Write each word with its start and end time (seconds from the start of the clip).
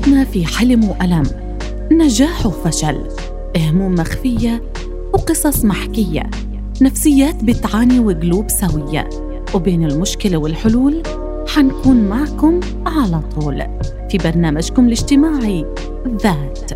حياتنا 0.00 0.24
في 0.24 0.46
حلم 0.46 0.84
وألم. 0.84 1.22
نجاح 1.92 2.46
وفشل. 2.46 3.08
هموم 3.56 3.94
مخفية 3.94 4.62
وقصص 5.12 5.64
محكية. 5.64 6.30
نفسيات 6.82 7.44
بتعاني 7.44 7.98
وقلوب 7.98 8.48
سوية. 8.48 9.08
وبين 9.54 9.84
المشكلة 9.84 10.36
والحلول 10.36 11.02
حنكون 11.48 11.96
معكم 11.96 12.60
على 12.86 13.22
طول. 13.36 13.62
في 14.10 14.18
برنامجكم 14.18 14.86
الاجتماعي 14.86 15.66
ذات. 16.22 16.70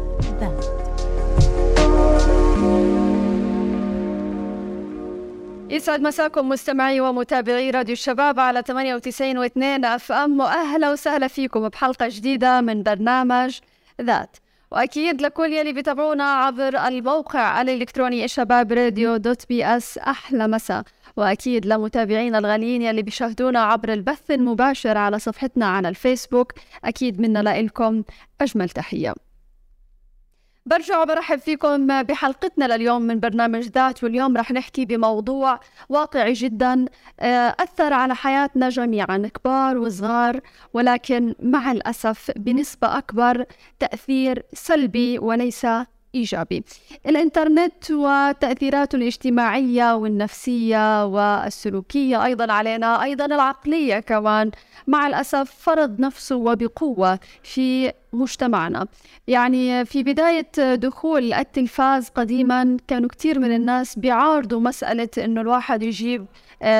يسعد 5.84 6.00
مساكم 6.00 6.48
مستمعي 6.48 7.00
ومتابعي 7.00 7.70
راديو 7.70 7.92
الشباب 7.92 8.40
على 8.40 8.62
98.2 8.62 9.84
أف 9.84 10.12
إم. 10.12 10.40
وأهلا 10.40 10.92
وسهلا 10.92 11.28
فيكم 11.28 11.68
بحلقة 11.68 12.08
جديدة 12.10 12.60
من 12.60 12.82
برنامج 12.82 13.58
ذات. 14.02 14.36
وأكيد 14.70 15.22
لكل 15.22 15.52
يلي 15.52 15.72
بيتابعونا 15.72 16.24
عبر 16.24 16.78
الموقع 16.78 17.60
الإلكتروني 17.60 18.24
الشباب 18.24 18.72
راديو 18.72 19.16
dot 19.16 19.48
PS. 19.48 19.98
أحلى 19.98 20.48
مساء. 20.48 20.82
وأكيد 21.16 21.66
لمتابعينا 21.66 22.38
الغاليين 22.38 22.82
يلي 22.82 23.02
بيشاهدونا 23.02 23.60
عبر 23.60 23.92
البث 23.92 24.30
المباشر 24.30 24.98
على 24.98 25.18
صفحتنا 25.18 25.66
على 25.66 25.88
الفيسبوك. 25.88 26.52
أكيد 26.84 27.20
منا 27.20 27.58
لكم 27.62 28.02
أجمل 28.40 28.68
تحية. 28.68 29.23
برجع 30.66 31.02
وبرحب 31.02 31.38
فيكم 31.38 32.02
بحلقتنا 32.02 32.76
لليوم 32.76 33.02
من 33.02 33.20
برنامج 33.20 33.68
ذات 33.68 34.04
واليوم 34.04 34.36
رح 34.36 34.52
نحكي 34.52 34.84
بموضوع 34.84 35.60
واقعي 35.88 36.32
جدا 36.32 36.84
آه، 37.20 37.56
أثر 37.60 37.92
على 37.92 38.14
حياتنا 38.14 38.68
جميعا 38.68 39.18
كبار 39.34 39.78
وصغار 39.78 40.40
ولكن 40.74 41.34
مع 41.42 41.72
الأسف 41.72 42.30
بنسبة 42.36 42.98
أكبر 42.98 43.44
تأثير 43.78 44.42
سلبي 44.52 45.18
وليس 45.18 45.66
إيجابي. 46.14 46.64
الإنترنت 47.06 47.90
وتأثيراته 47.90 48.96
الاجتماعية 48.96 49.94
والنفسية 49.94 51.06
والسلوكية 51.06 52.24
أيضا 52.24 52.52
علينا 52.52 53.02
أيضا 53.02 53.24
العقلية 53.24 54.00
كمان. 54.00 54.50
مع 54.86 55.06
الأسف 55.06 55.50
فرض 55.50 56.00
نفسه 56.00 56.36
وبقوة 56.36 57.18
في 57.42 57.92
مجتمعنا. 58.12 58.86
يعني 59.28 59.84
في 59.84 60.02
بداية 60.02 60.74
دخول 60.74 61.32
التلفاز 61.32 62.08
قديما 62.08 62.76
كانوا 62.88 63.08
كثير 63.08 63.38
من 63.38 63.54
الناس 63.54 63.98
بيعارضوا 63.98 64.60
مسألة 64.60 65.08
إنه 65.18 65.40
الواحد 65.40 65.82
يجيب 65.82 66.26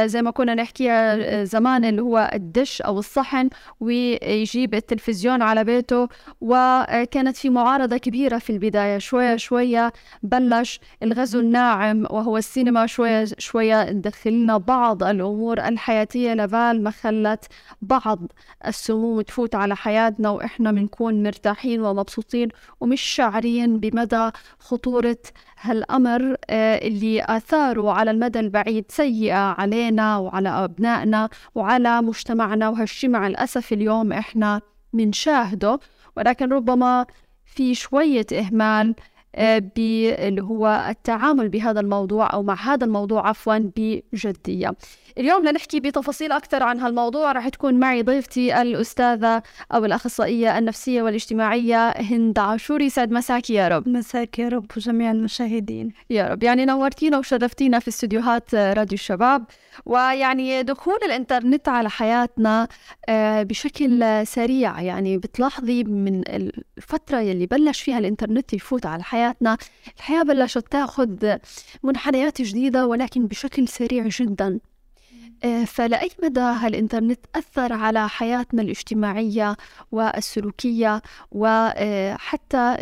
زي 0.04 0.22
ما 0.22 0.30
كنا 0.30 0.54
نحكيها 0.54 1.14
آه، 1.40 1.44
زمان 1.44 1.84
اللي 1.84 2.02
هو 2.02 2.30
الدش 2.34 2.82
أو 2.82 2.98
الصحن 2.98 3.48
ويجيب 3.80 4.74
التلفزيون 4.74 5.42
على 5.42 5.64
بيته 5.64 6.08
وكانت 6.40 7.36
في 7.36 7.50
معارضة 7.50 7.96
كبيرة 7.96 8.38
في 8.38 8.50
البداية. 8.50 8.98
شوية 8.98 9.36
شوية 9.36 9.92
بلش 10.22 10.80
الغزو 11.02 11.40
الناعم 11.40 12.06
وهو 12.10 12.36
السينما 12.36 12.86
شوية 12.86 13.26
شوية 13.38 13.84
تدخلنا 13.84 14.58
بعض 14.58 15.02
الأمور 15.02 15.58
الحياتية 15.58 16.32
لبال 16.34 16.82
ما 16.82 16.90
خلت 16.90 17.44
بعض 17.82 18.18
السموم 18.66 19.20
تفوت 19.20 19.54
على 19.54 19.76
حياتنا 19.76 20.30
وإحنا 20.30 20.72
بنكون 20.72 21.22
مرتاحين 21.22 21.80
ومبسوطين 21.80 22.48
ومش 22.80 23.00
شاعرين 23.00 23.78
بمدى 23.80 24.30
خطورة 24.58 25.18
هالأمر 25.64 26.36
آه، 26.50 26.86
اللي 26.88 27.24
آثاره 27.28 27.90
على 27.90 28.10
المدى 28.10 28.40
البعيد 28.40 28.84
سيئة 28.88 29.36
علينا 29.36 30.18
وعلى 30.18 30.48
أبنائنا 30.48 31.28
وعلى 31.54 32.02
مجتمعنا 32.02 32.68
وهالشي 32.68 33.08
مع 33.08 33.26
الأسف 33.26 33.72
اليوم 33.72 34.12
إحنا 34.12 34.60
بنشاهده 34.92 35.80
ولكن 36.16 36.52
ربما 36.52 37.06
في 37.44 37.74
شوية 37.74 38.26
إهمال 38.32 38.94
آه، 39.34 39.58
باللي 39.76 40.42
هو 40.42 40.86
التعامل 40.88 41.48
بهذا 41.48 41.80
الموضوع 41.80 42.32
أو 42.32 42.42
مع 42.42 42.54
هذا 42.54 42.84
الموضوع 42.84 43.28
عفوا 43.28 43.58
بجدية. 43.76 44.74
اليوم 45.18 45.44
لنحكي 45.48 45.80
بتفاصيل 45.80 46.32
أكثر 46.32 46.62
عن 46.62 46.80
هالموضوع. 46.80 47.32
رح 47.32 47.48
تكون 47.48 47.74
معي 47.74 48.02
ضيفتي 48.02 48.62
الأستاذة 48.62 49.42
أو 49.72 49.84
الأخصائية 49.84 50.58
النفسية 50.58 51.02
والاجتماعية 51.02 51.88
هند 51.90 52.38
عاشوري. 52.38 52.90
سعد 52.90 53.12
مساك 53.12 53.50
يا 53.50 53.68
رب. 53.68 53.88
مساك 53.88 54.38
يا 54.38 54.48
رب 54.48 54.66
وجميع 54.76 55.10
المشاهدين. 55.10 55.92
يا 56.10 56.28
رب. 56.28 56.42
يعني 56.42 56.64
نورتينا 56.64 57.18
وشرفتينا 57.18 57.78
في 57.78 57.88
استديوهات 57.88 58.54
راديو 58.54 58.94
الشباب. 58.94 59.44
ويعني 59.86 60.62
دخول 60.62 60.98
الإنترنت 61.04 61.68
على 61.68 61.90
حياتنا 61.90 62.68
آه، 63.08 63.42
بشكل 63.42 64.26
سريع. 64.26 64.80
يعني 64.80 65.18
بتلاحظي 65.18 65.84
من 65.84 66.22
الفترة 66.28 67.20
يلي 67.20 67.46
بلش 67.46 67.82
فيها 67.82 67.98
الإنترنت 67.98 68.52
يفوت 68.52 68.86
على 68.86 69.02
حياتنا 69.02 69.56
الحياة 69.96 70.22
بلشت 70.22 70.66
تاخذ 70.70 71.36
منحنيات 71.82 72.42
جديدة 72.42 72.86
ولكن 72.86 73.26
بشكل 73.26 73.68
سريع 73.68 74.08
جدا. 74.08 74.60
فلأي 75.66 76.10
مدى 76.22 76.40
هالإنترنت 76.40 77.20
أثر 77.34 77.72
على 77.72 78.08
حياتنا 78.08 78.62
الاجتماعية 78.62 79.56
والسلوكية 79.92 81.02
وحتى 81.32 82.76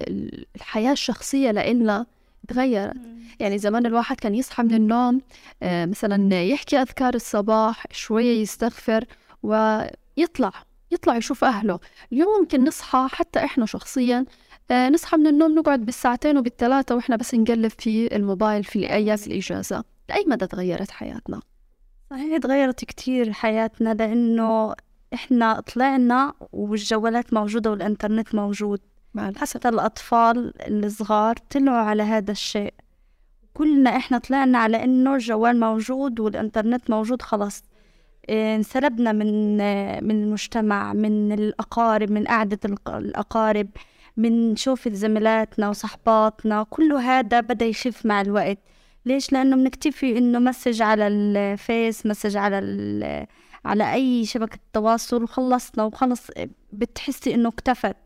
الحياة 0.56 0.92
الشخصية 0.92 1.50
لإلنا 1.50 2.06
تغيرت؟ 2.48 2.96
يعني 3.40 3.58
زمان 3.58 3.86
الواحد 3.86 4.16
كان 4.20 4.34
يصحى 4.34 4.62
من 4.62 4.74
النوم 4.74 5.20
آه، 5.62 5.86
مثلا 5.86 6.42
يحكي 6.42 6.76
أذكار 6.82 7.14
الصباح 7.14 7.86
شوية 7.90 8.40
يستغفر 8.42 9.04
ويطلع 9.42 10.52
يطلع 10.90 11.16
يشوف 11.16 11.44
أهله. 11.44 11.78
اليوم 12.12 12.40
ممكن 12.40 12.64
نصحى 12.64 13.06
حتى 13.10 13.44
إحنا 13.44 13.66
شخصيا 13.66 14.24
آه، 14.70 14.88
نصحى 14.88 15.16
من 15.16 15.26
النوم 15.26 15.54
نقعد 15.54 15.86
بالساعتين 15.86 16.38
وبالثلاثة 16.38 16.94
وإحنا 16.94 17.16
بس 17.16 17.34
نقلب 17.34 17.70
في 17.78 18.16
الموبايل 18.16 18.64
في 18.64 18.92
أيام 18.92 19.18
الإجازة. 19.26 19.84
لأي 20.08 20.24
مدى 20.26 20.46
تغيرت 20.46 20.90
حياتنا؟ 20.90 21.40
صحيح 22.12 22.38
تغيرت 22.38 22.84
كتير 22.84 23.32
حياتنا 23.32 23.94
لأنه 23.94 24.74
إحنا 25.14 25.60
طلعنا 25.60 26.34
والجوالات 26.52 27.34
موجودة 27.34 27.70
والإنترنت 27.70 28.34
موجود. 28.34 28.80
حتى 29.36 29.68
الأطفال 29.68 30.52
الصغار 30.84 31.36
طلعوا 31.50 31.76
على 31.76 32.02
هذا 32.02 32.30
الشيء. 32.30 32.74
كلنا 33.54 33.96
إحنا 33.96 34.18
طلعنا 34.18 34.58
على 34.58 34.84
إنه 34.84 35.14
الجوال 35.14 35.60
موجود 35.60 36.20
والإنترنت 36.20 36.90
موجود 36.90 37.22
خلاص. 37.22 37.62
إيه، 38.28 38.56
انسلبنا 38.56 39.12
من 39.12 39.56
من 40.04 40.24
المجتمع 40.24 40.92
من 40.92 41.32
الأقارب 41.32 42.10
من 42.10 42.24
قعدة 42.24 42.60
الأقارب 42.88 43.68
من 44.16 44.56
شوف 44.56 44.88
زميلاتنا 44.88 45.68
وصحباتنا. 45.68 46.66
كله 46.70 47.18
هذا 47.18 47.40
بدأ 47.40 47.66
يخف 47.66 48.06
مع 48.06 48.20
الوقت. 48.20 48.58
ليش؟ 49.06 49.32
لأنه 49.32 49.56
بنكتفي 49.56 50.18
إنه 50.18 50.38
message 50.38 50.82
على 50.82 51.06
الفيس 51.06 52.06
message 52.06 52.36
على 52.36 53.26
على 53.64 53.92
أي 53.92 54.24
شبكة 54.24 54.58
تواصل 54.72 55.22
وخلصنا 55.22 55.84
وخلص 55.84 56.26
بتحسي 56.72 57.34
إنه 57.34 57.48
اكتفت. 57.48 57.96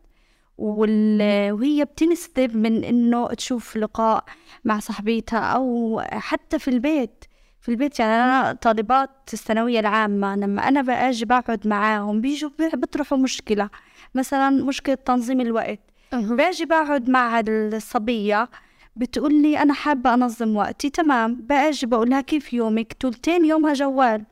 وهي 0.57 1.85
بتنسحب 1.85 2.57
من 2.57 2.83
إنه 2.83 3.27
تشوف 3.27 3.77
لقاء 3.77 4.23
مع 4.65 4.79
صاحبتها 4.79 5.39
أو 5.39 6.01
حتى 6.11 6.59
في 6.59 6.67
البيت. 6.67 7.25
في 7.61 7.69
البيت 7.69 7.99
يعني 7.99 8.13
أنا 8.13 8.53
طالبات 8.53 9.09
الثانوية 9.33 9.79
العامة 9.79 10.35
لما 10.35 10.67
أنا 10.67 10.81
بأجي 10.81 11.25
بقعد 11.25 11.67
معاهم 11.67 12.21
بيجوا 12.21 12.49
بيطرحوا 12.59 13.17
مشكلة. 13.17 13.69
مثلا 14.15 14.49
مشكلة 14.49 14.95
تنظيم 14.95 15.41
الوقت. 15.41 15.79
باجي 16.13 16.65
بقعد 16.65 17.09
مع 17.09 17.43
الصبية 17.47 18.49
بتقول 18.97 19.41
لي 19.41 19.61
أنا 19.61 19.73
حابة 19.73 20.13
أنظم 20.13 20.55
وقتي. 20.55 20.89
تمام 20.89 21.35
بأجي 21.35 21.85
بقولها 21.85 22.21
كيف 22.21 22.53
يومك؟ 22.53 22.93
تلتين 22.93 23.45
يومها 23.45 23.73
جوال 23.73 24.23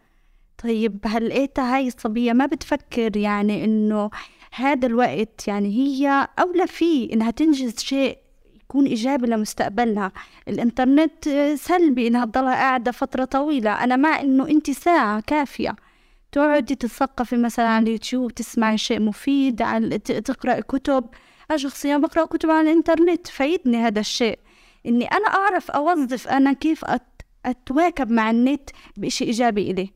طيب 0.64 1.00
هل 1.06 1.30
لقيتها 1.30 1.76
هاي 1.76 1.88
الصبية 1.88 2.34
ما 2.34 2.46
بتفكر 2.46 3.18
يعني 3.18 3.66
إنه 3.66 4.10
هذا 4.56 4.88
الوقت 4.88 5.48
يعني 5.48 5.70
هي 5.70 6.28
أولى 6.40 6.68
فيه 6.68 7.14
إنها 7.14 7.32
تنجز 7.32 7.80
شيء 7.80 8.18
يكون 8.56 8.86
إيجابي 8.86 9.28
لمستقبلها. 9.28 10.12
الإنترنت 10.48 11.30
سلبي 11.56 12.08
إنها 12.08 12.26
تضلها 12.26 12.54
قاعدة 12.54 12.92
فترة 12.92 13.26
طويلة. 13.26 13.84
أنا 13.84 13.96
مع 13.96 14.22
إنه 14.22 14.48
أنت 14.50 14.72
ساعة 14.72 15.22
كافية. 15.22 15.76
تقعدي 16.32 16.76
تتثقفي 16.76 17.38
مثلا 17.38 17.68
على 17.68 17.84
اليوتيوب 17.84 18.32
تسمعي 18.32 18.78
شيء 18.78 19.00
مفيد 19.00 19.56
تقرأي 20.26 20.62
كتب. 20.62 21.06
أنا 21.52 21.58
شخصيا 21.58 21.98
بقرأ 21.98 22.26
كتب 22.26 22.50
على 22.50 22.72
الإنترنت 22.72 23.28
فايدني 23.28 23.78
هذا 23.78 24.00
الشيء. 24.00 24.40
إني 24.86 25.06
أنا 25.06 25.28
أعرف 25.28 25.72
أوظف 25.72 26.28
أنا 26.28 26.54
كيف 26.54 26.86
أتواكب 27.46 28.12
مع 28.12 28.32
النت 28.32 28.70
بإشي 28.98 29.26
إيجابي 29.26 29.72
إلي. 29.72 29.90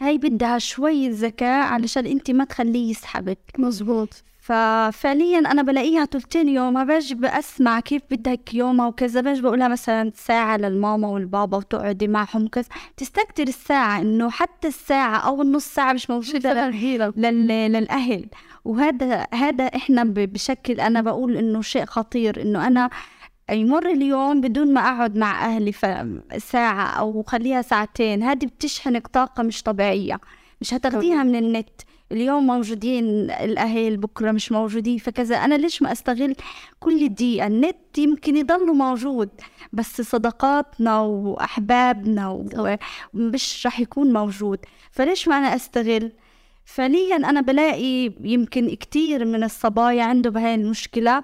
هاي 0.00 0.18
بدها 0.18 0.58
شوي 0.58 1.08
ذكاء 1.08 1.66
علشان 1.66 2.06
انت 2.06 2.30
ما 2.30 2.44
تخليه 2.44 2.90
يسحبك. 2.90 3.38
مزبوط. 3.58 4.22
ففعليا 4.40 5.38
أنا 5.38 5.62
بلاقيها 5.62 6.04
تلتين 6.04 6.48
يومها 6.48 6.84
باجي 6.84 7.14
بسمع 7.14 7.80
كيف 7.80 8.02
بدك 8.10 8.54
يومها 8.54 8.86
وكذا 8.86 9.20
باجي 9.20 9.42
بقولها 9.42 9.68
مثلا 9.68 10.12
ساعة 10.14 10.56
للماما 10.56 11.08
والبابا 11.08 11.56
وتقعدي 11.56 12.08
معهم 12.08 12.44
وكذا. 12.44 12.68
تستكتر 12.96 13.42
الساعة 13.42 14.00
إنه 14.00 14.30
حتى 14.30 14.68
الساعة 14.68 15.16
أو 15.16 15.42
النص 15.42 15.64
ساعة 15.74 15.92
مش 15.92 16.10
موجودة 16.10 16.70
لل... 16.70 17.48
للأهل. 17.48 18.26
وهذا 18.64 19.26
هذا 19.34 19.64
إحنا 19.64 20.04
بشكل 20.04 20.80
أنا 20.80 21.00
بقول 21.00 21.36
إنه 21.36 21.62
شيء 21.62 21.84
خطير 21.84 22.42
إنه 22.42 22.66
أنا 22.66 22.90
يمر 23.50 23.90
اليوم 23.90 24.40
بدون 24.40 24.74
ما 24.74 24.80
أقعد 24.80 25.16
مع 25.16 25.44
أهلي 25.46 25.72
ساعة 26.38 26.86
أو 26.86 27.22
خليها 27.22 27.62
ساعتين. 27.62 28.22
هذه 28.22 28.46
بتشحنك 28.46 29.06
طاقة 29.06 29.42
مش 29.42 29.62
طبيعية 29.62 30.20
مش 30.60 30.74
هتاخديها 30.74 31.22
من 31.22 31.36
النت. 31.36 31.68
اليوم 32.12 32.46
موجودين 32.46 33.04
الأهل 33.30 33.96
بكرة 33.96 34.32
مش 34.32 34.52
موجودين 34.52 34.98
فكذا. 34.98 35.36
أنا 35.36 35.54
ليش 35.54 35.82
ما 35.82 35.92
أستغل 35.92 36.34
كل 36.80 37.08
دقيقة؟ 37.08 37.46
النت 37.46 37.98
يمكن 37.98 38.36
يضل 38.36 38.66
موجود 38.76 39.28
بس 39.72 40.00
صداقاتنا 40.00 41.00
وأحبابنا 41.00 42.46
مش 43.14 43.66
رح 43.66 43.80
يكون 43.80 44.12
موجود. 44.12 44.58
فليش 44.90 45.28
ما 45.28 45.38
أنا 45.38 45.54
أستغل؟ 45.54 46.12
فعليا 46.64 47.16
أنا 47.16 47.40
بلاقي 47.40 48.12
يمكن 48.20 48.74
كتير 48.74 49.24
من 49.24 49.44
الصبايا 49.44 50.02
عنده 50.02 50.30
بهاي 50.30 50.54
المشكلة. 50.54 51.22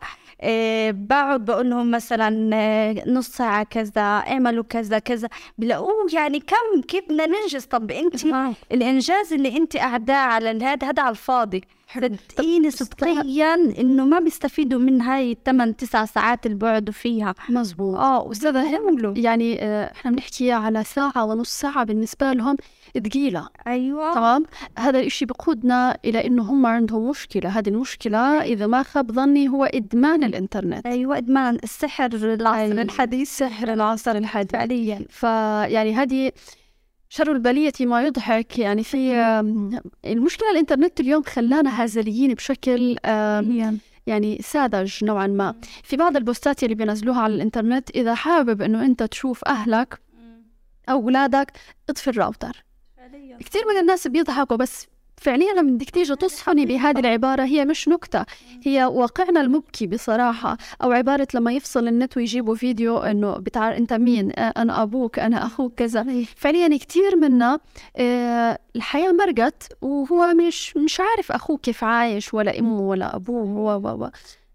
بقعد 0.92 1.44
بقول 1.44 1.70
لهم 1.70 1.90
مثلا 1.90 2.50
آه، 2.56 3.02
نص 3.06 3.28
ساعة 3.28 3.62
كذا 3.62 4.02
اعملوا 4.02 4.64
كذا 4.68 4.98
كذا. 4.98 5.28
بلاقوه 5.58 6.06
يعني 6.12 6.40
كم 6.40 6.80
كيف 6.88 7.04
بدنا 7.04 7.26
ننجز؟ 7.26 7.64
طب 7.64 7.90
انت 7.90 8.24
الإنجاز 8.72 9.32
اللي 9.32 9.56
انت 9.56 9.76
قاعداه 9.76 10.14
على 10.14 10.50
هذا 10.64 10.86
هذا 10.88 11.02
على 11.02 11.10
الفاضي. 11.10 11.62
صدقيني 12.00 12.70
صدقيا 12.70 13.54
إنه 13.54 14.04
ما 14.04 14.18
بيستفيدوا 14.20 14.80
من 14.80 15.00
هاي 15.00 15.32
الثمان 15.32 15.76
تسع 15.76 16.04
ساعات 16.04 16.46
اللي 16.46 16.56
بيقعدوا 16.56 16.94
فيها. 16.94 17.34
مزبوط 17.48 17.96
آه 17.96 18.30
استاذة 18.32 18.62
يعني 19.16 19.62
آه، 19.62 19.92
إحنا 19.92 20.10
بنحكي 20.10 20.52
على 20.52 20.84
ساعة 20.84 21.24
ونص 21.24 21.50
ساعة 21.50 21.84
بالنسبة 21.84 22.32
لهم 22.32 22.56
ثقيلة. 23.04 23.48
أيوة. 23.66 24.14
تمام؟ 24.14 24.44
هذا 24.78 25.00
الإشي 25.00 25.24
بقودنا 25.24 25.98
إلى 26.04 26.26
إنه 26.26 26.42
هم 26.42 26.66
عندهم 26.66 27.10
مشكلة. 27.10 27.48
هذه 27.48 27.68
المشكلة 27.68 28.18
إذا 28.42 28.66
ما 28.66 28.82
خاب 28.82 29.12
ظني 29.12 29.48
هو 29.48 29.64
إدمان 29.64 30.24
الإنترنت. 30.24 30.86
أيوة 30.86 31.16
إدمان 31.18 31.58
السحر 31.64 32.06
العصر 32.06 32.58
أيوة. 32.58 32.82
الحديث. 32.82 33.38
سحر 33.38 33.72
العصر 33.72 34.16
الحديث. 34.16 34.52
فعليا. 34.52 35.06
فيعني 35.10 35.94
هذه 35.94 36.32
شر 37.14 37.32
البلية 37.32 37.72
ما 37.80 38.02
يضحك. 38.02 38.58
يعني 38.58 38.84
في 38.84 39.12
المشكلة 40.04 40.50
الإنترنت 40.50 41.00
اليوم 41.00 41.22
خلانا 41.22 41.84
هزليين 41.84 42.34
بشكل 42.34 42.96
يعني 44.06 44.38
ساذج 44.42 45.04
نوعا 45.04 45.26
ما. 45.26 45.54
في 45.82 45.96
بعض 45.96 46.16
البوستات 46.16 46.64
اللي 46.64 46.74
بينزلوها 46.74 47.20
على 47.20 47.34
الإنترنت 47.34 47.90
إذا 47.90 48.14
حابب 48.14 48.62
إنه 48.62 48.84
أنت 48.84 49.02
تشوف 49.02 49.44
أهلك 49.46 50.00
أو 50.88 51.00
أولادك 51.00 51.52
اطفي 51.90 52.10
الراوتر. 52.10 52.64
كثير 53.40 53.62
من 53.74 53.80
الناس 53.80 54.06
بيضحكوا 54.06 54.56
بس 54.56 54.86
فعليا 55.22 55.52
لما 55.52 55.70
بدك 55.70 55.90
تيجي 55.90 56.16
تصحني 56.16 56.66
بهذه 56.66 56.98
العبارة 56.98 57.42
هي 57.44 57.64
مش 57.64 57.88
نكتة 57.88 58.24
هي 58.62 58.84
واقعنا 58.84 59.40
المبكي 59.40 59.86
بصراحة 59.86 60.56
أو 60.82 60.92
عبارة 60.92 61.28
لما 61.34 61.52
يفصل 61.52 61.88
النت 61.88 62.16
ويجيبوا 62.16 62.54
فيديو 62.54 62.98
إنه 62.98 63.32
بتعرف 63.32 63.76
أنت 63.78 63.92
مين؟ 63.92 64.30
أنا 64.32 64.82
أبوك 64.82 65.18
أنا 65.18 65.46
أخوك 65.46 65.74
كذا. 65.74 66.06
فعليا 66.36 66.76
كثير 66.76 67.16
منا 67.16 67.58
آه، 67.96 68.58
الحياة 68.76 69.12
مرقت 69.12 69.68
وهو 69.82 70.34
مش 70.34 70.76
مش 70.76 71.00
عارف 71.00 71.32
أخوه 71.32 71.56
كيف 71.58 71.84
عايش 71.84 72.34
ولا 72.34 72.58
أمه 72.58 72.80
ولا 72.80 73.16
أبوه 73.16 73.78
و 73.82 74.04
و. 74.04 74.10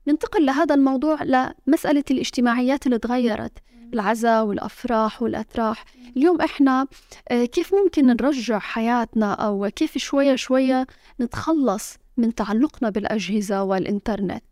ننتقل 0.08 0.46
لهذا 0.46 0.76
الموضوع 0.76 1.24
لمسألة 1.24 2.04
الاجتماعيات 2.12 2.86
اللي 2.86 2.98
تغيرت. 3.00 3.52
العزاء 3.94 4.46
والأفراح 4.46 5.22
والأتراح. 5.22 5.86
اليوم 6.18 6.42
إحنا 6.42 6.88
آه، 7.30 7.46
كيف 7.46 7.76
ممكن 7.76 8.06
نرجع 8.06 8.60
حياتنا 8.60 9.34
أو 9.34 9.70
كيف 9.76 9.98
شوية 9.98 10.36
شوية 10.36 10.88
نتخلص 11.22 11.98
من 12.18 12.36
تعلقنا 12.36 12.90
بالأجهزة 12.90 13.64
والإنترنت؟ 13.64 14.44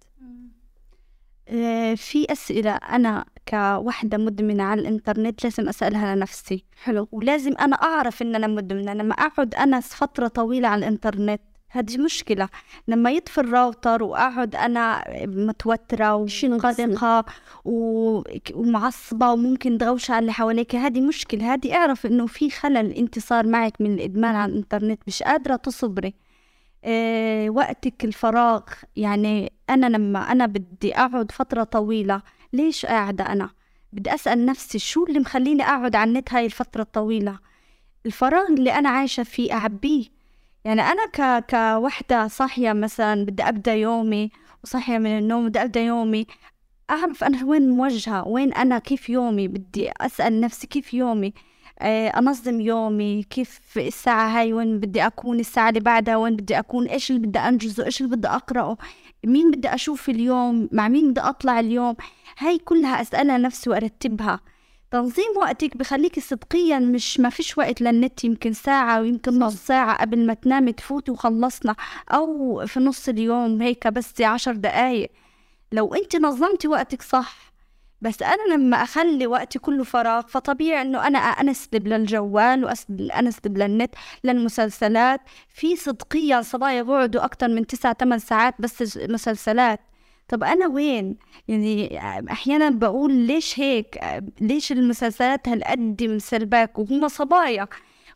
آه، 1.50 1.96
في 1.96 2.32
أسئلة. 2.32 2.72
أنا 2.72 3.26
كوحدة 3.48 4.18
مدمنة 4.18 4.64
على 4.64 4.82
الإنترنت 4.82 5.44
لازم 5.44 5.70
أسألها 5.70 6.16
لنفسي. 6.16 6.66
حلو. 6.84 7.08
ولازم 7.12 7.54
أنا 7.60 7.76
أعرف 7.76 8.22
إن 8.22 8.36
أنا 8.36 8.48
مدمنة. 8.48 8.94
لما 8.94 9.14
أقعد 9.14 9.56
أنا 9.56 9.80
فترة 9.80 10.28
طويلة 10.28 10.68
على 10.68 10.80
الإنترنت. 10.80 11.42
هذه 11.78 11.98
مشكلة. 11.98 12.50
لما 12.88 13.12
يطفي 13.12 13.38
الراوتر 13.38 14.04
وأقعد 14.04 14.56
أنا 14.56 15.04
متوترة 15.28 16.16
وقلقة 16.16 17.26
ومعصبة 18.54 19.32
وممكن 19.32 19.78
تغوش 19.78 20.12
على 20.12 20.20
اللي 20.20 20.34
حواليك 20.34 20.76
هذه 20.76 21.02
مشكلة. 21.02 21.54
هذه 21.54 21.76
أعرف 21.76 22.06
إنه 22.06 22.28
في 22.28 22.50
خلل 22.50 22.92
أنت 22.92 23.20
صار 23.20 23.48
معك 23.48 23.82
من 23.82 23.94
الإدمان 23.94 24.36
على 24.36 24.52
الإنترنت 24.52 25.00
مش 25.08 25.24
قادرة 25.24 25.56
تصبري. 25.56 26.14
إيه 26.84 27.50
وقتك 27.50 28.06
الفراغ 28.06 28.62
يعني 28.96 29.52
أنا 29.70 29.86
لما 29.86 30.32
أنا 30.32 30.46
بدي 30.46 30.96
أقعد 30.96 31.32
فترة 31.32 31.64
طويلة 31.64 32.22
ليش 32.54 32.86
قاعدة 32.86 33.24
أنا؟ 33.32 33.50
بدي 33.94 34.14
أسأل 34.14 34.46
نفسي 34.46 34.80
شو 34.80 35.06
اللي 35.06 35.20
مخليني 35.20 35.64
أقعد 35.64 35.96
على 35.96 36.08
النت 36.10 36.34
هاي 36.34 36.46
الفترة 36.46 36.82
الطويلة؟ 36.82 37.40
الفراغ 38.06 38.48
اللي 38.48 38.74
أنا 38.74 38.90
عايشة 38.90 39.24
فيه 39.24 39.54
أعبيه. 39.54 40.15
يعني 40.66 40.82
أنا 40.82 41.06
ك 41.06 41.46
كوحدة 41.50 42.28
صاحية 42.28 42.74
مثلا 42.74 43.26
بدي 43.26 43.44
أبدأ 43.44 43.74
يومي 43.74 44.30
وصاحية 44.64 44.98
من 44.98 45.18
النوم 45.18 45.50
بدي 45.50 45.62
أبدأ 45.62 45.80
يومي 45.82 46.28
أعرف 46.90 47.24
أنا 47.24 47.46
وين 47.46 47.70
موجهة 47.70 48.28
وين 48.28 48.54
أنا 48.54 48.80
كيف 48.80 49.10
يومي؟ 49.10 49.48
بدي 49.48 49.92
أسأل 50.02 50.42
نفسي 50.42 50.68
كيف 50.68 50.94
يومي؟ 50.94 51.34
آه، 51.80 52.08
أنظم 52.08 52.62
يومي 52.62 53.24
كيف 53.24 53.78
الساعة 53.78 54.40
هاي؟ 54.40 54.54
وين 54.54 54.80
بدي 54.80 55.06
أكون؟ 55.06 55.40
الساعة 55.40 55.70
اللي 55.70 55.80
بعدها 55.80 56.16
وين 56.18 56.36
بدي 56.36 56.60
أكون؟ 56.60 56.88
إيش 56.88 57.12
اللي 57.12 57.28
بدي 57.28 57.40
أنجزه؟ 57.40 57.86
إيش 57.86 58.02
اللي 58.02 58.16
بدي 58.16 58.28
أقرأه؟ 58.28 58.78
مين 59.26 59.52
بدي 59.52 59.74
أشوف 59.74 60.10
اليوم؟ 60.10 60.70
مع 60.72 60.88
مين 60.88 61.12
بدي 61.12 61.22
أطلع 61.22 61.60
اليوم؟ 61.60 61.96
هاي 62.40 62.58
كلها 62.58 63.02
أسألها 63.02 63.38
نفسي 63.38 63.70
وأرتبها. 63.70 64.40
تنظيم 64.96 65.38
وقتك 65.38 65.78
بخليك 65.78 66.20
صدقيا 66.20 66.80
مش 66.80 67.20
ما 67.20 67.30
فيش 67.30 67.58
وقت 67.58 67.82
للنت 67.82 68.24
يمكن 68.24 68.54
ساعة 68.54 69.02
ويمكن 69.02 69.40
نص 69.40 69.56
ساعة 69.56 70.02
قبل 70.02 70.26
ما 70.26 70.34
تنامي 70.34 70.72
تفوتي 70.72 71.12
وخلصنا 71.12 71.76
أو 72.12 72.64
في 72.68 72.80
نص 72.80 73.10
اليوم 73.10 73.62
هيك 73.62 73.88
بس 73.88 74.22
عشر 74.22 74.54
دقايق. 74.56 75.12
لو 75.72 75.94
أنت 75.94 76.16
نظمتي 76.16 76.68
وقتك 76.68 77.02
صح 77.02 77.54
بس 78.02 78.22
أنا 78.22 78.54
لما 78.54 78.84
أخلي 78.84 79.28
وقتي 79.28 79.60
كله 79.60 79.84
فراغ 79.84 80.22
فطبيعي 80.28 80.82
إنه 80.82 81.08
أنا 81.08 81.20
أنسلب 81.20 81.88
للجوال 81.88 82.66
وأنسلب 82.66 83.58
للنت 83.58 83.96
للمسلسلات. 84.24 85.22
في 85.48 85.76
صدقيا 85.76 86.42
صبايا 86.42 86.82
بقعدوا 86.82 87.26
أكتر 87.26 87.48
من 87.48 87.68
تسعة 87.68 87.96
ثمان 88.00 88.20
ساعات 88.20 88.56
بس 88.60 88.98
مسلسلات. 88.98 89.80
طب 90.28 90.44
أنا 90.44 90.68
وين؟ 90.68 91.18
يعني 91.48 92.00
أحيانا 92.32 92.70
بقول 92.70 93.14
ليش 93.14 93.60
هيك؟ 93.60 94.00
ليش 94.42 94.72
المسلسلات 94.72 95.48
هالقد 95.50 96.04
مسلباك؟ 96.04 96.80
وهم 96.80 97.08
صبايا. 97.08 97.68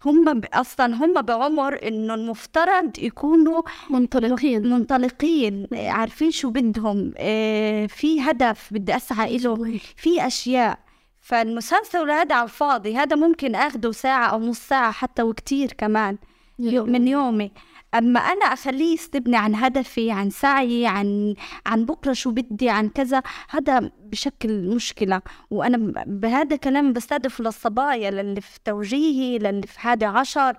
هم 0.06 0.42
أصلا 0.54 0.96
هم 0.96 1.22
بعمر 1.22 1.88
إنه 1.88 2.14
المفترض 2.14 3.00
يكونوا 3.00 3.62
منطلقين. 3.90 4.70
منطلقين. 4.70 5.68
عارفين 5.74 6.32
شو 6.32 6.50
بدهم؟ 6.50 7.14
آه، 7.18 7.86
في 7.86 8.22
هدف 8.22 8.70
بدي 8.74 8.96
أسعى 8.96 9.38
له 9.38 9.80
في 9.96 10.28
أشياء. 10.28 10.80
فالمسلسل 11.22 12.12
هذا 12.12 12.36
على 12.36 12.44
الفاضي. 12.44 12.96
هذا 12.96 13.16
ممكن 13.16 13.56
آخده 13.56 13.92
ساعة 13.92 14.28
أو 14.28 14.40
نص 14.40 14.60
ساعة 14.60 14.92
حتى 14.92 15.24
وكتير 15.24 15.74
كمان. 15.78 16.18
من 16.60 17.08
يومي. 17.08 17.52
أما 17.96 18.20
أنا 18.20 18.46
أخليه 18.46 18.94
يستبني 18.94 19.38
عن 19.38 19.56
هدفي 19.56 20.12
عن 20.12 20.30
سعيي 20.30 20.88
عن 20.88 21.36
عن 21.66 21.86
بكرة 21.86 22.14
شو 22.14 22.32
بدي 22.32 22.70
عن 22.70 22.90
كذا 22.90 23.24
هذا 23.50 23.92
بشكل 24.04 24.76
مشكلة. 24.76 25.22
وأنا 25.52 26.04
بهذا 26.08 26.56
كلام 26.56 26.94
بستهدف 26.94 27.40
للصبايا 27.40 28.12
للي 28.12 28.42
في 28.42 28.60
توجيهي 28.66 29.38
للي 29.40 29.68
في 29.68 29.80
حادي 29.80 30.06
عشر. 30.06 30.58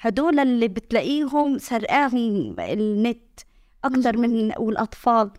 هدول 0.00 0.38
اللي 0.40 0.68
بتلاقيهم 0.68 1.58
سرقاهم 1.58 2.56
النت 2.60 3.40
أكثر 3.84 4.16
من 4.16 4.52
والأطفال. 4.58 5.30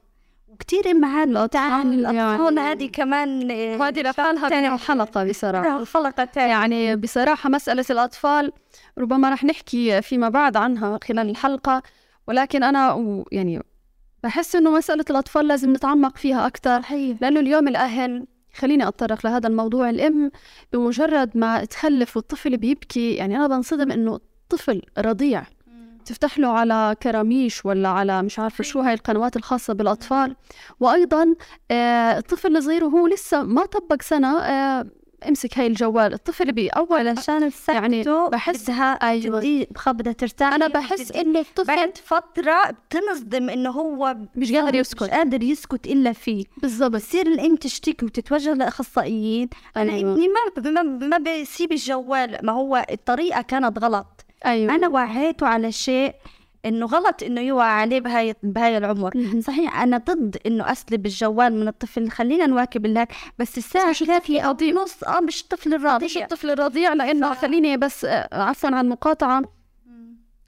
وكثير 0.53 0.91
امهات 0.91 1.27
الأطفال 1.27 2.15
يعني 2.15 2.59
هذه 2.59 2.89
كمان 2.89 3.51
هذه 3.51 4.01
لحالها 4.01 4.49
ثاني 4.49 4.77
حلقه 4.77 5.23
بصراحة. 5.23 5.79
الحلقة 5.79 6.27
يعني 6.35 6.95
بصراحة 6.95 7.49
مسألة 7.49 7.85
الأطفال 7.89 8.51
ربما 8.97 9.29
رح 9.29 9.43
نحكي 9.43 10.01
فيما 10.01 10.29
بعد 10.29 10.57
عنها 10.57 10.99
خلال 11.03 11.29
الحلقة 11.29 11.81
ولكن 12.27 12.63
أنا 12.63 13.23
يعني 13.31 13.61
بحس 14.23 14.55
إنه 14.55 14.71
مسألة 14.71 15.05
الأطفال 15.09 15.47
لازم 15.47 15.73
نتعمق 15.73 16.17
فيها 16.17 16.47
أكثر 16.47 16.81
لأنه 17.21 17.39
اليوم 17.39 17.67
الأهل 17.67 18.27
خليني 18.55 18.87
أتطرق 18.87 19.25
لهذا 19.25 19.47
الموضوع 19.47 19.89
الأم 19.89 20.31
بمجرد 20.73 21.37
ما 21.37 21.65
تخلف 21.65 22.17
والطفل 22.17 22.57
بيبكي 22.57 23.13
يعني 23.13 23.35
أنا 23.35 23.47
بنصدم 23.47 23.91
إنه 23.91 24.19
طفل 24.49 24.81
رضيع. 24.97 25.43
تفتح 26.05 26.39
له 26.39 26.47
على 26.47 26.95
كراميش 27.03 27.65
ولا 27.65 27.89
على 27.89 28.21
مش 28.23 28.39
عارفة 28.39 28.63
شو 28.63 28.79
هاي 28.79 28.93
القنوات 28.93 29.35
الخاصة 29.35 29.73
بالأطفال. 29.73 30.35
وأيضا 30.79 31.35
آه 31.71 32.17
الطفل 32.17 32.57
الصغير 32.57 32.83
وهو 32.83 33.07
لسه 33.07 33.43
ما 33.43 33.65
طبق 33.65 34.01
سنة 34.01 34.37
آه 34.39 34.85
امسك 35.27 35.57
هاي 35.57 35.67
الجوال. 35.67 36.13
الطفل 36.13 36.51
بأول 36.51 37.07
علشان 37.07 37.51
يعني 37.69 38.03
بحسها 38.31 38.93
أيوة. 38.93 39.65
بخبطة 39.71 40.11
ترتاح 40.11 40.53
أنا 40.53 40.67
بحس 40.67 41.11
إنه 41.11 41.39
الطفل 41.39 41.67
بعد 41.75 41.97
فترة 41.97 42.71
بتنصدم 42.71 43.49
إنه 43.49 43.69
هو 43.69 44.17
مش 44.35 44.51
قادر 44.51 44.75
يسكت. 44.75 45.03
مش 45.03 45.09
قادر 45.09 45.43
يسكت 45.43 45.87
إلا 45.87 46.13
فيه. 46.13 46.45
بالضبط. 46.57 46.91
بصير 46.91 47.27
الأم 47.27 47.55
تشتكي 47.55 48.05
وتتوجه 48.05 48.53
لأخصائيين. 48.53 49.49
أنا 49.77 49.93
أيوة. 49.93 50.13
ابني 50.13 50.27
ما 50.71 50.81
ما 50.83 51.17
بيسيب 51.17 51.71
الجوال. 51.71 52.37
ما 52.43 52.51
هو 52.51 52.85
الطريقة 52.91 53.41
كانت 53.41 53.79
غلط. 53.79 54.22
أيوة. 54.45 54.75
أنا 54.75 54.87
وعيته 54.87 55.47
على 55.47 55.71
شيء 55.71 56.15
إنه 56.65 56.85
غلط 56.85 57.23
إنه 57.23 57.41
يوعى 57.41 57.71
عليه 57.71 57.99
بهاي 57.99 58.35
بهاي 58.43 58.77
العمر. 58.77 59.39
صحيح 59.47 59.81
أنا 59.81 59.97
ضد 59.97 60.37
إنه 60.45 60.71
أسلب 60.71 61.05
الجوال 61.05 61.59
من 61.59 61.67
الطفل. 61.67 62.09
خلينا 62.09 62.45
نواكب 62.45 62.85
الله 62.85 63.07
بس 63.39 63.57
الساعة 63.57 64.05
كافية 64.05 64.41
أو 64.41 64.57
نص. 64.73 65.03
آه 65.03 65.19
مش 65.19 65.41
الطفل 65.41 65.73
الرضيع. 65.73 66.05
مش 66.05 66.17
الطفل 66.17 66.49
الرضيع 66.49 66.93
لأنه 66.93 67.33
خليني 67.33 67.77
بس 67.77 68.05
آه، 68.05 68.29
عفوا 68.31 68.69
عن 68.69 68.85
المقاطعه 68.85 69.41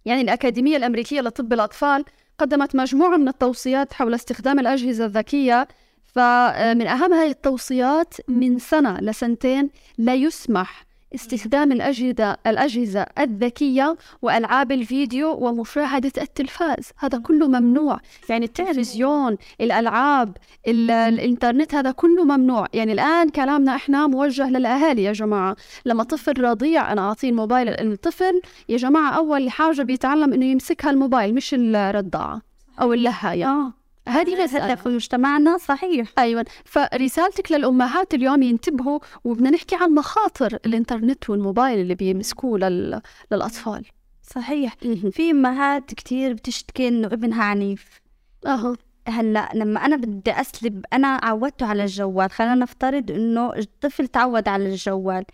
يعني 0.06 0.22
الأكاديمية 0.22 0.78
الأمريكية 0.78 1.22
لطب 1.22 1.54
الأطفال 1.54 2.06
قدمت 2.38 2.75
مجموعة 2.75 3.18
من 3.18 3.28
التوصيات 3.28 3.94
حول 3.94 4.14
استخدام 4.14 4.60
الأجهزة 4.60 5.06
الذكية. 5.06 5.68
فمن 6.06 6.88
أهم 6.88 7.14
هذه 7.14 7.30
التوصيات 7.30 8.14
من 8.28 8.60
سنة 8.60 9.00
لسنتين 9.00 9.70
لا 9.98 10.14
يسمح 10.14 10.86
استخدام 11.16 11.72
الأجهزة 11.72 12.38
الأجهزة 12.48 13.06
الذكية 13.20 13.98
وألعاب 14.22 14.72
الفيديو 14.72 15.32
ومشاهدة 15.32 16.12
التلفاز. 16.22 16.90
هذا 16.98 17.18
كله 17.18 17.48
ممنوع. 17.48 18.00
يعني 18.30 18.46
التلفزيون 18.46 19.38
الألعاب 19.62 20.38
الإنترنت 20.68 21.76
هذا 21.76 21.92
كله 21.92 22.24
ممنوع. 22.24 22.68
يعني 22.74 22.92
الآن 22.94 23.30
كلامنا 23.30 23.76
إحنا 23.76 24.08
موجه 24.08 24.50
للأهالي 24.50 25.04
يا 25.04 25.12
جماعة. 25.12 25.56
لما 25.86 26.04
طفل 26.04 26.42
رضيع 26.42 26.92
أنا 26.92 27.02
أعطيه 27.02 27.30
الموبايل 27.30 27.70
الطفل 27.70 28.42
يا 28.70 28.78
جماعة 28.78 29.12
أول 29.12 29.50
حاجة 29.50 29.82
بيتعلم 29.82 30.34
إنه 30.34 30.46
يمسكها 30.46 30.92
الموبايل 30.92 31.36
مش 31.36 31.56
الرضاعة 31.58 32.42
أو 32.82 32.94
اللهاية. 32.94 33.46
آه. 33.50 33.85
هذه 34.08 34.44
رسالة 34.44 34.76
في 34.76 34.90
مجتمعنا 34.90 35.58
صحيح. 35.58 36.08
أيوة. 36.18 36.46
فرسالتك 36.66 37.52
للأمهات 37.52 38.14
اليوم 38.14 38.44
ينتبهوا 38.44 39.00
وبدنا 39.24 39.50
نحكي 39.50 39.76
عن 39.76 39.92
مخاطر 39.92 40.60
الإنترنت 40.66 41.30
والموبايل 41.30 41.80
اللي 41.80 41.96
بيمسكوه 41.96 42.60
لل... 42.60 43.02
للأطفال. 43.32 43.86
صحيح. 44.24 44.76
في 45.12 45.32
أمهات 45.32 45.94
كتير 45.94 46.34
بتشتكي 46.34 46.88
إنه 46.88 47.08
ابنها 47.08 47.44
عنيف. 47.44 48.02
أها. 48.46 48.78
هلأ 49.08 49.50
لما 49.54 49.86
أنا 49.86 49.96
بدي 49.96 50.32
أسلب 50.32 50.86
أنا 50.94 51.08
عودته 51.24 51.66
على 51.66 51.84
الجوال. 51.84 52.32
خلينا 52.32 52.56
نفترض 52.56 53.12
إنه 53.12 53.56
الطفل 53.56 54.08
تعود 54.08 54.48
على 54.48 54.70
الجوال. 54.70 55.26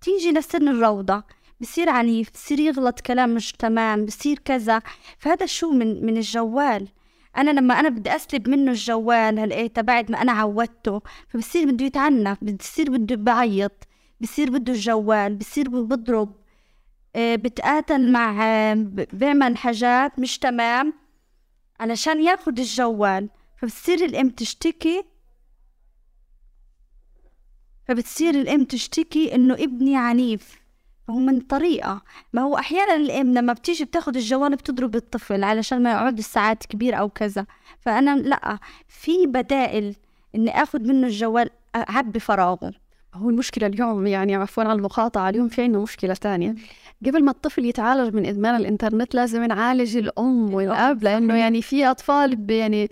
تيجي 0.00 0.32
لسن 0.32 0.68
الروضة 0.68 1.22
بصير 1.60 1.90
عنيف 1.90 2.30
بصير 2.30 2.60
يغلط 2.60 3.00
كلام 3.00 3.34
مش 3.34 3.52
تمام 3.52 4.04
بصير 4.04 4.38
كذا. 4.38 4.82
فهذا 5.18 5.46
شو 5.46 5.70
من 5.70 6.06
من 6.06 6.16
الجوال؟ 6.16 6.88
أنا 7.36 7.50
لما 7.50 7.80
أنا 7.80 7.88
بدي 7.88 8.16
أسلب 8.16 8.48
منه 8.48 8.70
الجوال 8.70 9.38
هلقيته 9.38 9.82
بعد 9.82 10.10
ما 10.10 10.22
أنا 10.22 10.32
عودته 10.32 11.02
فبصير 11.28 11.70
بده 11.70 11.84
يتعنف 11.86 12.44
بصير 12.44 12.90
بده 12.90 13.16
بعيط 13.16 13.72
بصير 14.20 14.50
بده 14.50 14.72
الجوال 14.72 15.34
بصير 15.36 15.68
بضرب. 15.68 16.34
آه، 17.16 17.36
بتقاتل 17.36 18.12
مع 18.12 18.32
بيعمل 19.12 19.56
حاجات 19.56 20.18
مش 20.18 20.38
تمام 20.38 20.92
علشان 21.80 22.22
ياخد 22.22 22.58
الجوال. 22.58 23.28
فبتصير 23.56 24.04
الأم 24.04 24.28
تشتكي 24.30 25.04
فبتصير 27.88 28.34
الأم 28.34 28.64
تشتكي 28.64 29.34
إنه 29.34 29.54
ابني 29.54 29.96
عنيف. 29.96 30.57
هو 31.10 31.18
من 31.18 31.40
طريقة. 31.40 32.02
ما 32.32 32.42
هو 32.42 32.58
أحيانا 32.58 32.96
الأم 32.96 33.34
لما 33.34 33.52
بتيجي 33.52 33.84
بتاخد 33.84 34.16
الجوال 34.16 34.56
بتضرب 34.56 34.96
الطفل 34.96 35.44
علشان 35.44 35.82
ما 35.82 35.90
يقعد 35.90 36.18
الساعات 36.18 36.66
كبير 36.66 36.98
أو 36.98 37.08
كذا. 37.08 37.46
فأنا 37.80 38.16
لأ 38.16 38.58
في 38.88 39.26
بدائل 39.26 39.94
إني 40.34 40.62
آخد 40.62 40.82
منه 40.86 41.06
الجوال 41.06 41.50
أعبي 41.76 42.20
فراغه. 42.20 42.72
هو 43.14 43.30
المشكلة 43.30 43.66
اليوم 43.66 44.06
يعني 44.06 44.34
عفوا 44.34 44.62
على 44.62 44.72
المقاطعة 44.72 45.28
اليوم 45.28 45.48
في 45.48 45.62
عندنا 45.62 45.82
مشكلة 45.82 46.14
ثانية. 46.14 46.54
قبل 47.06 47.24
ما 47.24 47.30
الطفل 47.30 47.64
يتعالج 47.64 48.14
من 48.14 48.26
إدمان 48.26 48.56
الإنترنت 48.56 49.14
لازم 49.14 49.44
نعالج 49.44 49.96
الأم 49.96 50.54
والأب 50.54 51.02
لأنه 51.02 51.34
يعني 51.34 51.62
في 51.62 51.86
أطفال 51.86 52.50
يعني 52.50 52.88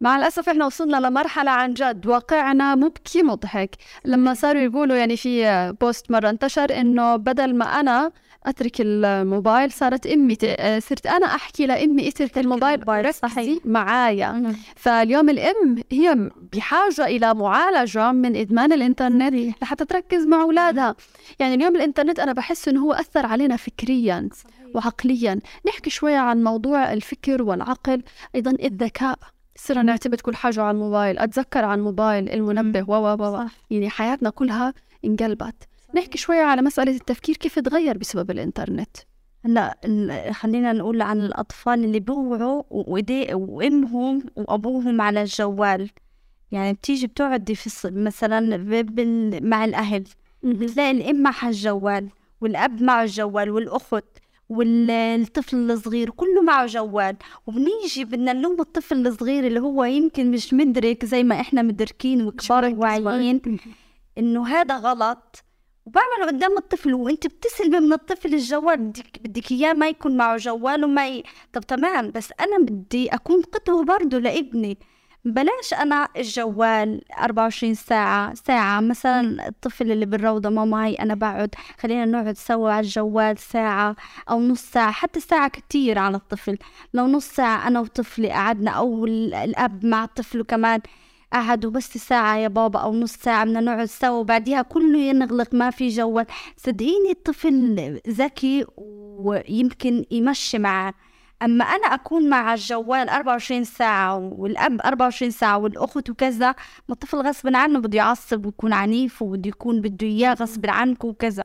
مع 0.00 0.16
الأسف 0.16 0.48
إحنا 0.48 0.66
وصلنا 0.66 0.96
لمرحلة 0.96 1.50
عن 1.50 1.74
جد 1.74 2.06
واقعنا 2.06 2.74
مبكي 2.74 3.22
مضحك. 3.22 3.76
لما 4.04 4.34
صاروا 4.34 4.62
يقولوا 4.62 4.96
يعني 4.96 5.16
في 5.16 5.72
بوست 5.80 6.10
مرة 6.10 6.30
انتشر 6.30 6.80
إنه 6.80 7.16
بدل 7.16 7.54
ما 7.54 7.64
أنا 7.64 8.10
أترك 8.46 8.76
الموبايل 8.80 9.72
صارت 9.72 10.06
أمي 10.06 10.34
صرت 10.78 11.06
أنا 11.06 11.26
أحكي 11.26 11.66
لأمي 11.66 12.08
اترك 12.08 12.38
الموبايل 12.38 12.88
ركزي 12.88 13.60
معايا. 13.64 14.54
فاليوم 14.76 15.28
الأم 15.30 15.76
هي 15.92 16.30
بحاجة 16.52 17.06
إلى 17.06 17.34
معالجة 17.34 18.12
من 18.12 18.36
إدمان 18.36 18.72
الإنترنت 18.72 19.62
لحتى 19.62 19.84
تركز 19.84 20.26
مع 20.26 20.42
أولادها. 20.42 20.94
يعني 21.38 21.54
اليوم 21.54 21.76
الإنترنت 21.76 22.18
أنا 22.20 22.32
بحس 22.32 22.68
إنه 22.68 22.80
هو 22.80 22.92
أثر 22.92 23.26
علينا 23.26 23.56
فكريا 23.56 24.28
وعقليا. 24.74 25.40
نحكي 25.66 25.90
شوية 25.90 26.18
عن 26.18 26.44
موضوع 26.44 26.92
الفكر 26.92 27.42
والعقل 27.42 28.02
أيضا 28.34 28.50
الذكاء. 28.50 29.18
صرنا 29.56 29.82
نعتمد 29.82 30.20
كل 30.20 30.34
حاجة 30.36 30.62
على 30.62 30.70
الموبايل. 30.70 31.18
أتذكر 31.18 31.64
عن 31.64 31.78
الموبايل 31.78 32.28
المنبه 32.28 32.90
و 32.90 32.94
و 32.94 33.46
يعني 33.70 33.90
حياتنا 33.90 34.30
كلها 34.30 34.74
انقلبت. 35.04 35.54
نحكي 35.94 36.18
شوية 36.18 36.42
على 36.42 36.62
مسألة 36.62 36.92
التفكير 36.96 37.36
كيف 37.36 37.58
تغير 37.58 37.98
بسبب 37.98 38.30
الإنترنت؟ 38.30 38.96
هلا 39.44 39.78
خلينا 40.32 40.72
نقول 40.72 41.02
عن 41.02 41.20
الأطفال 41.20 41.84
اللي 41.84 42.00
بوعوا 42.00 42.62
وأمهم 43.34 44.22
وأبوهم 44.36 45.00
على 45.00 45.22
الجوال. 45.22 45.90
يعني 46.52 46.72
بتيجي 46.72 47.06
بتقعدي 47.06 47.54
في 47.54 47.90
مثلا 47.90 48.56
مع 49.42 49.64
الأهل. 49.64 50.04
بتلاقي 50.42 50.90
الأم 50.90 51.22
معها 51.22 51.48
الجوال 51.48 52.08
والأب 52.40 52.82
معه 52.82 53.02
الجوال 53.02 53.50
والأخت. 53.50 54.04
والطفل 54.48 55.70
الصغير 55.70 56.10
كله 56.10 56.42
معه 56.42 56.66
جوال. 56.66 57.16
وبنيجي 57.46 58.04
بدنا 58.04 58.32
نلوم 58.32 58.60
الطفل 58.60 59.06
الصغير 59.06 59.46
اللي 59.46 59.60
هو 59.60 59.84
يمكن 59.84 60.30
مش 60.30 60.54
مدرك 60.54 61.04
زي 61.04 61.22
ما 61.22 61.40
إحنا 61.40 61.62
مدركين 61.62 62.26
وكبار 62.26 62.74
واعيين 62.76 63.40
إنه 64.18 64.46
هذا 64.46 64.76
غلط. 64.76 65.44
وبعمله 65.86 66.26
قدام 66.26 66.58
الطفل 66.58 66.94
وأنت 66.94 67.26
بتسلمي 67.26 67.80
من 67.80 67.92
الطفل 67.92 68.34
الجوال. 68.34 68.76
بدك 68.76 69.18
بدك 69.20 69.52
إياه 69.52 69.72
ما 69.72 69.88
يكون 69.88 70.16
معه 70.16 70.36
جوال 70.36 70.84
وما 70.84 71.08
ي... 71.08 71.22
طب 71.52 71.60
تمام 71.60 72.10
بس 72.10 72.28
أنا 72.40 72.58
بدي 72.58 73.08
أكون 73.08 73.42
قدوه 73.42 73.84
برضه 73.84 74.18
لابني. 74.18 74.78
بلاش 75.24 75.74
أنا 75.74 76.08
الجوال 76.16 77.00
24 77.18 77.74
ساعة 77.74 78.34
ساعة. 78.34 78.80
مثلا 78.80 79.48
الطفل 79.48 79.92
اللي 79.92 80.06
بالروضة 80.06 80.48
ما 80.50 80.64
معي 80.64 80.94
أنا 80.94 81.14
بقعد 81.14 81.54
خلينا 81.80 82.04
نقعد 82.04 82.36
سوا 82.36 82.70
على 82.70 82.84
الجوال 82.84 83.38
ساعة 83.38 83.96
أو 84.30 84.40
نص 84.40 84.62
ساعة 84.62 84.92
حتى 84.92 85.20
ساعة 85.20 85.48
كتير 85.48 85.98
على 85.98 86.16
الطفل. 86.16 86.58
لو 86.94 87.06
نص 87.06 87.26
ساعة 87.26 87.68
أنا 87.68 87.80
وطفلي 87.80 88.30
قعدنا 88.30 88.70
أو 88.70 89.06
الأب 89.06 89.84
مع 89.86 90.06
طفله 90.06 90.44
كمان 90.44 90.80
قعدوا 91.32 91.70
بس 91.70 91.98
ساعة 91.98 92.36
يا 92.36 92.48
بابا 92.48 92.78
أو 92.80 92.94
نص 92.94 93.12
ساعة 93.12 93.44
بدنا 93.44 93.60
نقعد 93.60 93.84
سوا. 93.84 94.18
وبعديها 94.18 94.62
كله 94.62 94.98
ينغلق 94.98 95.54
ما 95.54 95.70
في 95.70 95.88
جوال. 95.88 96.26
صدقيني 96.56 97.10
الطفل 97.10 98.00
ذكي 98.08 98.64
ويمكن 98.76 100.04
يمشي 100.10 100.58
معه. 100.58 100.94
أما 101.44 101.64
أنا 101.64 101.86
أكون 101.86 102.28
مع 102.28 102.54
الجوال 102.54 103.08
24 103.08 103.64
ساعة 103.64 104.16
والأب 104.16 104.80
24 104.80 105.30
ساعة 105.30 105.58
والأخت 105.58 106.10
وكذا 106.10 106.48
ما 106.88 106.94
الطفل 106.94 107.18
غصب 107.18 107.56
عنه 107.56 107.78
بده 107.78 107.98
يعصب 107.98 108.46
ويكون 108.46 108.72
عنيف 108.72 109.22
وبده 109.22 109.48
يكون 109.48 109.80
بده 109.80 110.06
إياه 110.06 110.34
غصب 110.34 110.66
عنك 110.70 111.04
وكذا. 111.04 111.44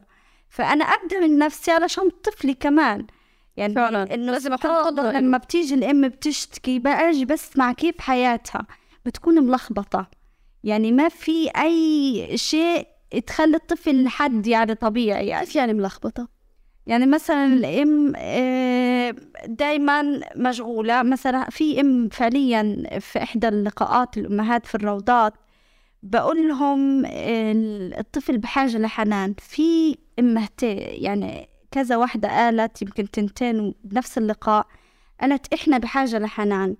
فأنا 0.49 0.85
أبدأ 0.85 1.19
من 1.19 1.37
نفسي 1.37 1.71
علشان 1.71 2.09
طفلي 2.09 2.53
كمان. 2.53 3.07
يعني 3.57 3.75
فعلا. 3.75 4.13
إنه 4.13 4.31
لازم 4.31 4.55
لما 5.17 5.37
بتيجي 5.37 5.75
الأم 5.75 6.07
بتشتكي 6.07 6.79
بأجي 6.79 7.25
بسمع 7.25 7.71
كيف 7.71 8.01
حياتها. 8.01 8.67
بتكون 9.05 9.43
ملخبطة. 9.43 10.07
يعني 10.63 10.91
ما 10.91 11.09
في 11.09 11.49
أي 11.49 12.37
شيء 12.37 12.87
تخلي 13.27 13.55
الطفل 13.55 14.07
حد 14.07 14.47
يعني 14.47 14.75
طبيعي 14.75 15.27
يعني, 15.27 15.47
يعني 15.55 15.73
ملخبطة؟ 15.73 16.38
يعني 16.89 17.05
مثلا 17.05 17.45
الإم 17.45 18.13
آه، 18.15 19.15
دايما 19.45 20.21
مشغولة. 20.35 21.03
مثلا 21.03 21.49
في 21.49 21.81
إم 21.81 22.09
فعليا 22.09 22.83
في 22.99 23.23
إحدى 23.23 23.47
اللقاءات 23.47 24.17
الأمهات 24.17 24.65
في 24.65 24.75
الروضات 24.75 25.33
بقول 26.03 26.47
لهم 26.49 27.03
الطفل 27.99 28.37
بحاجة 28.37 28.77
لحنان. 28.77 29.33
في 29.39 29.97
امهتين 30.19 30.77
يعني 30.79 31.49
كذا 31.71 31.95
واحدة 31.97 32.29
قالت 32.29 32.81
يمكن 32.81 33.11
تنتين 33.11 33.73
بنفس 33.83 34.17
اللقاء 34.17 34.67
قالت 35.21 35.53
إحنا 35.53 35.77
بحاجة 35.77 36.19
لحنان. 36.19 36.75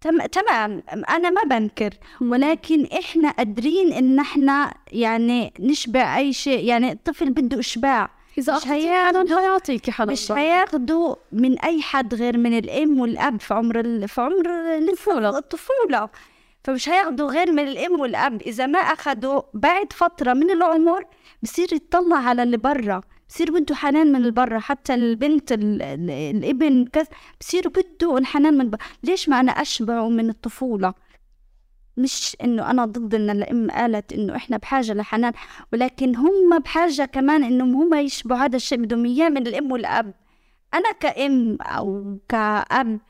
تم 0.00 0.26
تمام. 0.26 0.82
أنا 1.10 1.30
ما 1.30 1.42
بنكر. 1.42 1.90
ولكن 2.20 2.86
إحنا 2.98 3.30
قادرين 3.30 3.92
إن 3.92 4.18
إحنا 4.18 4.74
يعني 4.92 5.52
نشبع 5.60 6.16
أي 6.18 6.32
شيء. 6.32 6.64
يعني 6.64 6.92
الطفل 6.92 7.30
بده 7.30 7.58
إشباع. 7.60 8.19
إذا 8.40 8.56
مش 8.56 8.66
هيعطيكي 9.32 9.92
حنان 9.92 10.12
مش 10.12 10.32
هياخدوا 10.32 11.14
من 11.32 11.58
أي 11.58 11.82
حد 11.82 12.14
غير 12.14 12.38
من 12.38 12.58
الأم 12.58 13.00
والأب 13.00 13.40
في 13.40 13.54
عمر 13.54 13.80
ال... 13.80 14.08
في 14.08 14.20
عمر 14.20 14.78
الطفولة 14.78 15.38
الطفولة. 15.38 16.08
فمش 16.64 16.88
هياخدوا 16.88 17.30
غير 17.30 17.52
من 17.52 17.68
الأم 17.68 18.00
والأب. 18.00 18.42
إذا 18.42 18.66
ما 18.66 18.78
أخدوا 18.78 19.42
بعد 19.54 19.92
فترة 19.92 20.32
من 20.32 20.50
العمر 20.50 21.04
بصير 21.42 21.74
يطلع 21.74 22.16
على 22.16 22.42
اللي 22.42 22.56
برا. 22.56 23.00
بصير 23.28 23.50
بده 23.50 23.74
حنان 23.74 24.12
من 24.12 24.24
البرا 24.24 24.58
حتى 24.58 24.94
البنت 24.94 25.52
الابن 25.52 26.84
كذا 26.84 27.06
بصير 27.40 27.68
بده 27.68 28.18
الحنان 28.18 28.58
من 28.58 28.70
برا 28.70 28.80
ليش 29.02 29.28
ما 29.28 29.40
أنا 29.40 29.52
أشبعه 29.52 30.08
من 30.08 30.28
الطفولة؟ 30.30 30.94
مش 32.02 32.36
إنه 32.44 32.70
أنا 32.70 32.84
ضد 32.84 33.14
إن 33.14 33.30
الأم 33.30 33.70
قالت 33.70 34.12
إنه 34.12 34.36
إحنا 34.36 34.56
بحاجة 34.56 34.92
لحنان 34.92 35.32
ولكن 35.72 36.16
هم 36.16 36.58
بحاجة 36.58 37.04
كمان 37.04 37.44
إنهم 37.44 37.76
هم 37.76 37.94
يشبعوا 37.94 38.40
هذا 38.40 38.56
الشيء 38.56 38.78
بدهم 38.78 39.04
إياه 39.04 39.28
من 39.28 39.46
الأم 39.46 39.72
والأب. 39.72 40.14
أنا 40.74 40.92
كأم 40.92 41.58
أو 41.62 42.18
كأب 42.28 43.00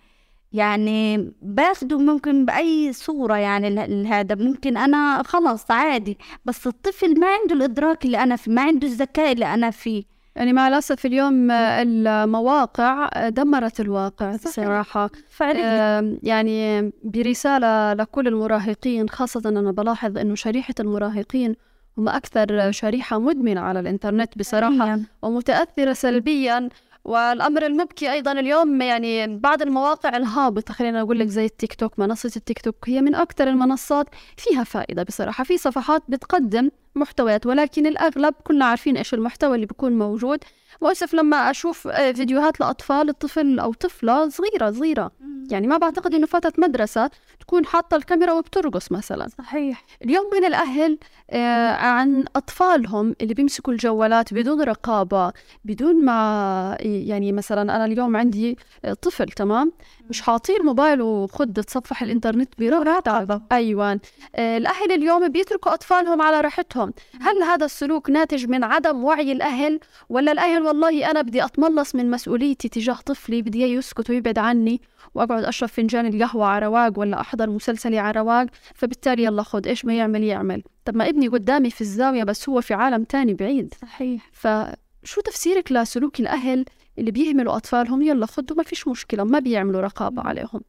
يعني 0.53 1.33
باخده 1.43 1.99
ممكن 1.99 2.45
بأي 2.45 2.93
صورة 2.93 3.35
يعني 3.37 3.69
هذا 4.09 4.35
ممكن 4.35 4.77
أنا 4.77 5.23
خلص 5.23 5.71
عادي 5.71 6.19
بس 6.45 6.67
الطفل 6.67 7.21
ما 7.21 7.27
عنده 7.27 7.55
الإدراك 7.55 8.05
اللي 8.05 8.23
أنا 8.23 8.37
فيه 8.37 8.53
ما 8.53 8.63
عنده 8.63 8.87
الذكاء 8.89 9.33
اللي 9.33 9.55
أنا 9.55 9.71
فيه. 9.71 10.05
يعني 10.37 10.53
مع 10.53 10.69
الأسف 10.69 11.07
اليوم 11.07 11.51
المواقع 11.51 13.09
دمرت 13.29 13.81
الواقع 13.81 14.37
صراحة 14.37 15.11
فعلا 15.29 16.19
يعني 16.23 16.93
برسالة 17.05 17.93
لكل 17.93 18.29
المراهقين 18.29 19.09
خاصة 19.09 19.43
أنا 19.49 19.73
بلاحظ 19.73 20.19
أنه 20.19 20.35
شريحة 20.35 20.75
المراهقين 20.81 21.55
هم 21.99 22.09
أكثر 22.09 22.71
شريحة 22.71 23.19
مدمنة 23.19 23.61
على 23.61 23.81
الإنترنت 23.81 24.39
بصراحة 24.39 24.99
ومتأثرة 25.23 25.93
سلبيا. 25.93 26.69
والأمر 27.04 27.66
المبكي 27.66 28.12
أيضا 28.12 28.33
اليوم 28.33 28.80
يعني 28.83 29.37
بعض 29.37 29.62
المواقع 29.62 30.16
الهابطة 30.16 30.75
خلينا 30.75 31.02
نقول 31.02 31.19
لك 31.19 31.26
زي 31.26 31.45
التيك 31.45 31.75
توك 31.75 31.99
منصة 31.99 32.33
التيك 32.37 32.61
توك 32.61 32.76
هي 32.88 33.00
من 33.00 33.14
أكثر 33.14 33.49
المنصات 33.49 34.07
فيها 34.37 34.64
فائدة 34.64 35.02
بصراحة. 35.02 35.45
في 35.45 35.59
صفحات 35.59 36.02
بتقدم 36.09 36.71
محتويات 36.95 37.47
ولكن 37.47 37.87
الأغلب 37.87 38.35
كلنا 38.45 38.64
عارفين 38.64 38.97
إيش 38.97 39.14
المحتوى 39.14 39.54
اللي 39.54 39.66
بيكون 39.66 39.99
موجود. 39.99 40.38
مؤسف 40.83 41.14
لما 41.14 41.50
أشوف 41.50 41.88
فيديوهات 41.88 42.61
لأطفال 42.61 43.09
الطفل 43.09 43.59
أو 43.59 43.73
طفلة 43.73 44.28
صغيرة 44.28 44.71
صغيرة. 44.71 45.11
يعني 45.50 45.66
ما 45.66 45.78
بعتقد 45.78 46.14
إنه 46.14 46.26
فتاه 46.26 46.52
مدرسة 46.59 47.11
تكون 47.40 47.66
حاطة 47.66 47.97
الكاميرا 47.97 48.33
وبترقص 48.33 48.92
مثلا. 48.92 49.28
صحيح. 49.38 49.85
اليوم 50.04 50.30
من 50.33 50.45
الأهل 50.45 50.99
آه 51.30 51.69
عن 51.71 52.25
أطفالهم 52.37 53.14
اللي 53.21 53.35
بيمسكوا 53.35 53.73
الجوالات 53.73 54.35
بدون 54.35 54.62
رقابة 54.62 55.33
بدون 55.64 56.04
ما 56.04 56.76
يعني 56.80 57.33
مثلا 57.33 57.62
أنا 57.62 57.85
اليوم 57.85 58.16
عندي 58.16 58.59
طفل 59.02 59.26
تمام؟ 59.26 59.73
مش 60.11 60.23
حاطين 60.23 60.57
الموبايل 60.57 61.02
وخد 61.02 61.52
تصفح 61.52 62.02
الإنترنت 62.02 62.49
برغبة 62.59 63.40
أيوه 63.52 64.00
آه 64.35 64.57
الأهل 64.57 64.92
اليوم 64.92 65.28
بيتركوا 65.28 65.75
أطفالهم 65.75 66.23
على 66.23 66.40
راحتهم. 66.40 66.92
هل 67.21 67.42
هذا 67.42 67.64
السلوك 67.64 68.11
ناتج 68.11 68.47
من 68.47 68.64
عدم 68.64 69.04
وعي 69.04 69.33
الأهل 69.33 69.80
ولا 70.09 70.33
الأهل 70.33 70.62
والله 70.62 71.11
أنا 71.11 71.23
بدي 71.23 71.45
أتملص 71.45 71.95
من 71.95 72.11
مسؤوليتي 72.11 72.69
تجاه 72.69 72.99
طفلي 73.07 73.42
بدي 73.42 73.62
يسكت 73.62 74.11
ويبعد 74.11 74.38
عني؟ 74.38 74.80
وأقعد 75.14 75.45
أشرب 75.45 75.69
فنجان 75.69 76.07
القهوة 76.07 76.47
على 76.47 76.67
رواق 76.67 76.99
ولا 76.99 77.21
أحضر 77.21 77.50
مسلسلي 77.50 77.99
على 77.99 78.21
رواق 78.21 78.47
فبالتالي 78.75 79.25
يلا 79.25 79.43
خد 79.43 79.67
إيش 79.67 79.85
ما 79.85 79.97
يعمل 79.97 80.25
يعمل. 80.25 80.62
طب 80.85 80.97
ما 80.97 81.09
ابني 81.09 81.29
قدامي 81.29 81.71
في 81.71 81.81
الزاوية 81.81 82.25
بس 82.25 82.49
هو 82.49 82.61
في 82.61 82.75
عالم 82.75 83.05
تاني 83.05 83.35
بعيد. 83.35 83.75
صحيح. 83.83 84.31
فشو 84.33 85.21
تفسيرك 85.21 85.73
لسلوك 85.73 86.21
الأهل 86.21 86.64
اللي 86.99 87.11
بيهملوا 87.11 87.57
أطفالهم؟ 87.57 88.02
يلا 88.02 88.26
خدوا 88.26 88.57
ما 88.57 88.62
فيش 88.62 88.88
مشكلة 88.88 89.25
ما 89.25 89.38
بيعملوا 89.38 89.81
رقابة 89.81 90.23
عليهم. 90.23 90.61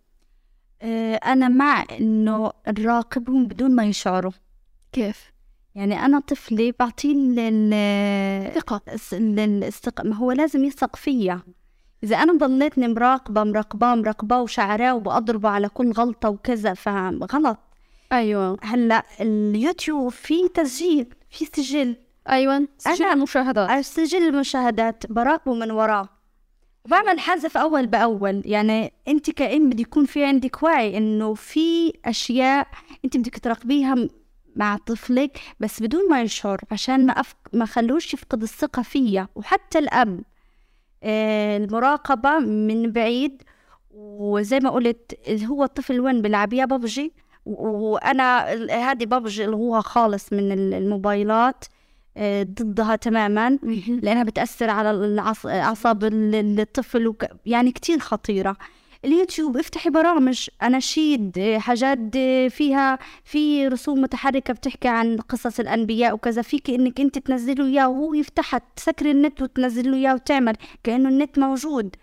أنا 1.26 1.48
مع 1.48 1.86
إنه 2.00 2.52
نراقبهم 2.68 3.46
بدون 3.46 3.76
ما 3.76 3.86
يشعروا. 3.86 4.32
كيف؟ 4.92 5.32
يعني 5.76 6.06
أنا 6.06 6.20
طفلي 6.20 6.74
بعطيه 6.80 7.16
الثقة 7.18 8.82
الثقة 9.68 10.04
ما 10.04 10.16
هو 10.16 10.32
لازم 10.32 10.64
يثق 10.64 10.96
فيا. 10.96 11.42
إذا 12.04 12.16
أنا 12.16 12.34
ضليتني 12.34 12.88
مراقبة 12.88 13.44
مراقبة 13.44 13.96
مراقبة 13.96 14.42
وشعراه 14.42 14.96
وبأضربه 14.96 15.50
على 15.50 15.70
كل 15.70 15.92
غلطة 15.92 16.30
وكذا 16.30 16.74
فغلط. 16.74 17.58
أيوة. 18.12 18.58
هلأ 18.62 19.04
اليوتيوب 19.22 20.10
في 20.10 20.48
تسجيل 20.48 21.06
في 21.30 21.46
سجل. 21.46 21.96
أيوة. 22.30 22.68
سجل 22.78 23.06
المشاهدات. 23.06 23.86
سجل 23.86 24.28
المشاهدات 24.28 25.12
براقبه 25.12 25.54
من 25.54 25.72
وراه 25.72 26.10
بعمل 26.86 27.20
حذف 27.20 27.58
أول 27.58 27.88
بأول. 27.88 28.42
يعني 28.46 28.94
أنت 29.08 29.30
كأم 29.32 29.70
بدي 29.70 29.82
يكون 29.82 30.06
في 30.06 30.26
عندك 30.26 30.64
وعي 30.64 30.98
إنه 30.98 31.34
في 31.34 31.94
أشياء 32.06 32.68
أنت 33.06 33.18
بدك 33.18 33.40
تراقبيها 33.40 33.96
مع 34.56 34.78
طفلك 34.78 35.40
بس 35.60 35.82
بدون 35.82 36.10
ما 36.10 36.22
يشعر 36.22 36.62
عشان 36.72 37.06
ما 37.06 37.14
أفق... 37.20 37.38
ما 37.54 37.66
خلوش 37.66 38.14
يفقد 38.14 38.42
الثقة 38.42 38.82
فيا. 38.82 39.28
وحتى 39.36 39.80
الأب 39.80 40.22
المراقبة 41.04 42.40
من 42.40 42.92
بعيد. 42.92 43.44
وزي 43.94 44.60
ما 44.60 44.70
قلت 44.70 45.30
هو 45.30 45.64
الطفل 45.64 46.00
وين 46.00 46.22
بيلعب؟ 46.22 46.54
يا 46.54 46.66
ببجي 46.66 47.14
وأنا 47.46 48.46
هذه 48.72 49.06
ببجي 49.06 49.46
اللي 49.46 49.56
هو 49.56 49.82
خالص 49.82 50.34
من 50.34 50.52
الموبايلات 50.74 51.66
آه 52.18 52.44
ضدها 52.44 52.96
تماما. 52.96 53.50
لأنها 53.88 54.24
بتأثر 54.24 54.70
على 54.70 55.22
أعصاب 55.46 56.04
الطفل 56.04 57.08
وك... 57.08 57.26
يعني 57.46 57.72
كتير 57.72 58.00
خطيرة. 58.00 58.58
اليوتيوب 59.06 59.58
افتحي 59.58 59.90
برامج 59.90 60.48
اناشيد 60.64 61.56
حاجات 61.58 62.00
فيها 62.50 63.00
في 63.24 63.68
رسوم 63.68 64.02
متحركة 64.02 64.54
بتحكي 64.54 64.88
عن 64.88 65.18
قصص 65.18 65.60
الأنبياء 65.60 66.14
وكذا 66.14 66.42
فيك 66.42 66.70
إنك 66.70 67.00
أنت 67.00 67.18
تنزلوا 67.18 67.68
اياه 67.68 67.90
وهو 67.90 68.14
يفتحها 68.14 68.62
تسكري 68.76 69.12
النت 69.12 69.42
وتنزلوا 69.42 69.96
اياه 69.96 70.14
وتعمل 70.14 70.56
كأنه 70.84 71.10
النت 71.10 71.40
موجود 71.40 71.96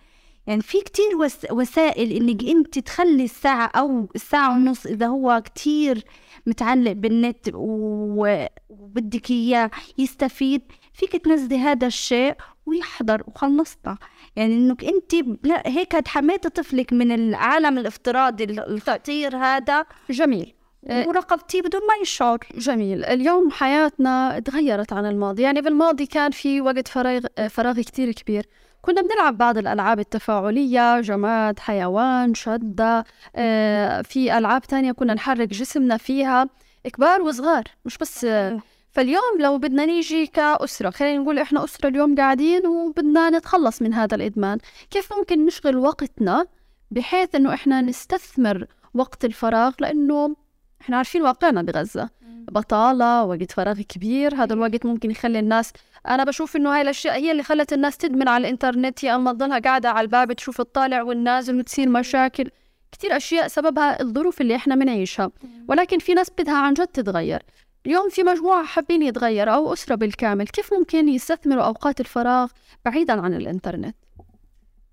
يعني 0.46 0.62
في 0.62 0.80
كتير 0.80 1.16
وس... 1.16 1.36
وسائل 1.50 2.12
إنك 2.12 2.44
أنت 2.44 2.78
تخلي 2.78 3.24
الساعة 3.24 3.66
أو 3.66 4.08
الساعة 4.14 4.50
ونص 4.50 4.86
إذا 4.86 5.06
هو 5.06 5.42
كتير 5.44 6.04
متعلق 6.46 6.92
بالنت. 6.92 7.50
وبدك 7.54 9.30
إياه 9.30 9.70
يستفيد 9.98 10.62
فيك 10.92 11.12
تنزلي 11.12 11.58
هذا 11.58 11.86
الشيء 11.86 12.34
ويحضر 12.66 13.22
وخلصنا 13.26 13.98
يعني 14.38 14.54
إنك 14.54 14.84
أنت 14.84 15.14
لا 15.42 15.62
هيك 15.66 16.08
حميتي 16.08 16.48
طفلك 16.48 16.92
من 16.92 17.12
العالم 17.12 17.78
الافتراضي 17.78 18.44
الخطير 18.44 19.36
هذا؟ 19.36 19.84
جميل. 20.10 20.54
وراقبتيه 20.82 21.62
بدون 21.62 21.80
ما 21.80 21.94
يشعر. 22.02 22.38
جميل. 22.54 23.04
اليوم 23.04 23.50
حياتنا 23.50 24.38
تغيرت 24.38 24.92
عن 24.92 25.06
الماضي. 25.06 25.42
يعني 25.42 25.60
بالماضي 25.60 26.06
كان 26.06 26.30
في 26.30 26.60
وقت 26.60 26.88
فراغ 26.88 27.20
فراغ 27.50 27.80
كتير 27.80 28.12
كبير. 28.12 28.46
كنا 28.82 29.02
بنلعب 29.02 29.38
بعض 29.38 29.58
الألعاب 29.58 29.98
التفاعلية 29.98 31.00
جماد 31.00 31.58
حيوان 31.58 32.34
شدة 32.34 33.04
آه 33.36 34.02
في 34.02 34.38
ألعاب 34.38 34.62
تانية 34.62 34.92
كنا 34.92 35.14
نحرك 35.14 35.48
جسمنا 35.48 35.96
فيها. 35.96 36.48
كبار 36.84 37.22
وصغار 37.22 37.64
مش 37.84 37.98
بس 37.98 38.24
آه 38.24 38.60
فاليوم 38.90 39.40
لو 39.40 39.58
بدنا 39.58 39.84
نيجي 39.86 40.26
كأسرة 40.26 40.90
خلينا 40.90 41.22
نقول 41.22 41.38
إحنا 41.38 41.64
أسرة 41.64 41.88
اليوم 41.88 42.14
قاعدين 42.14 42.66
وبدنا 42.66 43.30
نتخلص 43.30 43.82
من 43.82 43.94
هذا 43.94 44.14
الإدمان. 44.14 44.58
كيف 44.90 45.12
ممكن 45.12 45.46
نشغل 45.46 45.76
وقتنا 45.76 46.46
بحيث 46.90 47.34
إنه 47.34 47.54
إحنا 47.54 47.80
نستثمر 47.80 48.66
وقت 48.94 49.24
الفراغ؟ 49.24 49.72
لأنه 49.80 50.36
إحنا 50.80 50.96
عارفين 50.96 51.22
واقعنا 51.22 51.62
بغزة. 51.62 52.10
بطالة 52.50 53.24
وقت 53.24 53.52
فراغ 53.52 53.80
كبير. 53.80 54.34
هذا 54.34 54.54
الوقت 54.54 54.86
ممكن 54.86 55.10
يخلي 55.10 55.38
الناس 55.38 55.72
أنا 56.08 56.24
بشوف 56.24 56.56
إنه 56.56 56.74
هاي 56.74 56.82
الأشياء 56.82 57.14
هي 57.14 57.30
اللي 57.30 57.42
خلت 57.42 57.72
الناس 57.72 57.96
تدمن 57.96 58.28
على 58.28 58.42
الإنترنت. 58.42 59.04
يا 59.04 59.14
أما 59.16 59.32
تضلها 59.32 59.58
قاعدة 59.58 59.90
على 59.90 60.04
الباب 60.04 60.32
تشوف 60.32 60.60
الطالع 60.60 61.02
والنازل 61.02 61.58
وتصير 61.58 61.88
مشاكل. 61.88 62.50
كتير 62.92 63.16
أشياء 63.16 63.48
سببها 63.48 64.02
الظروف 64.02 64.40
اللي 64.40 64.56
إحنا 64.56 64.74
بنعيشها. 64.74 65.30
ولكن 65.68 65.98
في 65.98 66.14
ناس 66.14 66.30
بدها 66.38 66.56
عن 66.56 66.74
جد 66.74 66.86
تتغير. 66.86 67.42
اليوم 67.88 68.08
في 68.08 68.22
مجموعة 68.22 68.64
حابين 68.64 69.02
يتغيروا 69.02 69.54
أو 69.54 69.72
أسرة 69.72 69.94
بالكامل 69.94 70.48
كيف 70.48 70.74
ممكن 70.74 71.08
يستثمروا 71.08 71.62
أوقات 71.62 72.00
الفراغ 72.00 72.50
بعيدا 72.84 73.20
عن 73.20 73.34
الإنترنت؟ 73.34 73.96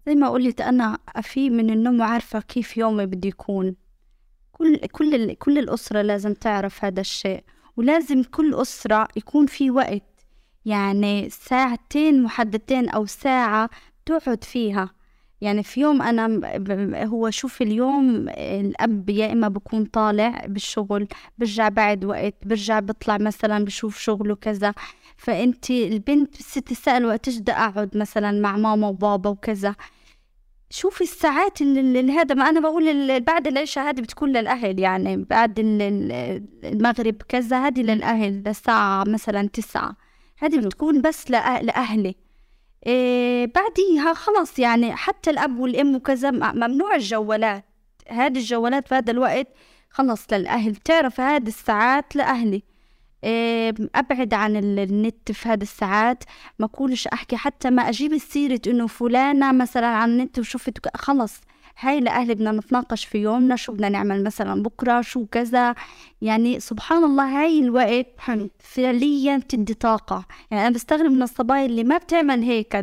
زي 0.08 0.16
ما 0.16 0.30
قلت 0.30 0.62
أنا 0.62 1.00
في 1.22 1.50
من 1.50 1.70
النوم 1.70 2.02
عارفة 2.02 2.40
كيف 2.40 2.78
يومي 2.78 3.06
بده 3.06 3.28
يكون. 3.30 3.76
كل 4.52 4.78
كل 4.78 5.34
كل 5.34 5.58
الأسرة 5.58 6.02
لازم 6.02 6.34
تعرف 6.34 6.86
هذا 6.86 7.02
الشيء 7.02 7.44
ولازم 7.78 8.24
كل 8.24 8.54
أسرة 8.54 9.08
يكون 9.16 9.46
في 9.46 9.72
وقت 9.72 10.26
يعني 10.66 11.30
ساعتين 11.30 12.24
محددتين 12.24 12.90
أو 12.90 13.06
ساعة 13.06 13.70
تقعد 14.06 14.44
فيها. 14.44 14.95
يعني 15.46 15.64
في 15.64 15.82
يوم 15.82 16.02
أنا 16.02 16.42
هو 17.06 17.30
شوف 17.30 17.62
اليوم 17.62 18.30
الأب 18.30 19.10
يا 19.10 19.32
إما 19.32 19.48
بكون 19.48 19.86
طالع 19.86 20.46
بالشغل 20.48 21.08
برجع 21.38 21.70
بعد 21.70 22.06
وقت 22.06 22.36
برجع 22.46 22.80
بطلع 22.80 23.18
مثلا 23.18 23.66
بشوف 23.66 24.00
شغله 24.00 24.36
كذا. 24.36 24.74
فأنت 25.18 25.72
البنت 25.72 26.36
ست 26.36 26.60
تسأل 26.60 27.06
وقتش 27.06 27.38
بدي 27.38 27.52
أقعد 27.52 27.98
مثلا 27.98 28.32
مع 28.32 28.58
ماما 28.58 28.88
وبابا 28.88 29.30
وكذا؟ 29.30 29.76
شوفي 30.70 31.02
الساعات 31.02 31.62
اللي 31.62 32.12
هذا 32.12 32.36
ما 32.36 32.50
أنا 32.50 32.60
بقول 32.60 33.20
بعد 33.20 33.48
العشاء 33.48 33.90
هذه 33.90 34.02
بتكون 34.02 34.30
للأهل 34.30 34.80
يعني 34.80 35.18
بعد 35.18 35.54
المغرب 36.64 37.16
كذا 37.30 37.68
هذه 37.68 37.82
للأهل 37.82 38.44
للساعة 38.48 39.04
مثلا 39.08 39.48
تسعة. 39.48 39.96
هذه 40.40 40.60
بتكون 40.60 41.02
بس 41.02 41.32
لأهلي. 41.32 42.25
إيه 42.88 43.52
بعديها 43.56 44.14
خلص 44.14 44.60
يعني 44.60 44.96
حتى 44.96 45.30
الأب 45.30 45.60
والأم 45.60 45.96
وكذا 45.96 46.32
ممنوع 46.32 46.96
الجوالات. 46.96 47.66
هذه 48.08 48.38
الجوالات 48.38 48.88
في 48.88 48.96
هذا 48.96 49.12
الوقت 49.12 49.48
خلص 49.90 50.26
للأهل. 50.32 50.76
تعرف 50.76 51.20
هذه 51.20 51.48
الساعات 51.48 52.16
لأهلي. 52.16 52.64
إيه 53.24 53.74
أبعد 53.96 54.34
عن 54.34 54.56
النت 54.56 55.32
في 55.32 55.50
هذه 55.50 55.62
الساعات. 55.62 56.24
ما 56.60 56.68
كلش 56.68 57.08
أحكي 57.08 57.38
حتى 57.38 57.70
ما 57.70 57.90
أجيب 57.90 58.14
السيرة 58.14 58.62
إنه 58.68 58.88
فلانة 58.88 59.52
مثلا 59.52 59.88
على 59.88 60.12
النت 60.12 60.40
وشفت 60.40 60.98
خلص 60.98 61.42
هاي 61.80 62.00
لأهلي 62.00 62.36
بدنا 62.36 62.52
نتناقش 62.52 63.06
في 63.06 63.18
يومنا 63.18 63.56
شو 63.56 63.74
بدنا 63.74 63.90
نعمل 63.90 64.24
مثلا 64.24 64.64
بكرة 64.64 65.02
شو 65.02 65.26
كذا. 65.26 65.76
يعني 66.22 66.60
سبحان 66.60 67.04
الله 67.04 67.42
هاي 67.42 67.60
الوقت 67.60 68.08
فعليا 68.60 69.38
بتدي 69.38 69.74
طاقة. 69.74 70.26
يعني 70.52 70.68
أنا 70.68 70.76
بستغرب 70.76 71.12
من 71.12 71.22
الصبايا 71.22 71.66
اللي 71.66 71.84
ما 71.84 71.98
بتعمل 71.98 72.44
هيك 72.44 72.76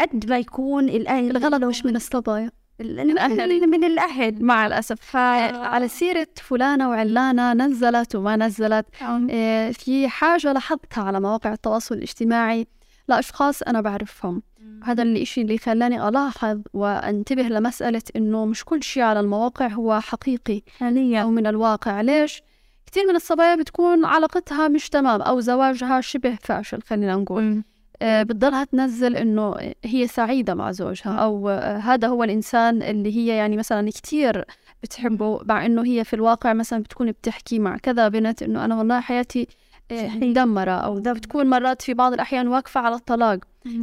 قد 0.00 0.30
ما 0.30 0.38
يكون 0.38 0.88
الأهل 0.88 1.36
الغلط 1.36 1.64
مش 1.64 1.84
من 1.84 1.96
الصبايا. 1.96 2.50
الأهل. 2.80 3.70
من 3.70 3.84
الأهل. 3.84 4.44
مع 4.44 4.66
الأسف. 4.66 5.16
على 5.16 5.88
سيرة 5.88 6.28
فلانة 6.36 6.88
وعلانة 6.88 7.52
نزلت 7.52 8.14
وما 8.14 8.36
نزلت. 8.36 8.86
آه 9.30 9.70
في 9.70 10.08
حاجة 10.08 10.52
لاحظتها 10.52 11.04
على 11.04 11.20
مواقع 11.20 11.52
التواصل 11.52 11.94
الاجتماعي. 11.94 12.66
لأشخاص 13.08 13.62
أنا 13.62 13.80
بعرفهم. 13.80 14.42
هذا 14.84 15.02
الإشي 15.02 15.42
اللي 15.42 15.58
خلاني 15.58 16.08
ألاحظ 16.08 16.60
وأنتبه 16.74 17.42
لمسألة 17.42 18.02
إنه 18.16 18.44
مش 18.46 18.64
كل 18.64 18.82
شيء 18.82 19.02
على 19.02 19.20
المواقع 19.20 19.66
هو 19.66 20.00
حقيقي 20.00 20.62
حاليا. 20.78 21.22
أو 21.22 21.30
من 21.30 21.46
الواقع. 21.46 22.00
ليش؟ 22.00 22.42
كثير 22.86 23.06
من 23.06 23.16
الصبايا 23.16 23.54
بتكون 23.54 24.04
علاقتها 24.04 24.68
مش 24.68 24.88
تمام 24.88 25.22
أو 25.22 25.40
زواجها 25.40 26.00
شبه 26.00 26.38
فاشل 26.42 26.82
خلينا 26.82 27.16
نقول. 27.16 27.62
آه 28.02 28.22
بتضلها 28.22 28.64
تنزل 28.64 29.16
إنه 29.16 29.54
هي 29.84 30.06
سعيدة 30.06 30.54
مع 30.54 30.72
زوجها 30.72 31.12
أو 31.12 31.48
آه 31.48 31.76
هذا 31.76 32.08
هو 32.08 32.24
الإنسان 32.24 32.82
اللي 32.82 33.16
هي 33.16 33.26
يعني 33.26 33.56
مثلا 33.56 33.90
كثير 33.90 34.44
بتحبه 34.82 35.40
مع 35.44 35.66
إنه 35.66 35.84
هي 35.84 36.04
في 36.04 36.14
الواقع 36.14 36.52
مثلا 36.52 36.82
بتكون 36.82 37.10
بتحكي 37.10 37.58
مع 37.58 37.76
كذا 37.76 38.08
بنت 38.08 38.42
إنه 38.42 38.64
أنا 38.64 38.78
والله 38.78 39.00
حياتي 39.00 39.48
مدمرة 39.92 40.70
أو 40.70 41.00
بتكون 41.00 41.46
مرات 41.50 41.82
في 41.82 41.94
بعض 41.94 42.12
الأحيان 42.12 42.48
واقفة 42.48 42.80
على 42.80 42.94
الطلاق. 42.94 43.38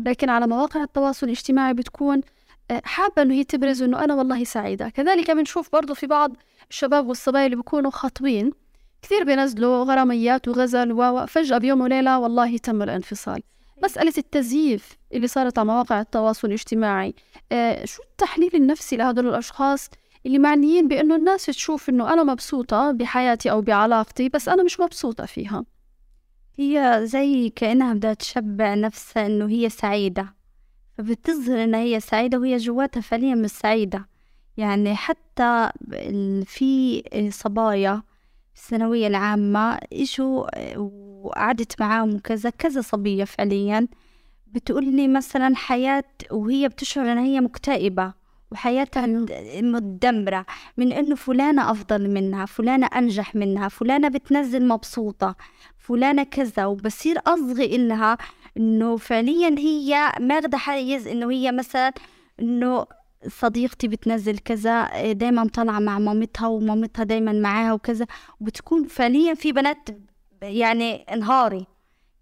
لكن 0.05 0.29
على 0.29 0.47
مواقع 0.47 0.83
التواصل 0.83 1.25
الاجتماعي 1.25 1.73
بتكون 1.73 2.21
آه، 2.71 2.81
حابة 2.85 3.21
إنه 3.21 3.33
هي 3.33 3.43
تبرز 3.43 3.81
إنه 3.81 4.03
أنا 4.03 4.15
والله 4.15 4.43
سعيدة. 4.43 4.89
كذلك 4.89 5.31
بنشوف 5.31 5.71
برضو 5.73 5.93
في 5.93 6.07
بعض 6.07 6.35
الشباب 6.69 7.07
والصبايا 7.07 7.45
اللي 7.45 7.55
بيكونوا 7.55 7.91
خاطبين 7.91 8.51
كثير 9.01 9.23
بينزلوا 9.23 9.83
غراميات 9.83 10.47
وغزل 10.47 10.91
وفجأة 10.91 11.57
بيوم 11.57 11.81
وليلة 11.81 12.19
والله 12.19 12.57
تم 12.57 12.81
الانفصال. 12.81 13.43
مسألة 13.83 14.13
التزييف 14.17 14.97
اللي 15.13 15.27
صارت 15.27 15.57
على 15.59 15.67
مواقع 15.67 16.01
التواصل 16.01 16.47
الاجتماعي 16.47 17.15
آه 17.51 17.85
شو 17.85 18.01
التحليل 18.03 18.55
النفسي 18.55 18.97
لهدول 18.97 19.27
الأشخاص 19.27 19.89
اللي 20.25 20.39
معنيين 20.39 20.87
بأنه 20.87 21.15
الناس 21.15 21.45
تشوف 21.45 21.89
إنه 21.89 22.13
أنا 22.13 22.23
مبسوطة 22.23 22.91
بحياتي 22.91 23.51
أو 23.51 23.61
بعلاقتي 23.61 24.29
بس 24.29 24.49
أنا 24.49 24.63
مش 24.63 24.79
مبسوطة 24.79 25.25
فيها؟ 25.25 25.65
هي 26.55 27.01
زي 27.03 27.49
كأنها 27.49 27.93
بدها 27.93 28.13
تشبع 28.13 28.73
نفسها 28.73 29.25
إنه 29.25 29.49
هي 29.49 29.69
سعيدة. 29.69 30.35
فبتظهر 30.97 31.63
إنها 31.63 31.79
هي 31.79 31.99
سعيدة 31.99 32.39
وهي 32.39 32.57
جواتها 32.57 33.01
فعليا 33.01 33.35
مش 33.35 33.49
سعيدة. 33.49 34.07
يعني 34.57 34.95
حتى 34.95 35.69
في 36.45 37.03
صبايا 37.31 38.03
الثانوية 38.55 39.07
العامة 39.07 39.79
إجوا 39.93 40.77
وقعدت 40.79 41.81
معاهم 41.81 42.19
كذا 42.19 42.49
كذا 42.49 42.81
صبية 42.81 43.23
فعليا. 43.23 43.87
بتقول 44.47 44.95
لي 44.95 45.07
مثلا 45.07 45.55
حياة 45.55 46.03
وهي 46.31 46.67
بتشعر 46.67 47.11
إن 47.11 47.17
هي 47.17 47.41
مكتئبة 47.41 48.13
وحياتها 48.51 49.05
مدمرة 49.61 50.45
من 50.77 50.93
إنه 50.93 51.15
فلانة 51.15 51.71
أفضل 51.71 52.13
منها 52.13 52.45
فلانة 52.45 52.87
أنجح 52.87 53.35
منها 53.35 53.67
فلانة 53.67 54.07
بتنزل 54.07 54.67
مبسوطة. 54.67 55.35
فلانة 55.83 56.23
كذا 56.23 56.65
وبصير 56.65 57.17
أصغي 57.27 57.75
إلها 57.75 58.17
إنه 58.57 58.97
فعليا 58.97 59.55
هي 59.59 60.11
ماخدة 60.19 60.57
حيز 60.57 61.07
إنه 61.07 61.31
هي 61.31 61.51
مثلا 61.51 61.93
إنه 62.39 62.85
صديقتي 63.27 63.87
بتنزل 63.87 64.37
كذا 64.37 65.11
دايما 65.11 65.47
طالعة 65.47 65.79
مع 65.79 65.99
مامتها 65.99 66.47
ومامتها 66.47 67.03
دايما 67.03 67.31
معاها 67.33 67.73
وكذا 67.73 68.05
وبتكون 68.39 68.87
فعليا 68.87 69.33
في 69.33 69.51
بنات 69.51 69.89
يعني 70.41 70.93
انهاري. 70.95 71.65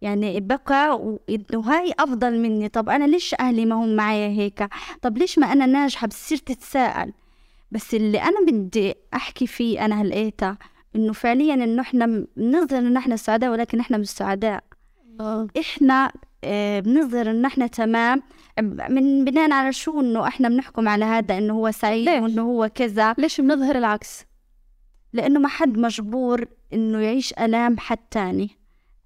يعني 0.01 0.39
بقى 0.39 0.93
انه 1.29 1.59
هاي 1.61 1.93
أفضل 1.99 2.39
مني. 2.39 2.69
طب 2.69 2.89
أنا 2.89 3.05
ليش 3.05 3.35
أهلي 3.39 3.65
ما 3.65 3.75
هم 3.75 3.95
معايا 3.95 4.27
هيك؟ 4.27 4.67
طب 5.01 5.17
ليش 5.17 5.39
ما 5.39 5.51
أنا 5.51 5.65
ناجحة؟ 5.65 6.07
بتصير 6.07 6.37
تتساءل. 6.37 7.13
بس 7.71 7.93
اللي 7.93 8.21
أنا 8.21 8.45
بدي 8.47 8.95
أحكي 9.13 9.47
فيه 9.47 9.85
أنا 9.85 10.01
هلقيتها 10.01 10.57
إنه 10.95 11.13
فعليا 11.13 11.53
إنه 11.53 11.81
إحنا 11.81 12.25
بنظهر 12.37 12.79
انه 12.79 12.99
إحنا 12.99 13.15
سعداء 13.15 13.51
ولكن 13.51 13.79
إحنا 13.79 13.97
مش 13.97 14.09
سعداء. 14.09 14.63
آه. 15.19 15.47
إحنا 15.59 16.11
آه، 16.43 16.79
بنظهر 16.79 17.31
انه 17.31 17.47
إحنا 17.47 17.67
تمام. 17.67 18.21
من 18.89 19.25
بناء 19.25 19.51
على 19.51 19.73
شو 19.73 20.01
إنه 20.01 20.27
إحنا 20.27 20.49
بنحكم 20.49 20.89
على 20.89 21.05
هذا 21.05 21.37
إنه 21.37 21.53
هو 21.53 21.71
سعيد 21.71 22.09
ليش؟ 22.09 22.21
وإنه 22.23 22.41
هو 22.41 22.69
كذا؟ 22.75 23.15
ليش 23.17 23.41
بنظهر 23.41 23.77
العكس؟ 23.77 24.25
لأنه 25.13 25.39
ما 25.39 25.47
حد 25.47 25.77
مجبور 25.77 26.45
إنه 26.73 26.99
يعيش 26.99 27.33
ألام 27.33 27.77
حد 27.77 27.99
تاني. 28.11 28.49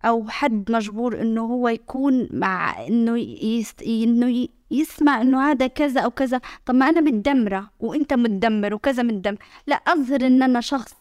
أو 0.06 0.28
حد 0.28 0.71
مجبور 0.71 1.21
إنه 1.21 1.41
هو 1.41 1.69
يكون 1.69 2.28
مع 2.32 2.88
إنه 2.88 3.17
يست... 3.43 3.82
إنه 3.82 4.48
يسمع 4.71 5.21
إنه 5.21 5.52
هذا 5.52 5.67
كذا 5.67 6.02
أو 6.02 6.10
كذا. 6.10 6.41
طب 6.65 6.76
ما 6.76 6.89
أنا 6.89 7.02
متدمرة 7.02 7.69
وإنت 7.80 8.13
متدمر 8.13 8.74
وكذا 8.74 9.04
متدمر. 9.04 9.38
لا 9.67 9.76
أظهر 9.76 10.28
إن 10.28 10.43
أنا 10.43 10.62
شخص 10.62 10.93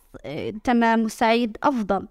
تمام 0.65 1.01
وسعيد 1.03 1.57
أفضل. 1.63 2.07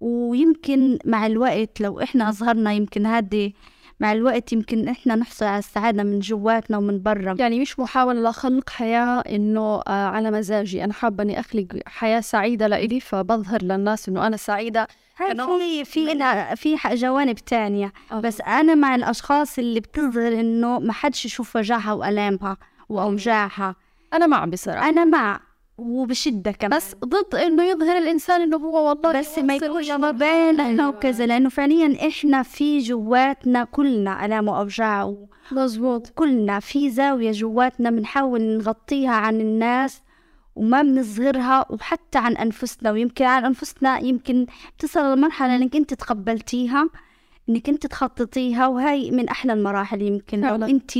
ويمكن 0.00 0.98
مع 1.04 1.26
الوقت 1.26 1.80
لو 1.80 2.00
إحنا 2.00 2.28
اظهرنا 2.28 2.72
يمكن 2.72 3.06
هذه 3.06 3.52
مع 4.00 4.12
الوقت 4.12 4.52
يمكن 4.52 4.88
إحنا 4.88 5.14
نحصل 5.14 5.44
على 5.44 5.58
السعادة 5.58 6.02
من 6.02 6.18
جواتنا 6.20 6.78
ومن 6.78 7.02
برا. 7.02 7.36
يعني 7.38 7.60
مش 7.60 7.78
محاولة 7.78 8.30
لخلق 8.30 8.70
حياة 8.70 9.20
إنه 9.20 9.80
آه 9.88 10.06
على 10.06 10.30
مزاجي. 10.30 10.84
أنا 10.84 10.92
حابة 10.92 11.22
إني 11.22 11.40
أخلق 11.40 11.66
حياة 11.86 12.20
سعيدة 12.20 12.66
لإلي 12.66 13.00
فبظهر 13.00 13.62
للناس 13.62 14.08
إنه 14.08 14.26
أنا 14.26 14.36
سعيدة. 14.36 14.86
في 15.16 15.84
في 15.84 16.56
في 16.56 16.76
جوانب 16.94 17.34
تانية. 17.34 17.92
أوه. 18.12 18.20
بس 18.20 18.40
أنا 18.40 18.74
مع 18.74 18.94
الأشخاص 18.94 19.58
اللي 19.58 19.80
بتظهر 19.80 20.40
إنه 20.40 20.78
ما 20.78 20.92
حدش 20.92 21.24
يشوف 21.24 21.56
وجعها 21.56 21.92
وألامها 21.92 22.56
وأوجاعها. 22.88 23.74
أنا 24.14 24.26
مع 24.26 24.44
بصراحة. 24.44 24.88
أنا 24.88 25.04
مع. 25.04 25.40
وبشدة 25.80 26.52
كمان. 26.52 26.76
بس 26.76 26.94
ضد 27.04 27.34
إنه 27.34 27.64
يظهر 27.64 27.98
الإنسان 27.98 28.40
إنه 28.40 28.56
هو 28.56 28.88
والله 28.88 29.18
بس 29.20 29.38
ما 29.38 29.54
يكونش 29.54 29.90
مبالغ 29.90 30.66
أيوة. 30.66 30.88
وكذا 30.88 31.26
لأنه 31.26 31.48
فعليا 31.48 32.08
إحنا 32.08 32.42
في 32.42 32.78
جواتنا 32.78 33.64
كلنا 33.64 34.24
ألام 34.24 34.48
وأوجاع 34.48 35.14
مزبوط 35.52 36.08
كلنا 36.08 36.60
في 36.60 36.90
زاوية 36.90 37.32
جواتنا 37.32 37.90
بنحاول 37.90 38.40
نغطيها 38.42 39.10
عن 39.10 39.40
الناس 39.40 40.02
وما 40.56 40.82
بنظهرها 40.82 41.66
وحتى 41.70 42.18
عن 42.18 42.36
أنفسنا 42.36 42.90
ويمكن 42.90 43.24
عن 43.24 43.44
أنفسنا 43.44 43.98
يمكن 43.98 44.46
تصل 44.78 45.12
لمرحلة 45.16 45.56
إنك 45.56 45.76
أنت 45.76 45.94
تقبلتيها. 45.94 46.88
إنك 47.50 47.68
أنت 47.68 47.86
تخططيها 47.86 48.66
وهي 48.66 49.10
من 49.10 49.28
أحلى 49.28 49.52
المراحل 49.52 50.02
يمكن. 50.02 50.40
لو 50.40 50.54
انت 50.54 50.90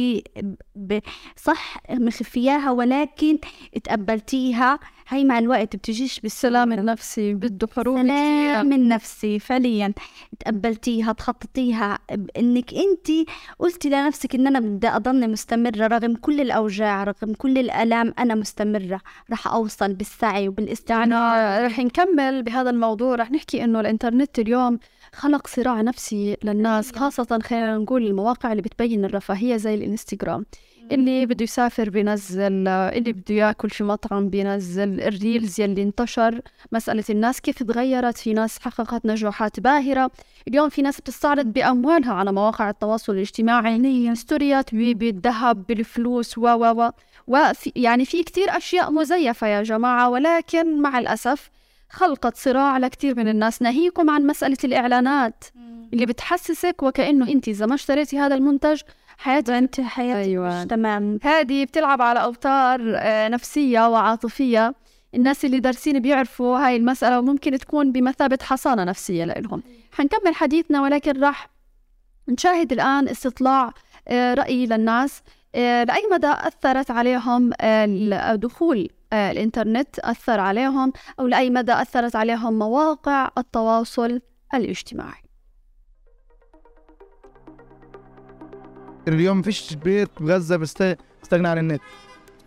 صح 1.37 1.77
مخفياها 1.91 2.71
ولكن 2.71 3.39
تقبلتيها 3.85 4.79
هي 5.09 5.25
مع 5.25 5.39
الوقت 5.39 5.77
بتجيش 5.77 6.21
بالسلام 6.21 6.73
النفسي 6.73 7.35
بده 7.35 7.69
حروب 7.77 8.03
سلام 8.03 8.73
النفسي 8.73 9.39
فعليا. 9.39 9.93
تقبلتيها 10.41 11.13
تخططيها. 11.13 11.99
إنك 12.39 12.75
أنت 12.75 13.29
قلتي 13.59 13.89
لنفسك 13.89 14.35
إن 14.35 14.47
أنا 14.47 14.61
بدي 14.61 14.89
أضلني 14.89 15.27
مستمرة 15.29 15.87
رغم 15.87 16.15
كل 16.15 16.41
الأوجاع 16.41 17.05
رغم 17.05 17.33
كل 17.35 17.59
الألام 17.59 18.15
أنا 18.19 18.35
مستمرة. 18.35 19.01
رح 19.31 19.49
أوصل 19.49 19.95
بالسعي 19.95 20.49
وبالاستعانه 20.49 21.17
رح 21.67 21.79
نكمل 21.79 22.43
بهذا 22.43 22.71
الموضوع. 22.71 23.15
رح 23.15 23.31
نحكي 23.31 23.65
إنه 23.65 23.81
الإنترنت 23.81 24.39
اليوم 24.39 24.79
خلق 25.15 25.47
صراع 25.47 25.81
نفسي 25.81 26.37
للناس 26.45 26.93
خاصة 26.93 27.39
خلينا 27.43 27.77
نقول 27.79 28.07
المواقع 28.07 28.53
اللي 28.53 28.63
بتبين 28.63 29.05
الرفاهية 29.05 29.57
زي 29.57 29.75
الإنستغرام. 29.75 30.47
اللي 30.93 31.27
بده 31.27 31.45
يسافر 31.45 31.91
بينزل 31.91 32.69
اللي 32.69 33.13
بده 33.13 33.35
ياكل 33.35 33.71
في 33.71 33.85
مطعم 33.85 34.29
بينزل 34.29 35.01
الريلز 35.01 35.61
يلي 35.61 35.83
انتشر 35.83 36.41
مسألة 36.73 37.05
الناس 37.11 37.41
كيف 37.41 37.63
تغيرت 37.63 38.19
في 38.19 38.33
ناس 38.33 38.59
حققت 38.59 39.07
نجاحات 39.07 39.61
باهرة. 39.61 40.11
اليوم 40.49 40.69
في 40.69 40.83
ناس 40.83 41.01
بتستعرض 41.01 41.47
بأموالها 41.47 42.13
على 42.13 42.33
مواقع 42.33 42.71
التواصل 42.71 43.13
الاجتماعي 43.13 44.15
ستوريات 44.15 44.75
بالذهب 44.75 45.67
بالفلوس 45.67 46.39
و 46.39 46.47
و 46.47 46.93
و 47.27 47.39
يعني 47.77 48.05
في 48.05 48.23
كتير 48.23 48.57
أشياء 48.57 48.91
مزيفة 48.93 49.47
يا 49.47 49.63
جماعة 49.63 50.09
ولكن 50.09 50.81
مع 50.83 50.99
الأسف 50.99 51.51
خلقت 51.91 52.37
صراع 52.37 52.79
لكثير 52.79 53.17
من 53.17 53.29
الناس. 53.29 53.63
ناهيكم 53.63 54.11
عن 54.11 54.27
مسألة 54.27 54.57
الإعلانات 54.65 55.45
اللي 55.93 56.07
بتحسسك 56.07 56.83
وكأنه 56.83 57.29
أنت 57.29 57.49
إذا 57.49 57.67
ما 57.67 57.75
اشتريتي 57.75 58.19
هذا 58.19 58.35
المنتج 58.35 58.81
حياتك 59.19 59.51
أنت 59.51 59.81
حياتك 59.81 60.29
أيوة. 60.29 60.65
تمام. 60.65 61.19
هذه 61.23 61.65
بتلعب 61.65 62.03
على 62.03 62.23
أوتار 62.23 62.81
آه، 62.97 63.29
نفسية 63.29 63.89
وعاطفية. 63.89 64.75
الناس 65.15 65.45
اللي 65.45 65.61
دارسين 65.61 66.01
بيعرفوا 66.01 66.59
هاي 66.59 66.77
المسألة 66.77 67.19
وممكن 67.19 67.59
تكون 67.59 67.93
بمثابة 67.93 68.39
حصانة 68.43 68.85
نفسية 68.85 69.25
لهم 69.25 69.63
حنكمل 69.93 70.35
حديثنا 70.35 70.83
ولكن 70.83 71.21
راح 71.21 71.49
نشاهد 72.29 72.73
الآن 72.73 73.09
استطلاع 73.09 73.73
آه، 74.09 74.35
رأي 74.35 74.67
للناس 74.67 75.23
آه، 75.55 75.85
لأي 75.85 76.03
مدى 76.13 76.27
أثرت 76.27 76.91
عليهم 76.91 77.51
دخول 78.35 78.89
الإنترنت 79.13 79.99
أثر 79.99 80.41
عليهم 80.41 80.93
أو 81.21 81.27
لأي 81.27 81.51
مدى 81.51 81.73
أثرت 81.73 82.17
عليهم 82.17 82.59
مواقع 82.59 83.31
التواصل 83.39 84.21
الاجتماعي. 84.55 85.23
اليوم 89.09 89.43
فيش 89.43 89.75
بيت 89.75 90.11
بغزة 90.21 90.57
بيستغنى 90.57 91.49
عن 91.49 91.59
النت. 91.59 91.81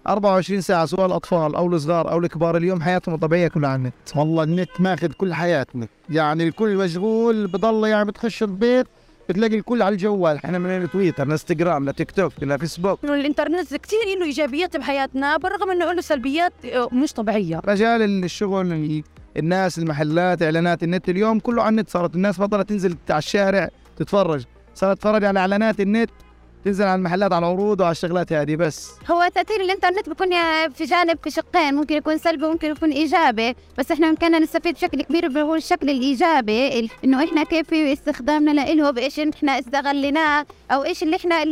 24 0.08 0.62
ساعة 0.62 0.86
سواء 0.86 1.06
الأطفال 1.06 1.56
أو 1.56 1.68
الصغار 1.68 2.12
أو 2.12 2.18
الكبار 2.20 2.58
اليوم 2.58 2.82
حياتهم 2.82 3.16
الطبيعية 3.16 3.48
كلها 3.48 3.70
على 3.70 3.76
النت. 3.76 3.94
والله 4.16 4.44
النت 4.44 4.82
ماخذ 4.82 5.12
كل 5.12 5.34
حياتنا. 5.34 5.88
يعني 6.10 6.48
الكل 6.48 6.76
مشغول 6.78 7.48
بضل 7.48 7.88
يعني 7.88 8.06
بتخش 8.06 8.44
البيت 8.44 8.88
بتلاقي 9.30 9.56
الكل 9.58 9.82
على 9.82 9.94
الجوال. 9.94 10.36
إحنا 10.46 10.60
من 10.60 10.90
تويتر 10.90 11.24
إنستغرام 11.24 11.90
لتيك 11.90 12.12
توك 12.12 12.32
لفيسبوك 12.42 13.04
الإنترنت 13.04 13.76
كثير 13.76 14.00
له 14.20 14.26
إيجابيات 14.26 14.78
بحياتنا 14.78 15.38
بالرغم 15.38 15.72
إنه 15.72 15.92
له 15.92 16.02
سلبيات 16.02 16.54
آه، 16.66 16.90
مش 16.92 17.14
طبيعية. 17.14 17.62
مجال 17.68 18.24
الشغل 18.24 19.04
الناس 19.38 19.80
المحلات 19.80 20.42
إعلانات 20.42 20.84
النت 20.84 21.10
اليوم 21.10 21.40
كله 21.40 21.62
على 21.64 21.70
النت 21.70 21.90
صارت. 21.90 22.16
الناس 22.16 22.42
بطلت 22.42 22.70
تنزل 22.70 22.96
على 23.10 23.18
الشارع 23.18 23.70
تتفرج. 23.98 24.44
صارت 24.76 24.98
تتفرج 24.98 25.24
على 25.26 25.40
إعلانات 25.40 25.80
النت. 25.80 26.10
تنزل 26.66 26.86
على 26.86 26.96
المحلات 26.96 27.34
على 27.34 27.46
العروض 27.46 27.82
وعلى 27.82 27.92
الشغلات 27.92 28.34
هذه 28.34 28.56
بس. 28.56 28.92
هو 29.12 29.30
تأثير 29.36 29.62
الإنترنت 29.62 30.10
بيكون 30.10 30.30
في 30.70 30.84
جانب 30.84 31.20
في 31.24 31.30
شقين 31.30 31.74
ممكن 31.74 31.96
يكون 31.96 32.18
سلبي 32.18 32.48
ممكن 32.48 32.72
يكون 32.72 32.92
إيجابي 32.92 33.56
بس 33.78 33.92
إحنا 33.92 34.10
ممكن 34.10 34.42
نستفيد 34.42 34.74
بشكل 34.74 35.02
كبير 35.02 35.42
هو 35.42 35.56
الشكل 35.56 35.90
الإيجابي 35.90 36.90
إنه 37.04 37.24
إحنا 37.24 37.44
كيف 37.44 37.74
استخدامنا 37.74 38.52
له 38.52 38.92
بإيش 38.92 39.20
إحنا 39.20 39.60
استغليناه 39.60 40.46
أو 40.72 40.84
إيش 40.84 41.04
اللي 41.04 41.16
إحنا 41.16 41.44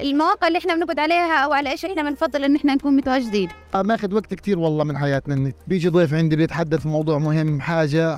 المواقع 0.00 0.48
اللي 0.48 0.58
إحنا 0.58 0.74
بنقعد 0.74 0.98
عليها 0.98 1.38
أو 1.44 1.52
على 1.52 1.70
إيش 1.70 1.84
إحنا 1.84 2.02
بنفضل 2.02 2.44
إن 2.44 2.56
إحنا 2.56 2.74
نكون 2.74 2.96
متواجدين. 2.96 3.48
ماخذ 3.74 4.14
وقت 4.14 4.34
كثير 4.34 4.58
والله 4.58 4.84
من 4.84 4.98
حياتنا 4.98 5.34
النت. 5.34 5.56
بيجي 5.66 5.88
ضيف 5.88 6.14
عندي 6.14 6.36
بيتحدث 6.36 6.80
في 6.80 6.88
موضوع 6.88 7.18
مهم 7.18 7.60
حاجة 7.60 8.16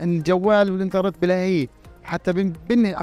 الجوال 0.00 0.70
والإنترنت 0.70 1.14
بلاهيه 1.22 1.68
حتى 2.04 2.52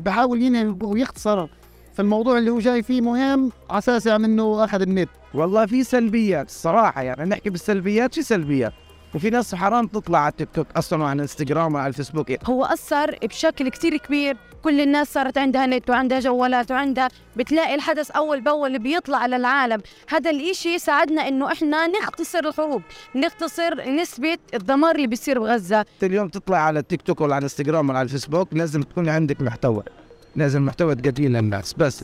بحاول 0.05 0.41
ينهي 0.41 0.75
ويختصر. 0.81 1.47
فالموضوع 1.93 2.37
اللي 2.37 2.51
هو 2.51 2.59
جاي 2.59 2.83
فيه 2.83 3.01
مهم 3.01 3.51
على 3.69 3.77
أساس 3.79 4.05
يعني 4.05 4.25
إنه 4.25 4.63
أخذ 4.63 4.81
النت. 4.81 5.09
والله 5.33 5.65
في 5.65 5.83
سلبيات 5.83 6.47
الصراحه 6.47 7.01
يعني 7.01 7.29
نحكي 7.29 7.49
بالسلبيات 7.49 8.15
في 8.15 8.21
سلبيات. 8.21 8.73
وفي 9.15 9.29
ناس 9.29 9.55
حرام 9.55 9.87
تطلع 9.87 10.19
على 10.19 10.31
التيك 10.31 10.49
توك 10.53 10.67
أصلا 10.75 11.03
وعلى 11.03 11.15
الإنستغرام 11.15 11.75
وعلى 11.75 11.87
الفيسبوك. 11.87 12.31
هو 12.45 12.65
أثر 12.65 13.17
بشكل 13.23 13.69
كثير 13.69 13.97
كبير. 13.97 14.37
كل 14.63 14.81
الناس 14.81 15.13
صارت 15.13 15.37
عندها 15.37 15.65
نت 15.65 15.89
وعندها 15.89 16.19
جوالات 16.19 16.71
وعندها 16.71 17.09
بتلاقي 17.35 17.75
الحدث 17.75 18.11
أول 18.11 18.41
بأول 18.41 18.79
بيطلع 18.79 19.17
على 19.17 19.35
العالم. 19.35 19.81
هذا 20.09 20.29
الإشي 20.29 20.79
ساعدنا 20.79 21.27
إنه 21.27 21.51
إحنا 21.51 21.87
نختصر 21.87 22.39
الحروب 22.39 22.81
نختصر 23.15 23.89
نسبة 23.89 24.37
الدمار 24.53 24.95
اللي 24.95 25.07
بيصير 25.07 25.39
بغزة. 25.39 25.85
اليوم 26.03 26.29
تطلع 26.29 26.57
على 26.57 26.79
التيك 26.79 27.01
توك 27.01 27.21
ولا 27.21 27.35
على 27.35 27.39
الإنستغرام 27.39 27.89
ولا 27.89 27.97
على 27.97 28.05
الفيسبوك 28.05 28.53
لازم 28.53 28.81
تكون 28.81 29.09
عندك 29.09 29.41
محتوى. 29.41 29.83
لازم 30.35 30.65
محتوى 30.65 30.95
تقدمه 30.95 31.27
للناس 31.27 31.73
بس. 31.73 32.03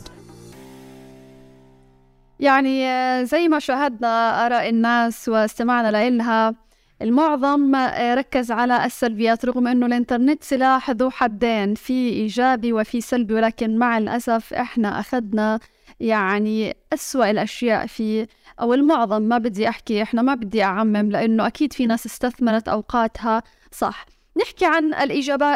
يعني 2.40 2.86
آه، 2.88 3.24
زي 3.24 3.48
ما 3.48 3.60
شاهدنا 3.60 4.46
آراء 4.46 4.70
الناس 4.70 5.30
واستمعنا 5.30 6.10
لها 6.10 6.56
المعظم 7.02 7.76
آه، 7.76 8.16
ركز 8.16 8.52
على 8.52 8.86
السلبيات 8.86 9.46
رغم 9.46 9.68
أنه 9.68 9.86
الإنترنت 9.86 10.44
سلاح 10.44 10.90
ذو 10.92 11.10
حدين 11.10 11.76
في 11.76 12.10
إيجابي 12.10 12.74
وفي 12.74 13.02
سلبي 13.02 13.34
ولكن 13.34 13.78
مع 13.78 13.98
الأسف 13.98 14.54
إحنا 14.54 15.00
أخذنا 15.00 15.60
يعني 16.00 16.78
أسوأ 16.94 17.32
الأشياء 17.32 17.86
فيه 17.86 18.28
أو 18.62 18.74
المعظم 18.74 19.22
ما 19.22 19.38
بدي 19.38 19.70
أحكي 19.70 20.02
إحنا 20.04 20.22
ما 20.22 20.36
بدي 20.36 20.64
أعمم 20.64 21.12
لأنه 21.12 21.48
أكيد 21.48 21.74
في 21.74 21.86
ناس 21.86 22.06
استثمرت 22.06 22.68
أوقاتها 22.68 23.44
صح. 23.72 24.06
نحكي 24.38 24.66
عن 24.66 24.94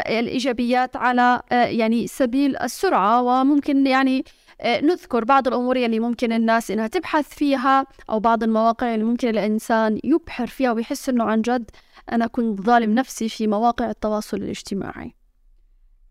الإيجابيات 0.07 0.95
على 0.95 1.41
آه، 1.51 1.65
يعني 1.65 2.07
سبيل 2.07 2.57
السرعة 2.57 3.21
وممكن 3.21 3.87
يعني 3.87 4.25
آه، 4.61 4.81
نذكر 4.81 5.23
بعض 5.23 5.47
الأمور 5.47 5.75
اللي 5.75 5.99
ممكن 5.99 6.31
الناس 6.31 6.71
إنها 6.71 6.87
تبحث 6.87 7.29
فيها 7.29 7.85
أو 8.09 8.19
بعض 8.19 8.43
المواقع 8.43 8.93
اللي 8.93 9.05
ممكن 9.05 9.27
الإنسان 9.29 9.99
يبحر 10.03 10.47
فيها 10.47 10.71
ويحس 10.71 11.09
إنه 11.09 11.23
عن 11.23 11.41
جد 11.41 11.71
أنا 12.11 12.27
كنت 12.27 12.61
ظالم 12.61 12.95
نفسي 12.95 13.29
في 13.29 13.47
مواقع 13.47 13.89
التواصل 13.89 14.37
الاجتماعي. 14.37 15.15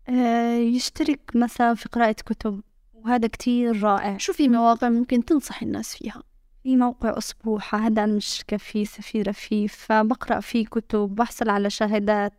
آه، 0.09 0.55
يشترك 0.55 1.19
مثلا 1.35 1.73
في 1.73 1.89
قراءة 1.89 2.15
كتب 2.25 2.61
وهذا 2.93 3.27
كتير 3.27 3.83
رائع. 3.83 4.17
شو 4.17 4.33
في 4.33 4.49
مواقع 4.49 4.89
ممكن 4.89 5.25
تنصح 5.25 5.61
الناس 5.61 5.95
فيها؟ 5.95 6.23
في 6.63 6.75
موقع 6.75 7.17
أسبوحة 7.17 7.77
هذا 7.77 8.03
أنا 8.03 8.13
مش 8.13 8.43
فيه 8.57 8.85
سفيرة 8.85 9.31
فيه 9.31 9.67
فبقرأ 9.67 10.39
فيه 10.39 10.65
كتب 10.65 11.15
بحصل 11.15 11.49
على 11.49 11.69
شهادات 11.69 12.33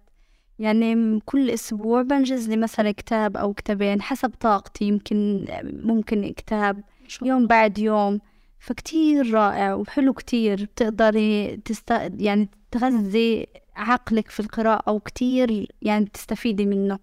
يعني 0.59 1.21
كل 1.27 1.51
أسبوع 1.51 2.03
بنجز 2.03 2.49
لي 2.49 2.57
مثلا 2.57 2.91
كتاب 2.91 3.37
أو 3.37 3.55
كتابين 3.55 4.03
حسب 4.03 4.31
طاقتي 4.41 4.85
يمكن 4.85 5.45
ممكن 5.63 6.33
كتاب 6.37 6.83
يوم 7.23 7.47
بعد 7.47 7.79
يوم. 7.79 8.21
فكتير 8.59 9.35
رائع 9.35 9.75
وحلو 9.75 10.13
كتير. 10.13 10.65
بتقدري 10.65 11.57
تست... 11.57 11.91
يعني 12.19 12.49
تغذي 12.71 13.47
عقلك 13.77 14.31
في 14.31 14.41
القراءة 14.41 14.93
وكتير 14.93 15.67
يعني 15.83 16.05
تستفيدي 16.05 16.67
منه. 16.67 16.99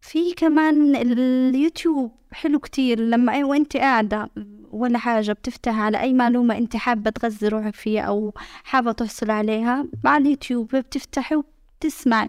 في 0.00 0.32
كمان 0.32 0.96
اليوتيوب 0.96 2.12
حلو 2.32 2.58
كتير. 2.58 3.00
لما 3.00 3.32
أي 3.34 3.44
وانت 3.44 3.76
قاعدة 3.76 4.30
ولا 4.72 4.98
حاجة 4.98 5.32
بتفتح 5.32 5.78
على 5.78 6.00
أي 6.00 6.12
معلومة 6.12 6.58
أنت 6.58 6.76
حابة 6.76 7.10
تغذي 7.10 7.48
روحك 7.48 7.74
فيها 7.74 8.02
أو 8.02 8.34
حابة 8.64 8.92
تحصل 8.92 9.30
عليها 9.30 9.86
مع 10.04 10.16
اليوتيوب 10.16 10.76
بتفتحي 10.76 11.34
وبتسمعي. 11.36 12.28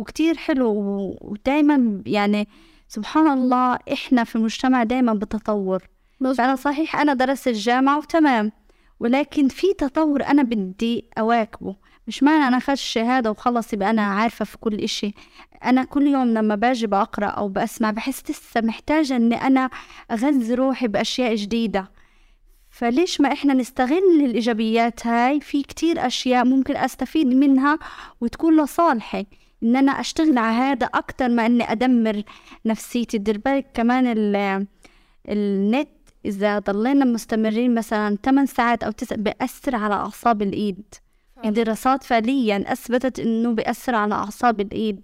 وكتير 0.00 0.36
حلو 0.36 0.72
ودايما 1.20 2.02
يعني 2.06 2.48
سبحان 2.88 3.26
الله 3.38 3.78
إحنا 3.92 4.24
في 4.24 4.36
المجتمع 4.36 4.82
دايما 4.82 5.14
بتطور. 5.14 5.82
فأنا 6.20 6.56
صحيح 6.56 6.96
أنا 6.96 7.14
درست 7.14 7.48
الجامعة 7.48 7.98
وتمام 7.98 8.52
ولكن 9.00 9.48
في 9.48 9.66
تطور 9.78 10.24
أنا 10.24 10.42
بدي 10.42 11.04
أواكبه. 11.18 11.76
مش 12.06 12.22
معنى 12.22 12.48
أنا 12.48 12.56
أخذت 12.56 12.78
الشهادة 12.78 13.30
وخلص 13.30 13.72
يبقى 13.72 13.90
أنا 13.90 14.02
عارفة 14.02 14.44
في 14.44 14.58
كل 14.58 14.74
إشي. 14.74 15.14
أنا 15.64 15.84
كل 15.84 16.06
يوم 16.06 16.28
لما 16.28 16.54
باجي 16.54 16.86
بقرأ 16.86 17.26
أو 17.26 17.48
بسمع 17.48 17.90
بحس 17.90 18.30
لسه 18.30 18.60
محتاجة 18.60 19.16
إني 19.16 19.34
أنا 19.34 19.70
أغذي 20.10 20.54
روحي 20.54 20.88
بأشياء 20.88 21.34
جديدة. 21.34 21.90
فليش 22.70 23.20
ما 23.20 23.32
إحنا 23.32 23.54
نستغل 23.54 24.24
الإيجابيات 24.24 25.06
هاي؟ 25.06 25.40
في 25.40 25.62
كتير 25.62 26.06
أشياء 26.06 26.44
ممكن 26.44 26.76
أستفيد 26.76 27.26
منها 27.26 27.78
وتكون 28.20 28.62
لصالحي. 28.62 29.26
إن 29.62 29.76
أنا 29.76 29.92
أشتغل 29.92 30.38
على 30.38 30.56
هذا 30.56 30.86
أكتر 30.86 31.28
ما 31.28 31.46
إني 31.46 31.72
أدمر 31.72 32.22
نفسيتي. 32.66 33.18
دير 33.18 33.38
بالك 33.38 33.66
كمان 33.74 34.06
النت 35.28 35.88
إذا 36.24 36.58
ضلينا 36.58 37.04
مستمرين 37.04 37.74
مثلا 37.74 38.18
8 38.24 38.46
ساعات 38.46 38.82
أو 38.82 38.90
9 38.90 39.18
بيأثر 39.18 39.76
على 39.76 39.94
أعصاب 39.94 40.42
الإيد. 40.42 40.94
يعني 41.36 41.50
دراسات 41.54 42.02
فعليا 42.02 42.72
أثبتت 42.72 43.20
إنه 43.20 43.52
بيأثر 43.52 43.94
على 43.94 44.14
أعصاب 44.14 44.60
الإيد 44.60 45.00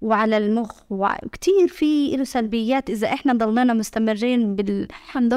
وعلى 0.00 0.36
المخ 0.36 0.80
وكتير 0.90 1.68
في 1.68 2.16
له 2.16 2.24
سلبيات 2.24 2.90
إذا 2.90 3.06
إحنا 3.06 3.32
ضلنا 3.32 3.74
مستمرين 3.74 4.56
بال... 4.56 4.88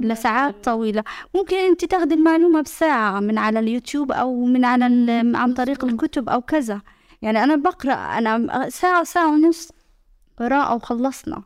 لساعات 0.04 0.64
طويلة. 0.64 1.04
ممكن 1.36 1.56
أنت 1.56 1.86
تاخدي 1.86 2.16
المعلومة 2.16 2.62
بساعة 2.62 3.20
من 3.20 3.38
على 3.38 3.60
اليوتيوب 3.60 4.12
أو 4.12 4.46
من 4.46 4.66
على 4.66 4.88
ال... 4.88 5.36
عن 5.36 5.54
طريق 5.54 5.86
الكتب 5.86 6.30
أو 6.30 6.42
كذا. 6.42 6.82
يعني 7.22 7.44
أنا 7.44 7.56
بقرأ 7.56 7.94
أنا 7.94 8.70
ساعة 8.70 9.04
ساعة 9.04 9.32
ونص 9.32 9.72
قراءة 10.38 10.76
وخلصنا. 10.76 11.44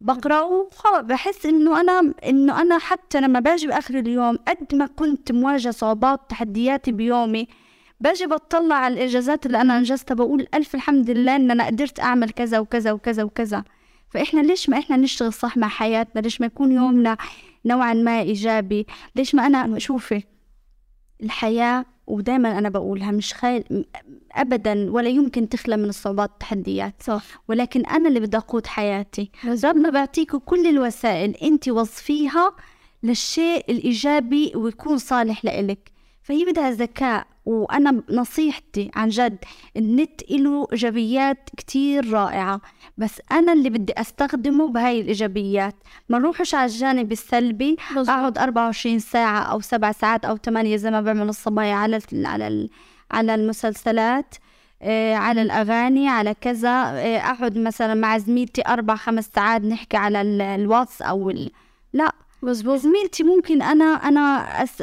بقرأ 0.00 0.40
وخلاص 0.42 1.02
بحس 1.04 1.46
إنه 1.46 1.80
أنا 1.80 2.14
إنه 2.26 2.60
أنا 2.62 2.78
حتى 2.78 3.20
لما 3.20 3.40
باجي 3.40 3.66
بآخر 3.66 3.98
اليوم 3.98 4.36
قد 4.48 4.74
ما 4.74 4.86
كنت 4.86 5.32
مواجهة 5.32 5.70
صعوبات 5.70 6.20
تحدياتي 6.28 6.92
بيومي 6.92 7.48
باجي 8.00 8.26
بطلع 8.26 8.74
على 8.74 8.94
الإنجازات 8.94 9.46
اللي 9.46 9.60
أنا 9.60 9.78
أنجزتها 9.78 10.14
بقول 10.14 10.46
ألف 10.54 10.74
الحمد 10.74 11.10
لله 11.10 11.36
إن 11.36 11.50
أنا 11.50 11.66
قدرت 11.66 12.00
أعمل 12.00 12.30
كذا 12.30 12.58
وكذا 12.58 12.92
وكذا 12.92 13.22
وكذا. 13.22 13.64
فإحنا 14.10 14.40
ليش 14.40 14.68
ما 14.68 14.78
إحنا 14.78 14.96
نشتغل 14.96 15.32
صح 15.32 15.56
مع 15.56 15.68
حياتنا؟ 15.68 16.20
ليش 16.20 16.40
ما 16.40 16.46
يكون 16.46 16.72
يومنا 16.72 17.16
نوعا 17.64 17.94
ما 17.94 18.20
إيجابي؟ 18.20 18.86
ليش 19.16 19.34
ما 19.34 19.46
أنا 19.46 19.78
شوفي 19.78 20.22
الحياة 21.22 21.84
ودائما 22.06 22.58
أنا 22.58 22.68
بقولها 22.68 23.10
مش 23.10 23.34
خيل 23.34 23.84
أبدا 24.32 24.90
ولا 24.90 25.08
يمكن 25.08 25.48
تخلى 25.48 25.76
من 25.76 25.88
الصعوبات 25.88 26.30
والتحديات 26.30 26.94
صح. 27.02 27.22
ولكن 27.48 27.86
أنا 27.86 28.08
اللي 28.08 28.20
بدي 28.20 28.36
أقود 28.36 28.66
حياتي. 28.66 29.30
ربنا 29.64 29.90
بيعطيكوا 29.90 30.38
كل 30.38 30.66
الوسائل 30.66 31.30
أنت 31.36 31.68
وظفيها 31.68 32.52
للشيء 33.02 33.64
الإيجابي 33.68 34.52
ويكون 34.54 34.98
صالح 34.98 35.44
لإلك. 35.44 35.90
فهي 36.22 36.44
بدها 36.44 36.70
ذكاء 36.70 37.26
وأنا 37.46 38.02
نصيحتي 38.10 38.90
عن 38.94 39.08
جد 39.08 39.38
النت 39.76 40.30
له 40.30 40.66
إيجابيات 40.72 41.50
كتير 41.56 42.10
رائعة. 42.10 42.60
بس 42.98 43.20
أنا 43.32 43.52
اللي 43.52 43.70
بدي 43.70 43.92
أستخدمه 43.96 44.68
بهاي 44.68 45.00
الإيجابيات. 45.00 45.74
ما 46.08 46.18
نروحش 46.18 46.54
على 46.54 46.64
الجانب 46.66 47.12
السلبي. 47.12 47.76
أقعد 47.96 48.38
24 48.38 48.98
ساعة 48.98 49.40
أو 49.42 49.60
سبع 49.60 49.92
ساعات 49.92 50.24
أو 50.24 50.36
ثمانية 50.36 50.76
زي 50.76 50.90
ما 50.90 51.00
بعمل 51.00 51.28
الصبايا 51.28 51.74
على 51.74 51.96
ال 52.12 52.26
على 52.26 52.48
ال 52.48 52.70
على 53.10 53.34
المسلسلات 53.34 54.34
آه 54.82 55.14
على 55.14 55.42
الأغاني 55.42 56.08
على 56.08 56.34
كذا. 56.40 56.70
آه 56.70 57.18
أقعد 57.18 57.58
مثلا 57.58 57.94
مع 57.94 58.18
زميلتي 58.18 58.62
أربع 58.68 58.96
خمس 58.96 59.30
ساعات 59.34 59.62
نحكي 59.62 59.96
على 59.96 60.20
ال- 60.20 60.42
الواتس 60.42 61.02
أو 61.02 61.30
ال... 61.30 61.50
لا 61.92 62.12
مزبوط 62.42 62.78
زميلتي 62.78 63.22
ممكن 63.24 63.62
أنا 63.62 63.84
أس 64.62 64.82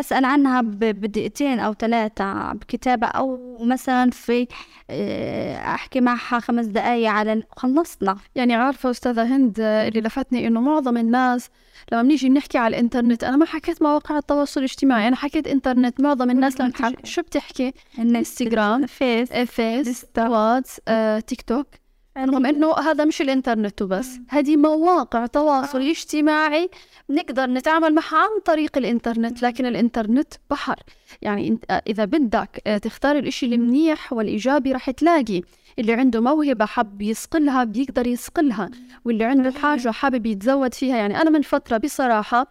أسأل 0.00 0.24
عنها 0.24 0.60
بدقيقتين 0.60 1.58
أو 1.58 1.74
ثلاثة 1.74 2.52
بكتابة 2.52 3.06
أو 3.06 3.56
مثلا 3.60 4.10
في 4.10 4.46
آه، 4.90 5.56
أحكي 5.56 6.00
معها 6.00 6.38
خمس 6.40 6.66
دقايق 6.66 7.10
على 7.10 7.42
خلصنا. 7.56 8.16
يعني 8.34 8.54
عارفة 8.54 8.90
أستاذة 8.90 9.36
هند 9.36 9.60
اللي 9.60 10.00
لفتني 10.00 10.46
إنه 10.46 10.60
معظم 10.60 10.96
الناس 10.96 11.48
لما 11.92 12.02
بنيجي 12.02 12.28
بنحكي 12.28 12.58
على 12.58 12.76
الإنترنت 12.76 13.24
أنا 13.24 13.36
ما 13.36 13.46
حكيت 13.46 13.82
مواقع 13.82 14.18
التواصل 14.18 14.60
الاجتماعي 14.60 15.08
أنا 15.08 15.16
حكيت 15.16 15.46
إنترنت. 15.46 16.00
معظم 16.00 16.30
الناس 16.30 16.60
لما 16.60 16.68
بتحكي 16.70 17.06
شو 17.06 17.22
بتحكي؟ 17.22 17.72
إنستغرام 17.98 18.86
فيس. 18.86 19.32
آه، 19.32 19.44
فيس 19.44 20.06
واتس 20.18 20.80
آه، 20.88 21.20
تيك 21.20 21.42
توك. 21.42 21.81
رغم 22.18 22.46
إنه 22.46 22.72
هذا 22.72 23.04
مش 23.04 23.22
الإنترنت 23.22 23.82
وبس. 23.82 24.18
هذه 24.28 24.56
مواقع 24.56 25.26
تواصل 25.26 25.80
اجتماعي 25.80 26.70
نقدر 27.10 27.46
نتعامل 27.46 27.94
معها 27.94 28.16
عن 28.16 28.40
طريق 28.44 28.78
الإنترنت 28.78 29.42
لكن 29.42 29.66
الإنترنت 29.66 30.34
بحر. 30.50 30.76
يعني 31.22 31.58
آه، 31.70 31.82
إذا 31.86 32.04
بدك 32.04 32.62
آه، 32.66 32.78
تختار 32.78 33.18
الإشي 33.18 33.46
المنيح 33.46 34.12
والإيجابي 34.12 34.72
رح 34.72 34.90
تلاقي. 34.90 35.42
اللي 35.78 35.92
عنده 35.92 36.20
موهبة 36.20 36.64
حب 36.64 37.02
يصقلها 37.02 37.64
بيقدر 37.64 38.06
يصقلها 38.06 38.70
واللي 39.04 39.24
عنده 39.24 39.50
حاجة 39.50 39.90
حابب 39.90 40.26
يتزود 40.26 40.74
فيها. 40.74 40.96
يعني 40.96 41.22
أنا 41.22 41.30
من 41.30 41.42
فترة 41.42 41.76
بصراحة 41.76 42.40
آه 42.40 42.46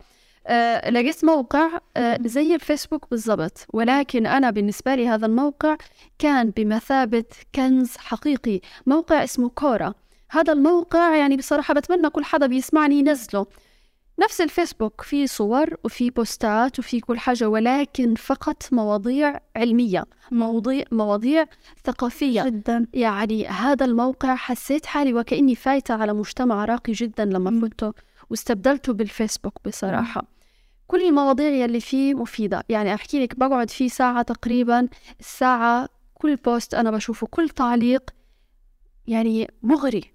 لقيت 0.90 1.26
موقع 1.26 1.80
آه 1.98 2.20
زي 2.26 2.56
الفيسبوك 2.56 3.10
بالضبط. 3.12 3.66
ولكن 3.74 4.26
أنا 4.26 4.50
بالنسبة 4.50 4.96
لي 4.96 5.08
هذا 5.08 5.26
الموقع 5.26 5.78
كان 6.20 6.50
بمثابة 6.50 7.26
كنز 7.56 7.98
حقيقي 7.98 8.62
موقع 8.86 9.24
اسمه 9.24 9.50
كورا. 9.50 9.94
هذا 10.30 10.54
الموقع 10.54 11.16
يعني 11.16 11.38
بصراحة 11.38 11.74
بتمنى 11.74 12.10
كل 12.10 12.24
حدا 12.24 12.48
بيسمعني 12.48 13.00
ينزله. 13.00 13.46
نفس 14.20 14.42
الفيسبوك 14.42 15.02
في 15.02 15.28
صور 15.28 15.78
وفي 15.84 16.10
بوستات 16.10 16.80
وفي 16.80 17.00
كل 17.00 17.20
حاجة 17.20 17.50
ولكن 17.50 18.16
فقط 18.16 18.64
مواضيع 18.72 19.40
علمية 19.56 20.06
مواضيع 20.32 20.84
مواضيع 20.92 21.46
ثقافية. 21.84 22.44
جدا. 22.44 22.88
يعني 22.94 23.48
هذا 23.48 23.86
الموقع 23.86 24.36
حسيت 24.36 24.86
حالي 24.86 25.14
وكأني 25.14 25.56
فايتة 25.56 25.94
على 25.94 26.14
مجتمع 26.14 26.66
راقي 26.66 26.94
جدا 26.94 27.26
لما 27.26 27.70
فته 27.70 27.94
واستبدلته 28.30 28.94
بالفيسبوك 28.94 29.54
بصراحة. 29.66 30.31
كل 30.92 31.02
المواضيع 31.02 31.50
يلي 31.50 31.80
فيه 31.80 32.14
مفيدة. 32.14 32.64
يعني 32.70 32.94
أحكي 32.94 33.24
لك 33.24 33.40
بقعد 33.40 33.70
فيه 33.70 33.88
ساعة 33.88 34.22
تقريبا 34.22 34.88
الساعة 35.20 35.90
كل 36.14 36.36
بوست 36.36 36.74
أنا 36.74 36.92
بشوفه 36.92 37.28
كل 37.28 37.50
تعليق 37.50 38.10
يعني 39.08 39.48
مغري. 39.64 40.14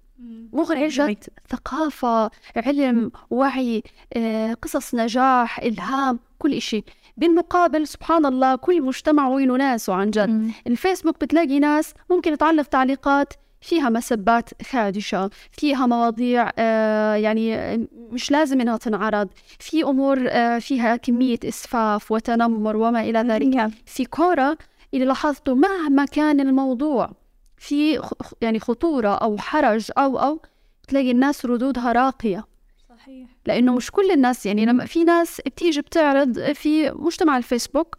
مغري 0.53 0.87
جد. 0.87 1.23
ثقافة 1.49 2.31
علم 2.55 3.11
وعي 3.29 3.83
آه، 4.13 4.53
قصص 4.53 4.95
نجاح 4.95 5.59
إلهام 5.59 6.19
كل 6.39 6.53
إشي. 6.53 6.83
بالمقابل 7.17 7.87
سبحان 7.87 8.25
الله 8.25 8.55
كل 8.55 8.81
مجتمع 8.81 9.27
وينه 9.27 9.55
ناسه 9.55 9.93
عن 9.93 10.11
جد. 10.11 10.51
الفيسبوك 10.67 11.21
بتلاقي 11.21 11.59
ناس 11.59 11.93
ممكن 12.09 12.37
تعلق 12.37 12.63
تعليقات 12.63 13.33
فيها 13.61 13.89
مسبات 13.89 14.63
خادشة 14.63 15.29
فيها 15.51 15.85
مواضيع 15.85 16.51
آه، 16.57 17.13
يعني 17.15 17.77
مش 18.11 18.31
لازم 18.31 18.61
إنها 18.61 18.77
تنعرض. 18.77 19.29
في 19.59 19.83
أمور 19.83 20.25
آه، 20.29 20.59
فيها 20.59 20.95
كمية 20.95 21.39
إسفاف 21.45 22.11
وتنمر 22.11 22.77
وما 22.77 23.01
إلى 23.01 23.19
ذلك. 23.19 23.43
في 23.85 24.05
كورة 24.05 24.57
اللي 24.93 25.05
لاحظته 25.05 25.55
مهما 25.55 26.05
كان 26.05 26.39
الموضوع 26.39 27.11
في 27.57 28.01
يعني 28.41 28.59
خطورة 28.59 29.09
أو 29.15 29.37
حرج 29.37 29.91
أو 29.97 30.19
أو 30.19 30.41
تلاقي 30.87 31.11
الناس 31.11 31.45
ردودها 31.45 31.91
راقية. 31.91 32.45
صحيح. 32.89 33.29
لأنه 33.45 33.75
مش 33.75 33.91
كل 33.91 34.11
الناس 34.11 34.45
يعني 34.45 34.65
لما 34.65 34.85
في 34.85 35.03
ناس 35.03 35.41
بتيجي 35.45 35.81
بتعرض 35.81 36.39
في 36.39 36.91
مجتمع 36.91 37.37
الفيسبوك 37.37 37.97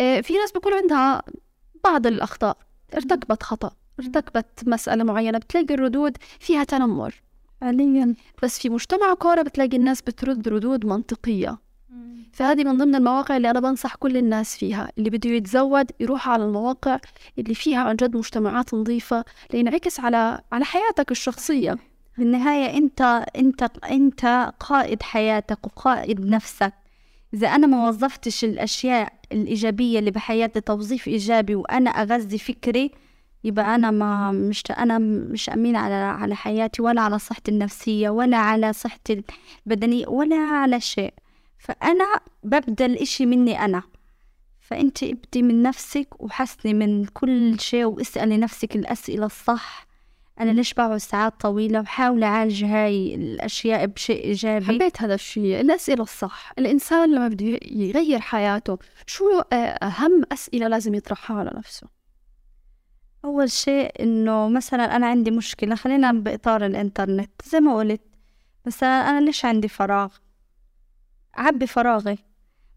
آه، 0.00 0.20
في 0.20 0.34
ناس 0.34 0.52
بيكون 0.52 0.72
عندها 0.72 1.22
بعض 1.84 2.06
الأخطاء 2.06 2.56
ارتكبت 2.94 3.42
خطأ. 3.42 3.70
ارتكبت 4.00 4.46
مسألة 4.66 5.04
معينة 5.04 5.38
بتلاقي 5.38 5.74
الردود 5.74 6.16
فيها 6.40 6.64
تنمر. 6.64 7.22
فعليا. 7.60 8.14
بس 8.42 8.58
في 8.58 8.68
مجتمع 8.68 9.14
كورة 9.14 9.42
بتلاقي 9.42 9.76
الناس 9.76 10.02
بترد 10.02 10.48
ردود 10.48 10.86
منطقية. 10.86 11.58
فهذه 12.32 12.64
من 12.64 12.76
ضمن 12.78 12.94
المواقع 12.94 13.36
اللي 13.36 13.50
أنا 13.50 13.60
بنصح 13.60 13.94
كل 13.94 14.16
الناس 14.16 14.56
فيها 14.56 14.90
اللي 14.98 15.10
بده 15.10 15.30
يتزود 15.30 15.86
يروح 16.00 16.28
على 16.28 16.44
المواقع 16.44 16.98
اللي 17.38 17.54
فيها 17.54 17.78
عن 17.80 17.96
جد 17.96 18.16
مجتمعات 18.16 18.74
نظيفة 18.74 19.24
لينعكس 19.52 20.00
على 20.00 20.40
على 20.52 20.64
حياتك 20.64 21.10
الشخصية. 21.10 21.76
بالنهاية 22.18 22.78
أنت 22.78 23.24
أنت 23.36 23.70
أنت 23.90 24.52
قائد 24.60 25.02
حياتك 25.02 25.66
وقائد 25.66 26.20
نفسك. 26.20 26.72
إذا 27.34 27.48
أنا 27.48 27.66
ما 27.66 27.88
وظفتش 27.88 28.44
الأشياء 28.44 29.12
الإيجابية 29.32 29.98
اللي 29.98 30.10
بحياتي 30.10 30.60
توظيف 30.60 31.08
إيجابي 31.08 31.54
وأنا 31.54 31.90
أغذي 31.90 32.38
فكري 32.38 32.90
يبقى 33.44 33.74
أنا 33.74 33.90
ما 33.90 34.32
مش 34.32 34.62
أنا 34.78 34.98
مش 34.98 35.50
أمين 35.50 35.76
على 35.76 35.94
على 35.94 36.36
حياتي 36.36 36.82
ولا 36.82 37.00
على 37.00 37.18
صحتي 37.18 37.50
النفسية 37.50 38.10
ولا 38.10 38.36
على 38.36 38.72
صحتي 38.72 39.22
البدنية 39.66 40.06
ولا 40.06 40.36
على 40.36 40.80
شيء. 40.80 41.14
فأنا 41.58 42.04
ببدأ 42.44 42.86
الإشي 42.86 43.26
مني 43.26 43.64
أنا. 43.64 43.82
فأنت 44.60 45.02
ابدي 45.02 45.42
من 45.42 45.62
نفسك 45.62 46.08
وحسني 46.20 46.74
من 46.74 47.04
كل 47.04 47.60
شيء 47.60 47.84
واسألي 47.84 48.36
نفسك 48.36 48.76
الأسئلة 48.76 49.26
الصح. 49.26 49.86
أنا 50.40 50.50
ليش 50.50 50.74
بقعد 50.74 50.96
ساعات 50.96 51.40
طويلة؟ 51.40 51.80
وحاول 51.80 52.22
أعالج 52.24 52.64
هاي 52.64 53.14
الأشياء 53.14 53.86
بشيء 53.86 54.24
إيجابي. 54.24 54.64
حبيت 54.66 55.02
هذا 55.02 55.14
الشيء 55.14 55.60
الأسئلة 55.60 56.02
الصح. 56.02 56.52
الإنسان 56.58 57.14
لما 57.14 57.28
بده 57.28 57.58
يغير 57.62 58.20
حياته 58.20 58.78
شو 59.06 59.24
أهم 59.52 60.22
أسئلة 60.32 60.68
لازم 60.68 60.94
يطرحها 60.94 61.36
على 61.36 61.50
نفسه؟ 61.54 61.97
أول 63.24 63.50
شيء 63.50 64.02
إنه 64.02 64.48
مثلا 64.48 64.96
أنا 64.96 65.06
عندي 65.06 65.30
مشكلة 65.30 65.74
خلينا 65.74 66.12
بإطار 66.12 66.66
الإنترنت. 66.66 67.30
زي 67.44 67.60
ما 67.60 67.76
قلت 67.76 68.00
مثلا 68.66 68.88
أنا 68.88 69.20
ليش 69.24 69.44
عندي 69.44 69.68
فراغ؟ 69.68 70.08
أعبي 71.38 71.66
فراغي. 71.66 72.18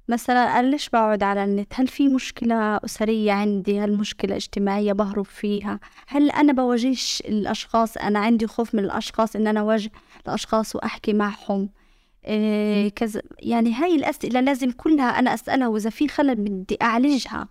مثلا 0.08 0.60
أنا 0.60 0.68
ليش 0.68 0.90
بقعد 0.90 1.24
على 1.24 1.44
النت؟ 1.44 1.74
هل 1.76 1.88
في 1.88 2.08
مشكلة 2.08 2.76
أسرية 2.76 3.32
عندي؟ 3.32 3.80
هل 3.80 3.98
مشكلة 3.98 4.36
اجتماعية 4.36 4.94
بهرب 4.94 5.26
فيها؟ 5.26 5.80
هل 6.08 6.32
أنا 6.32 6.54
بواجهش 6.54 7.24
الأشخاص؟ 7.26 7.98
أنا 7.98 8.20
عندي 8.20 8.48
خوف 8.48 8.76
من 8.76 8.84
الأشخاص 8.84 9.36
إن 9.36 9.48
أنا 9.48 9.60
أواجه 9.60 9.92
الأشخاص 10.28 10.76
وأحكي 10.76 11.14
معهم. 11.14 11.70
إيه 12.26 12.90
كذا. 12.90 13.22
يعني 13.40 13.74
هاي 13.74 13.96
الأسئلة 13.96 14.40
لازم 14.40 14.72
كلها 14.72 15.20
أنا 15.20 15.34
أسألها 15.34 15.68
وإذا 15.68 15.90
في 15.90 16.08
خلل 16.08 16.36
بدي 16.36 16.78
أعالجها. 16.82 17.48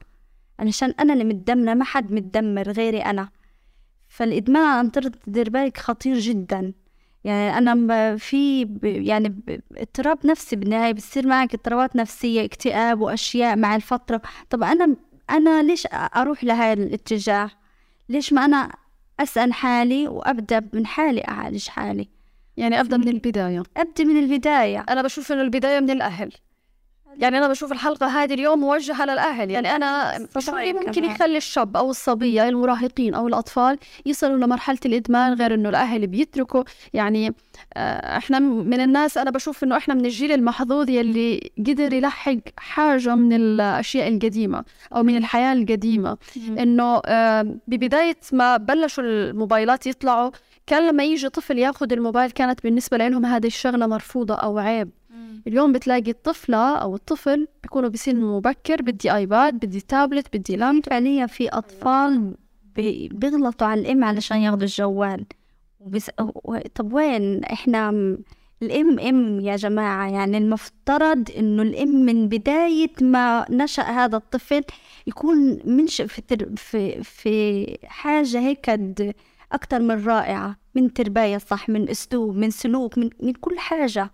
علشان 0.61 0.95
أنا 1.01 1.13
اللي 1.13 1.25
متدمرة 1.25 1.75
ما 1.75 1.85
حد 1.85 2.13
متدمر 2.13 2.71
غيري 2.71 2.99
أنا. 2.99 3.29
فالإدمان 4.09 4.63
على 4.63 4.81
أنظمة 4.81 5.13
تدير 5.27 5.51
بالك 5.51 5.79
خطير 5.79 6.19
جدا. 6.19 6.73
يعني 7.25 7.59
أنا 7.59 8.17
في 8.17 8.63
يعني 8.83 9.43
اضطراب 9.77 10.27
نفسي 10.27 10.57
بالنهاية 10.57 10.93
بتصير 10.93 11.27
معك 11.27 11.55
اضطرابات 11.55 11.97
نفسية 11.97 12.45
اكتئاب 12.45 13.01
وأشياء 13.01 13.57
مع 13.57 13.77
الفترة. 13.77 14.23
طب 14.51 14.63
أنا 14.63 14.97
أنا 15.31 15.63
ليش 15.63 15.87
أروح 15.93 16.45
لهذا 16.45 16.83
الاتجاه؟ 16.83 17.51
ليش 18.09 18.33
ما 18.33 18.45
أنا 18.45 18.73
أسأل 19.21 19.53
حالي 19.53 20.09
وأبدأ 20.09 20.69
من 20.73 20.87
حالي 20.87 21.21
أعالج 21.29 21.69
حالي؟ 21.69 22.09
يعني 22.57 22.81
أبدأ 22.81 22.97
من 22.97 23.09
البداية. 23.09 23.63
أبدأ 23.77 24.05
من 24.05 24.25
البداية. 24.25 24.85
أنا 24.89 25.03
بشوف 25.03 25.33
إنه 25.33 25.43
البداية 25.43 25.81
من 25.81 25.91
الأهل. 25.91 26.33
يعني 27.19 27.39
أنا 27.39 27.49
بشوف 27.49 27.73
الحلقة 27.73 28.07
هذه 28.07 28.35
اليوم 28.35 28.61
موجهة 28.61 29.05
للأهل. 29.05 29.51
يعني 29.51 29.77
أنا 29.77 30.19
شو 30.39 30.57
اللي 30.57 30.73
ممكن 30.73 31.05
يخلي 31.05 31.37
الشاب 31.37 31.77
أو 31.77 31.91
الصبية 31.91 32.49
المراهقين 32.49 33.15
أو 33.15 33.29
الأطفال 33.29 33.79
يصلوا 34.07 34.37
لمرحلة 34.37 34.79
الإدمان 34.87 35.35
غير 35.35 35.55
إنه 35.55 35.69
الأهل 35.69 36.07
بيتركوا. 36.07 36.63
يعني 36.93 37.35
آه، 37.75 38.17
إحنا 38.17 38.39
من 38.39 38.81
الناس 38.81 39.19
أنا 39.19 39.31
بشوف 39.31 39.65
إنه 39.65 39.77
إحنا 39.77 39.95
من 39.95 40.05
الجيل 40.05 40.33
المحظوظ 40.33 40.91
يلي 40.91 41.51
قدر 41.59 41.93
يلحق 41.93 42.37
حاجة 42.57 43.15
من 43.15 43.33
الأشياء 43.33 44.09
القديمة 44.09 44.65
أو 44.97 45.03
من 45.03 45.17
الحياة 45.17 45.53
القديمة. 45.53 46.19
إنه 46.59 47.01
آه، 47.07 47.57
ببداية 47.67 48.17
ما 48.33 48.57
بلشوا 48.57 49.05
الموبايلات 49.05 49.87
يطلعوا 49.87 50.31
كان 50.67 50.89
لما 50.89 51.05
يجي 51.05 51.29
طفل 51.29 51.59
ياخذ 51.59 51.93
الموبايل 51.93 52.31
كانت 52.31 52.63
بالنسبة 52.63 52.97
لهم 52.97 53.27
هذه 53.27 53.47
الشغلة 53.47 53.87
مرفوضة 53.87 54.35
أو 54.35 54.59
عيب. 54.59 55.00
اليوم 55.47 55.73
بتلاقي 55.73 56.11
الطفلة 56.11 56.77
أو 56.77 56.95
الطفل 56.95 57.49
بيكونوا 57.63 57.89
بسن 57.89 58.21
مبكر 58.21 58.83
بدي 58.83 59.15
آيباد 59.15 59.55
بدي 59.55 59.81
تابلت 59.81 60.37
بدي 60.37 60.57
لام 60.57 60.81
فعليا 60.81 61.27
في 61.27 61.49
أطفال 61.49 62.35
بيغلطوا 63.11 63.67
على 63.67 63.81
الأم 63.81 64.05
علشان 64.05 64.39
ياخذوا 64.39 64.63
الجوال. 64.63 65.27
وبس... 65.81 66.11
طب 66.75 66.93
وين؟ 66.93 67.45
إحنا 67.45 67.91
الأم 68.63 68.99
أم 68.99 69.41
يا 69.41 69.57
جماعة 69.57 70.11
يعني 70.11 70.39
المفترض 70.39 71.31
إنه 71.39 71.63
الأم 71.63 71.89
من 71.89 72.29
بداية 72.29 72.93
ما 73.01 73.47
نشأ 73.51 73.83
هذا 73.83 74.17
الطفل 74.17 74.63
يكون 75.07 75.59
منشئ 75.65 76.07
في 76.07 76.23
تر... 76.23 76.57
في 76.57 77.03
في 77.03 77.79
حاجة 77.85 78.41
هيك 78.41 78.71
أكثر 79.53 79.81
من 79.81 80.05
رائعة 80.07 80.57
من 80.75 80.93
ترباية 80.93 81.39
صح 81.39 81.69
من 81.69 81.89
أسلوب 81.89 82.37
من 82.37 82.51
سلوك 82.51 82.99
من, 82.99 83.11
من 83.23 83.33
كل 83.33 83.59
حاجة. 83.59 84.11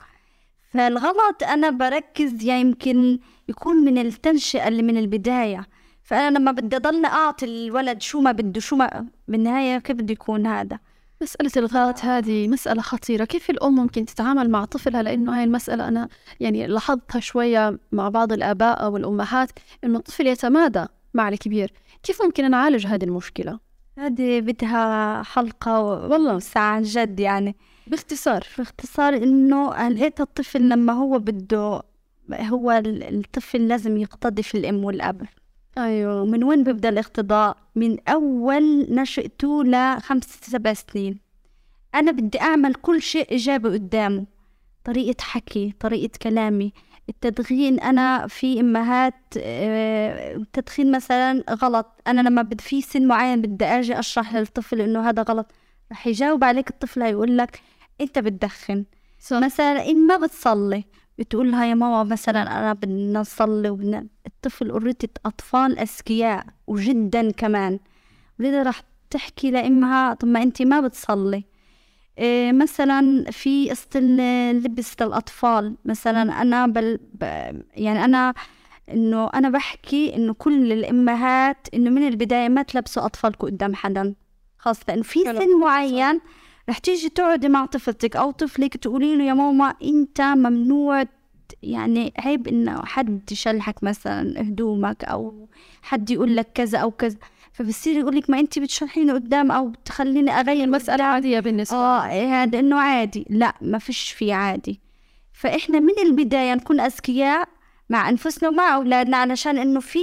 فالغلط 0.70 1.42
أنا 1.42 1.70
بركز 1.70 2.44
يعني 2.44 2.60
يمكن 2.60 3.18
يكون 3.48 3.76
من 3.76 3.98
التنشئة 3.98 4.68
اللي 4.68 4.82
من 4.82 4.96
البداية. 4.96 5.66
فأنا 6.02 6.38
لما 6.38 6.52
بدي 6.52 6.76
أضل 6.76 7.04
أعطي 7.04 7.44
الولد 7.46 8.02
شو 8.02 8.20
ما 8.20 8.32
بده 8.32 8.60
شو 8.60 8.76
ما 8.76 9.06
بالنهاية 9.28 9.78
كيف 9.78 9.96
بده 9.96 10.12
يكون 10.12 10.46
هذا؟ 10.46 10.78
مسألة 11.22 11.50
الغلط 11.56 12.00
هذه 12.00 12.48
مسألة 12.48 12.82
خطيرة. 12.82 13.24
كيف 13.24 13.50
الأم 13.50 13.74
ممكن 13.74 14.04
تتعامل 14.04 14.50
مع 14.50 14.64
طفلها؟ 14.64 15.02
لأنه 15.02 15.36
هاي 15.36 15.44
المسألة 15.44 15.88
أنا 15.88 16.08
يعني 16.40 16.66
لاحظتها 16.66 17.20
شوية 17.20 17.78
مع 17.92 18.08
بعض 18.08 18.32
الآباء 18.32 18.84
أو 18.84 18.96
الأمهات 18.96 19.50
إنه 19.84 19.98
الطفل 19.98 20.26
يتمادى 20.26 20.84
مع 21.14 21.28
الكبير. 21.28 21.72
كيف 22.02 22.22
ممكن 22.22 22.50
نعالج 22.50 22.86
هذه 22.86 23.04
المشكلة؟ 23.04 23.58
هذه 23.98 24.40
بدها 24.40 25.22
حلقة 25.22 25.80
والله 25.80 26.38
ساعة 26.38 26.80
جد 26.84 27.20
يعني. 27.20 27.56
باختصار. 27.86 28.46
باختصار 28.58 29.16
إنه 29.16 29.88
لقيت 29.88 30.20
الطفل 30.20 30.68
لما 30.68 30.92
هو 30.92 31.18
بده 31.18 31.82
هو 32.32 32.82
الطفل 32.86 33.68
لازم 33.68 33.96
يقتضي 33.96 34.42
في 34.42 34.58
الأم 34.58 34.84
والأب. 34.84 35.26
أيوه. 35.78 36.24
من 36.24 36.44
وين 36.44 36.64
بيبدأ 36.64 36.88
الاقتضاء؟ 36.88 37.56
من 37.74 38.08
أول 38.08 38.86
نشأته 38.90 39.64
لخمس 39.64 40.24
سبع 40.42 40.72
سنين. 40.72 41.18
أنا 41.94 42.10
بدي 42.12 42.40
أعمل 42.40 42.74
كل 42.74 43.02
شيء 43.02 43.30
إيجابي 43.30 43.68
قدامه. 43.68 44.26
طريقة 44.84 45.22
حكي 45.22 45.74
طريقة 45.80 46.18
كلامي 46.22 46.72
التدخين 47.08 47.80
أنا 47.80 48.26
في 48.26 48.60
التدخين 50.36 50.86
آه، 50.94 50.96
مثلا 50.96 51.44
غلط. 51.50 51.86
أنا 52.06 52.20
لما 52.20 52.42
بدي 52.42 52.64
في 52.64 52.82
سن 52.82 53.06
معين 53.06 53.42
بدي 53.42 53.64
أجي 53.64 53.98
أشرح 53.98 54.34
للطفل 54.34 54.80
إنه 54.80 55.08
هذا 55.08 55.22
غلط. 55.22 55.52
رح 55.92 56.06
يجاوب 56.06 56.44
عليك 56.44 56.70
الطفل 56.70 57.02
هيقول 57.02 57.38
لك 57.38 57.60
انت 58.00 58.18
بتدخن. 58.18 58.84
صح. 59.18 59.36
مثلا 59.36 59.86
إن 59.88 60.06
ما 60.06 60.16
بتصلي 60.16 60.84
بتقول 61.18 61.50
لها 61.50 61.64
يا 61.66 61.74
ماما 61.74 62.04
مثلا 62.04 62.42
أنا 62.42 62.72
بدنا 62.72 63.20
نصلي 63.20 63.70
وبدنا 63.70 64.06
الطفل 64.26 64.70
اوريدي 64.70 65.10
أطفال 65.26 65.78
أذكياء 65.78 66.46
وجدا 66.66 67.30
كمان. 67.30 67.78
ولذا 68.40 68.62
راح 68.62 68.82
تحكي 69.10 69.50
لأمها 69.50 70.14
طب 70.14 70.28
ما 70.28 70.42
انت 70.42 70.62
ما 70.62 70.80
بتصلي. 70.80 71.44
إيه 72.18 72.52
مثلا 72.52 73.30
في 73.30 73.70
قصة 73.70 74.00
لبس 74.52 75.02
للأطفال. 75.02 75.76
مثلا 75.84 76.42
أنا 76.42 76.66
بل 76.66 76.98
ب 77.14 77.22
يعني 77.74 78.04
أنا 78.04 78.34
إنه 78.90 79.30
أنا 79.34 79.50
بحكي 79.50 80.16
إنه 80.16 80.34
كل 80.34 80.72
الأمهات 80.72 81.68
إنه 81.74 81.90
من 81.90 82.08
البداية 82.08 82.48
ما 82.48 82.62
تلبسوا 82.62 83.06
أطفالكم 83.06 83.46
قدام 83.46 83.74
حدا. 83.74 84.14
خاصة 84.58 84.84
إنه 84.90 85.02
في 85.02 85.24
سن 85.24 85.60
معين 85.60 86.20
رح 86.68 86.78
تيجي 86.78 87.08
تقعدي 87.08 87.48
مع 87.48 87.66
طفلتك 87.66 88.16
أو 88.16 88.30
طفلك 88.30 88.76
تقولي 88.76 89.16
له 89.16 89.24
يا 89.24 89.34
ماما 89.34 89.74
أنت 89.82 90.20
ممنوع 90.20 91.04
يعني 91.62 92.12
عيب 92.18 92.48
إنه 92.48 92.84
حد 92.84 93.32
يشلحك 93.32 93.84
مثلا 93.84 94.40
هدومك 94.40 95.04
أو 95.04 95.48
حد 95.82 96.10
يقول 96.10 96.36
لك 96.36 96.52
كذا 96.54 96.78
أو 96.78 96.90
كذا. 96.90 97.16
فبصير 97.52 97.96
يقول 97.96 98.16
لك 98.16 98.30
ما 98.30 98.40
أنت 98.40 98.58
بتشرحيني 98.58 99.12
قدام 99.12 99.52
أو 99.52 99.68
بتخليني 99.68 100.30
أغير 100.30 100.66
مسألة 100.66 101.04
عادية 101.04 101.40
بالنسبة 101.40 101.76
آه 101.76 102.42
هذا 102.42 102.58
إنه 102.58 102.80
عادي. 102.80 103.26
لا 103.30 103.54
ما 103.60 103.78
فيش 103.78 104.10
في 104.12 104.32
عادي. 104.32 104.80
فإحنا 105.32 105.80
من 105.80 105.98
البداية 106.02 106.54
نكون 106.54 106.80
أذكياء 106.80 107.48
مع 107.90 108.08
أنفسنا 108.08 108.48
ومع 108.48 108.74
أولادنا 108.74 109.16
علشان 109.16 109.58
إنه 109.58 109.80
في 109.80 109.98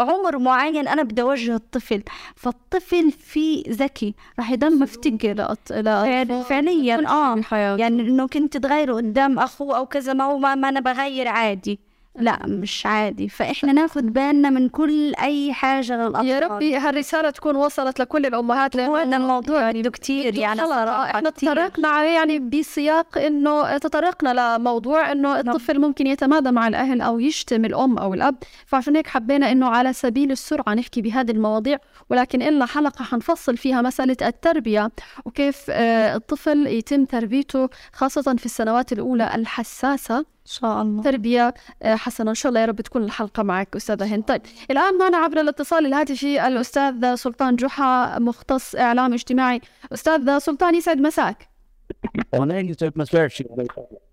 عمر 0.00 0.38
معين 0.38 0.88
أنا 0.88 1.02
بدي 1.02 1.22
أوجه 1.22 1.54
الطفل 1.54 2.02
فالطفل 2.36 3.10
في 3.12 3.62
ذكي 3.68 4.14
راح 4.38 4.50
يضل 4.50 4.78
مفتكر 4.78 5.34
لا 5.70 6.42
فعليا 6.42 7.08
آه. 7.08 7.36
يعني 7.76 8.02
إنه 8.02 8.28
كنت 8.28 8.56
تغيره 8.56 8.94
قدام 8.94 9.38
أخوه 9.38 9.76
أو 9.76 9.86
كذا 9.86 10.12
ما 10.12 10.24
هو 10.24 10.38
ما, 10.38 10.54
ما 10.54 10.68
أنا 10.68 10.80
بغير 10.80 11.28
عادي. 11.28 11.89
لا 12.18 12.46
مش 12.46 12.86
عادي. 12.86 13.28
فإحنا 13.28 13.72
ناخذ 13.72 14.02
بالنا 14.02 14.50
من 14.50 14.68
كل 14.68 15.14
أي 15.14 15.52
حاجة 15.52 15.96
للأطفال. 15.96 16.26
يا 16.26 16.38
ربي 16.38 16.76
هالرسالة 16.76 17.30
تكون 17.30 17.56
وصلت 17.56 18.00
لكل 18.00 18.26
الأمهات 18.26 18.76
لأنه 18.76 19.16
الموضوع 19.16 19.60
يعني 19.60 19.82
كثير 19.82 20.38
يعني 20.38 20.60
إحنا 20.62 21.30
تطرقنا 21.30 21.88
عليه 21.88 22.10
يعني 22.10 22.38
بسياق 22.38 23.18
إنه 23.18 23.78
تطرقنا 23.78 24.56
لموضوع 24.58 25.12
إنه 25.12 25.28
نعم. 25.28 25.48
الطفل 25.48 25.80
ممكن 25.80 26.06
يتمادى 26.06 26.50
مع 26.50 26.68
الأهل 26.68 27.00
أو 27.00 27.20
يشتم 27.20 27.64
الأم 27.64 27.98
أو 27.98 28.14
الأب. 28.14 28.36
فعشان 28.66 28.96
هيك 28.96 29.06
حبينا 29.06 29.52
إنه 29.52 29.66
على 29.66 29.92
سبيل 29.92 30.30
السرعة 30.30 30.74
نحكي 30.74 31.02
بهذه 31.02 31.30
المواضيع 31.30 31.78
ولكن 32.10 32.42
إلنا 32.42 32.66
حلقة 32.66 33.04
حنفصل 33.04 33.56
فيها 33.56 33.82
مسألة 33.82 34.16
التربية 34.22 34.90
وكيف 35.24 35.66
آه، 35.70 36.16
الطفل 36.16 36.66
يتم 36.66 37.04
تربيته 37.04 37.68
خاصة 37.92 38.34
في 38.38 38.46
السنوات 38.46 38.92
الأولى 38.92 39.34
الحساسة. 39.34 40.24
شاء 40.50 40.82
الله. 40.82 41.02
تربية 41.02 41.54
آه، 41.82 41.94
حسنة. 41.94 42.30
إن 42.30 42.34
شاء 42.34 42.50
الله 42.50 42.60
يا 42.60 42.66
رب 42.66 42.80
تكون 42.80 43.04
الحلقة 43.04 43.42
معك 43.42 43.76
أستاذة 43.76 44.14
هند. 44.14 44.24
طيب 44.24 44.42
الآن 44.70 44.98
معنا 44.98 45.16
عبر 45.16 45.40
الاتصال 45.40 45.86
الهاتفي 45.86 46.46
الأستاذ 46.46 47.14
سلطان 47.14 47.56
جحا 47.56 48.18
مختص 48.18 48.74
إعلام 48.74 49.12
اجتماعي. 49.12 49.60
أستاذ 49.92 50.38
سلطان 50.38 50.74
يسعد 50.74 51.00
مساك. 51.00 51.48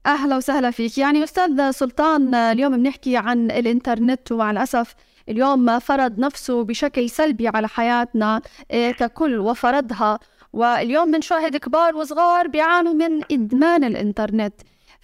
أهلا 0.05 0.38
وسهلا 0.38 0.71
فيك. 0.71 0.97
يعني 0.97 1.23
أستاذ 1.23 1.71
سلطان 1.71 2.35
اليوم 2.35 2.77
بنحكي 2.77 3.17
عن 3.17 3.51
الإنترنت 3.51 4.31
ومع 4.31 4.51
الأسف 4.51 4.95
اليوم 5.29 5.79
فرض 5.79 6.19
نفسه 6.19 6.63
بشكل 6.63 7.09
سلبي 7.09 7.47
على 7.47 7.67
حياتنا 7.67 8.41
آه، 8.71 8.91
ككل 8.91 9.39
وفرضها. 9.39 10.19
واليوم 10.53 11.11
بنشاهد 11.11 11.57
كبار 11.57 11.95
وصغار 11.95 12.47
بيعانوا 12.47 12.93
من 12.93 13.21
إدمان 13.31 13.83
الإنترنت. 13.83 14.53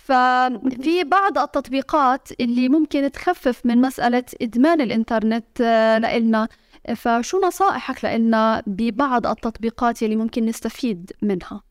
ففي 0.04 1.04
بعض 1.04 1.38
التطبيقات 1.38 2.30
اللي 2.40 2.70
ممكن 2.70 3.12
تخفف 3.12 3.66
من 3.66 3.82
مسألة 3.82 4.24
إدمان 4.42 4.82
الإنترنت 4.82 5.62
آه، 5.62 5.98
لإلنا 5.98 6.48
فشو 6.96 7.42
نصائحك 7.42 8.06
لإلنا 8.06 8.64
ببعض 8.68 9.28
التطبيقات 9.28 10.04
اللي 10.04 10.16
ممكن 10.16 10.46
نستفيد 10.46 11.12
منها؟ 11.22 11.64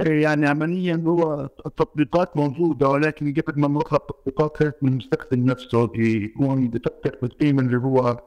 يعني 0.00 0.46
عمليا 0.46 1.02
هو 1.06 1.48
التطبيقات 1.66 2.36
موجودة 2.36 2.88
ولكن 2.88 3.34
قبل 3.34 3.60
ما 3.60 3.68
نطلق 3.68 3.94
التطبيقات 3.94 4.60
لازم 4.60 4.74
المستخدم 4.82 5.44
نفسه 5.44 5.90
يكون 5.94 6.68
بفكر 6.68 7.16
في 7.20 7.22
القيمة 7.22 7.62
اللي 7.62 7.76
هو 7.76 8.20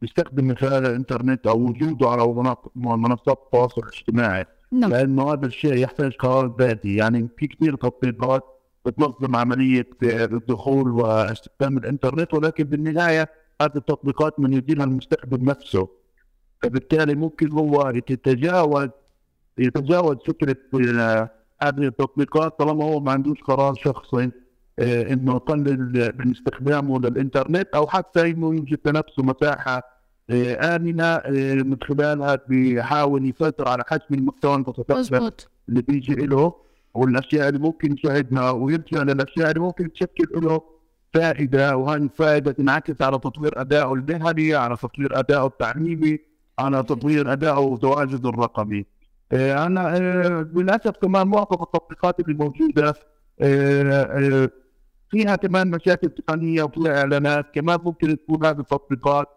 بيستخدم 0.00 0.44
من 0.44 0.56
خلال 0.56 0.86
الإنترنت 0.86 1.46
أو 1.46 1.60
وجوده 1.60 2.08
على 2.08 2.52
منصات 2.74 3.38
التواصل 3.44 3.82
الاجتماعي 3.82 4.46
نعم. 4.72 4.90
لأنه 4.90 5.32
هذا 5.32 5.46
الشيء 5.46 5.74
يحتاج 5.74 6.12
قرار 6.12 6.56
ذاتي 6.58 6.96
يعني 6.96 7.28
في 7.36 7.46
كثير 7.46 7.76
تطبيقات 7.76 8.44
بتنظم 8.86 9.36
عملية 9.36 9.88
الدخول 10.02 10.90
واستخدام 10.90 11.78
الإنترنت 11.78 12.34
ولكن 12.34 12.64
بالنهاية 12.64 13.28
هذه 13.62 13.76
التطبيقات 13.76 14.40
من 14.40 14.52
يديرها 14.52 14.84
المستخدم 14.84 15.44
نفسه 15.50 15.88
فبالتالي 16.62 17.14
ممكن 17.14 17.52
هو 17.52 17.92
يتجاوز 17.94 18.88
يتجاوز 19.58 20.16
فكرة 20.26 20.56
هذه 21.62 21.86
التطبيقات 21.86 22.58
طالما 22.58 22.84
هو 22.84 23.00
ما 23.00 23.12
عندوش 23.12 23.42
قرار 23.42 23.74
شخصي 23.74 24.30
آه، 24.78 25.12
إنه 25.12 25.34
يقلل 25.34 26.12
من 26.18 26.30
استخدامه 26.30 26.98
للإنترنت 27.00 27.68
أو 27.74 27.86
حتى 27.86 28.30
إنه 28.30 28.54
يوجد 28.54 28.78
لنفسه 28.86 29.22
مساحة 29.22 29.91
آه، 30.32 30.76
آمنة 30.76 31.04
آه، 31.04 31.54
من 31.54 31.76
خلالها 31.82 32.38
بيحاول 32.48 33.26
يسيطر 33.28 33.68
على 33.68 33.82
حجم 33.86 34.02
المحتوى 34.12 34.64
مزبوط 34.90 35.50
اللي 35.68 35.82
بيجي 35.82 36.14
له 36.14 36.54
والأشياء 36.94 37.48
اللي 37.48 37.58
ممكن 37.58 37.96
تساعدنا 37.96 38.50
ويرجع 38.50 39.02
للأشياء 39.02 39.48
اللي 39.48 39.60
ممكن 39.60 39.92
تشكل 39.92 40.28
له 40.34 40.62
فائدة 41.14 41.76
وهذه 41.76 42.02
الفائدة 42.02 42.52
تنعكس 42.52 43.02
على 43.02 43.18
تطوير 43.18 43.60
أدائه 43.60 43.92
المهني 43.92 44.54
على 44.54 44.76
تطوير 44.76 45.18
أدائه 45.18 45.46
التعليمي 45.46 46.18
على 46.58 46.82
تطوير 46.82 47.32
أدائه 47.32 47.78
تواجده 47.82 48.28
الرقمي. 48.28 48.86
آه، 49.32 49.66
أنا 49.66 49.98
للأسف 50.54 50.96
كمان 50.96 51.26
معظم 51.26 51.62
التطبيقات 51.62 52.20
اللي 52.20 52.34
موجودة 52.34 52.94
فيها 55.10 55.36
كمان 55.36 55.70
مشاكل 55.70 56.08
تقنية 56.08 56.62
وفيها 56.62 56.98
إعلانات 57.00 57.54
كمان 57.54 57.78
ممكن 57.84 58.16
تكون 58.16 58.46
هذه 58.46 58.60
التطبيقات 58.60 59.28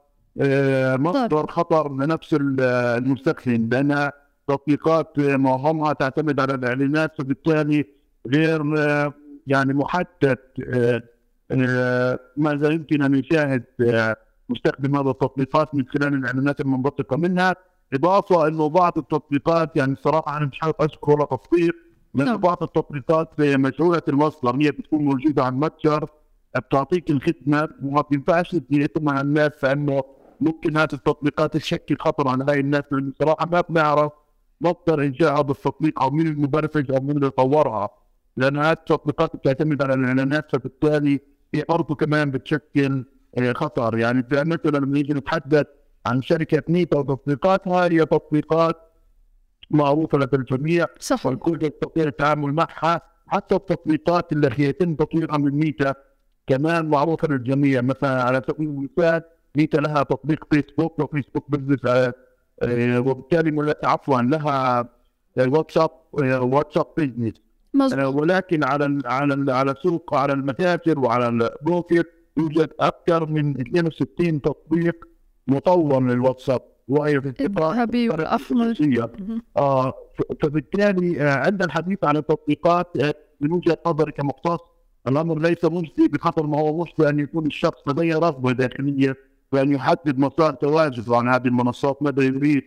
مصدر 0.98 1.48
خطر 1.48 1.92
لنفس 1.94 2.34
ال- 2.34 2.62
المستخدم. 3.04 3.70
لانها 3.72 4.14
تطبيقات 4.48 5.20
آه، 5.20 5.36
معظمها 5.36 5.94
تعتمد 5.94 6.40
على 6.40 6.54
الإعلانات 6.54 7.12
فبالتالي 7.18 7.86
غير 8.28 8.78
آه، 8.80 9.14
يعني 9.48 9.74
محدد 9.74 10.38
آه، 10.68 11.04
آه، 11.52 12.20
ماذا 12.38 12.70
يمكن 12.70 13.02
أن 13.02 13.16
يشاهد 13.16 13.64
آه، 13.82 14.16
مستخدم 14.50 14.96
هذه 14.96 15.10
التطبيقات 15.12 15.76
من 15.76 15.86
خلال 15.88 16.14
الإعلانات 16.14 16.62
المنبثقه 16.62 17.18
منها. 17.18 17.56
إضافة 17.94 18.48
إنه 18.48 18.70
بعض 18.70 18.98
التطبيقات 18.98 19.76
يعني 19.78 19.96
صراحة 19.96 20.38
أنا 20.38 20.46
مش 20.46 20.60
حابب 20.60 20.76
أذكر 20.82 21.12
ولا 21.12 21.26
تطبيق 21.26 21.76
لأنه 22.16 22.32
نعم. 22.32 22.40
بعض 22.42 22.64
التطبيقات 22.64 23.30
مجهولة 23.40 24.02
المصدر 24.08 24.56
هي 24.56 24.72
بتكون 24.72 25.06
موجودة 25.06 25.44
على 25.44 25.54
المتجر 25.56 26.10
بتعطيك 26.58 27.10
الخدمة 27.10 27.70
وما 27.84 28.04
بينفعش 28.12 28.52
تدي 28.52 28.86
اسمها 28.86 29.22
الناس 29.22 29.52
لأنه 29.64 30.04
ممكن 30.42 30.78
هذه 30.78 30.94
التطبيقات 30.94 31.58
تشكل 31.58 31.98
خطر 32.00 32.28
على 32.28 32.46
هاي 32.50 32.60
الناس 32.60 32.84
لأنه 32.92 33.14
صراحة 33.20 33.46
ما 33.46 33.62
بنعرف 33.62 34.12
مصدر 34.62 35.04
إنشاء 35.04 35.34
هذا 35.34 35.52
التطبيق 35.52 36.02
أو 36.02 36.12
مين 36.12 36.28
المبرمج 36.28 36.92
أو 36.92 37.00
مين 37.00 37.18
اللي 37.18 37.30
طورها. 37.30 37.90
لأن 38.38 38.58
هذه 38.58 38.72
التطبيقات 38.72 39.36
بتعتمد 39.36 39.82
على 39.84 39.94
الاعلانات 39.94 40.52
فبالتالي 40.52 41.20
هي 41.54 41.66
برضه 41.70 41.96
كمان 41.96 42.32
بتشكل 42.32 43.06
آه، 43.38 43.54
خطر. 43.54 43.98
يعني 43.98 44.28
مثلا 44.32 44.78
لما 44.78 44.94
نيجي 44.94 45.14
نتحدث 45.14 45.68
عن 46.06 46.22
شركة 46.22 46.64
ميتا 46.68 46.98
وتطبيقاتها 46.98 47.86
هي 47.86 48.06
تطبيقات 48.06 48.76
معروفة 49.72 50.18
لدى 50.18 50.38
الجميع. 50.38 50.86
صح 51.00 51.26
والكل 51.26 51.60
يستطيع 51.64 52.04
التعامل 52.04 52.54
معها 52.54 53.02
حتى 53.28 53.56
التطبيقات 53.56 54.32
اللي 54.32 54.52
يتم 54.60 54.96
تطويرها 54.96 55.38
من 55.38 55.52
ميتا 55.52 55.94
كمان 56.48 56.86
معروفة 56.90 57.28
للجميع. 57.28 57.82
مثلا 57.82 58.24
على 58.24 58.42
سبيل 58.48 58.70
المثال 58.70 59.22
ميتا 59.58 59.78
لها 59.78 60.04
تطبيق 60.04 60.46
فيسبوك 60.54 61.00
وفيسبوك 61.00 61.52
business 61.52 61.86
آه، 61.86 62.14
آه، 62.62 63.00
وبالتالي 63.00 63.76
عفوا 63.84 64.22
لها 64.22 64.80
آه، 65.38 65.50
واتساب 65.50 65.90
واتساب 66.14 66.86
business. 66.98 67.34
ولكن 68.04 68.64
على 68.64 69.02
على 69.06 69.54
على 69.54 69.76
سوق 69.84 70.14
على 70.14 70.34
المتاجر 70.34 71.00
وعلى 71.00 71.28
ال 71.28 71.39
broker 71.39 72.04
يوجد 72.38 72.70
أكثر 72.80 73.26
من 73.26 73.60
62 73.60 74.42
تطبيق 74.42 75.08
مطور 75.48 76.04
للواتساب. 76.04 76.62
وهي 76.88 77.22
في 77.22 77.46
الذهبي 77.46 78.10
الشخصية. 78.72 79.12
آه 79.58 79.94
فبالتالي 80.42 81.22
عندنا 81.22 81.66
الحديث 81.66 82.04
عن 82.04 82.18
التطبيقات 82.18 82.98
من 83.42 83.52
وجهة 83.52 83.78
نظري 83.88 84.12
كمختص 84.12 84.60
الأمر 85.08 85.40
ليس 85.40 85.66
مجدي 85.66 86.08
بقدر 86.08 86.48
ما 86.48 86.60
هو 86.60 86.78
مجدي 86.82 87.10
ان 87.10 87.20
يكون 87.20 87.46
الشخص 87.46 87.88
لديه 87.88 88.16
رغبة 88.16 88.52
داخلية 88.52 89.18
بان 89.52 89.72
يحدد 89.74 90.20
مسار 90.20 90.52
تواجده 90.54 91.18
عن 91.18 91.30
هذه 91.30 91.48
المنصات 91.48 92.04
ماذا 92.04 92.24
يريد 92.24 92.64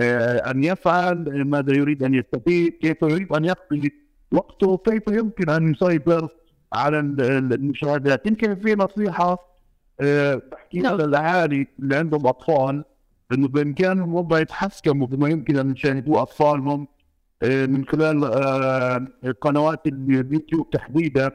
آه 0.00 0.50
أن 0.50 0.64
يفعل 0.64 1.28
آه، 1.28 1.42
ماذا 1.44 1.74
يريد 1.76 2.02
أن 2.02 2.14
يستفيد 2.14 2.72
كيف 2.72 3.02
يريد 3.02 3.32
أن 3.32 3.44
يقضي 3.44 3.92
وقته 4.32 4.76
كيف 4.76 5.02
يمكن 5.08 5.50
أن 5.50 5.70
يسيطر 5.70 6.28
على 6.72 6.98
ال- 7.00 7.20
ال- 7.20 7.52
المشاهدات. 7.52 8.26
يمكن 8.26 8.54
في 8.54 8.74
نصيحة 8.74 9.56
آه، 10.00 10.42
بحكيها 10.52 10.82
نعم. 10.82 10.96
للاهالي 11.00 11.66
اللي 11.78 11.96
عندهم 11.96 12.26
أطفال 12.26 12.84
إنه 13.32 13.48
بإمكانهم 13.48 14.16
هم 14.16 14.34
يتحكموا 14.36 15.06
بما 15.06 15.28
يمكن 15.28 15.56
أن 15.56 15.70
يشاهدوه 15.72 16.22
أطفالهم 16.22 16.88
آه، 17.42 17.66
من 17.66 17.84
خلال 17.84 18.24
آه، 18.24 19.06
قنوات 19.40 19.86
اليوتيوب 19.86 20.70
تحديدا. 20.70 21.26
آه، 21.26 21.32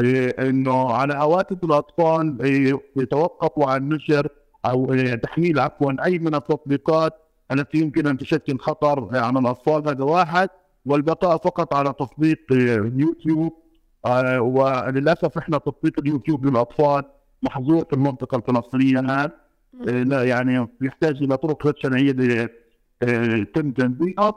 إنه 0.00 0.92
على 0.92 1.14
هواتف 1.14 1.64
الأطفال 1.64 2.38
آه، 2.40 3.00
يتوقفوا 3.02 3.70
عن 3.70 3.88
نشر 3.88 4.28
أو 4.64 4.92
آه، 4.92 5.14
تحميل 5.14 5.58
عفوا 5.58 6.04
أي 6.04 6.18
من 6.18 6.34
التطبيقات 6.34 7.12
التي 7.52 7.78
يمكن 7.78 8.06
أن 8.06 8.18
تشكل 8.18 8.58
خطر 8.58 9.08
على 9.16 9.38
الأطفال. 9.38 9.88
هذا 9.88 10.04
واحد. 10.04 10.48
والبقاء 10.86 11.36
فقط 11.36 11.74
على 11.74 11.92
تطبيق 11.92 12.38
يوتيوب 12.96 13.52
آه، 14.06 14.40
وللأسف 14.40 15.38
إحنا 15.38 15.58
تطبيق 15.58 16.00
اليوتيوب 16.00 16.46
للأطفال 16.46 17.04
محظور 17.42 17.84
في 17.84 17.92
المنطقة 17.92 18.36
الفلسطينية 18.36 19.00
الآن. 19.00 19.30
لا 20.08 20.22
يعني 20.24 20.68
يحتاج 20.80 21.22
إلى 21.22 21.36
طرق 21.36 21.66
غير 21.66 21.74
شرعية 21.78 22.50
يتم 23.02 23.70
تنزيلها 23.70 24.34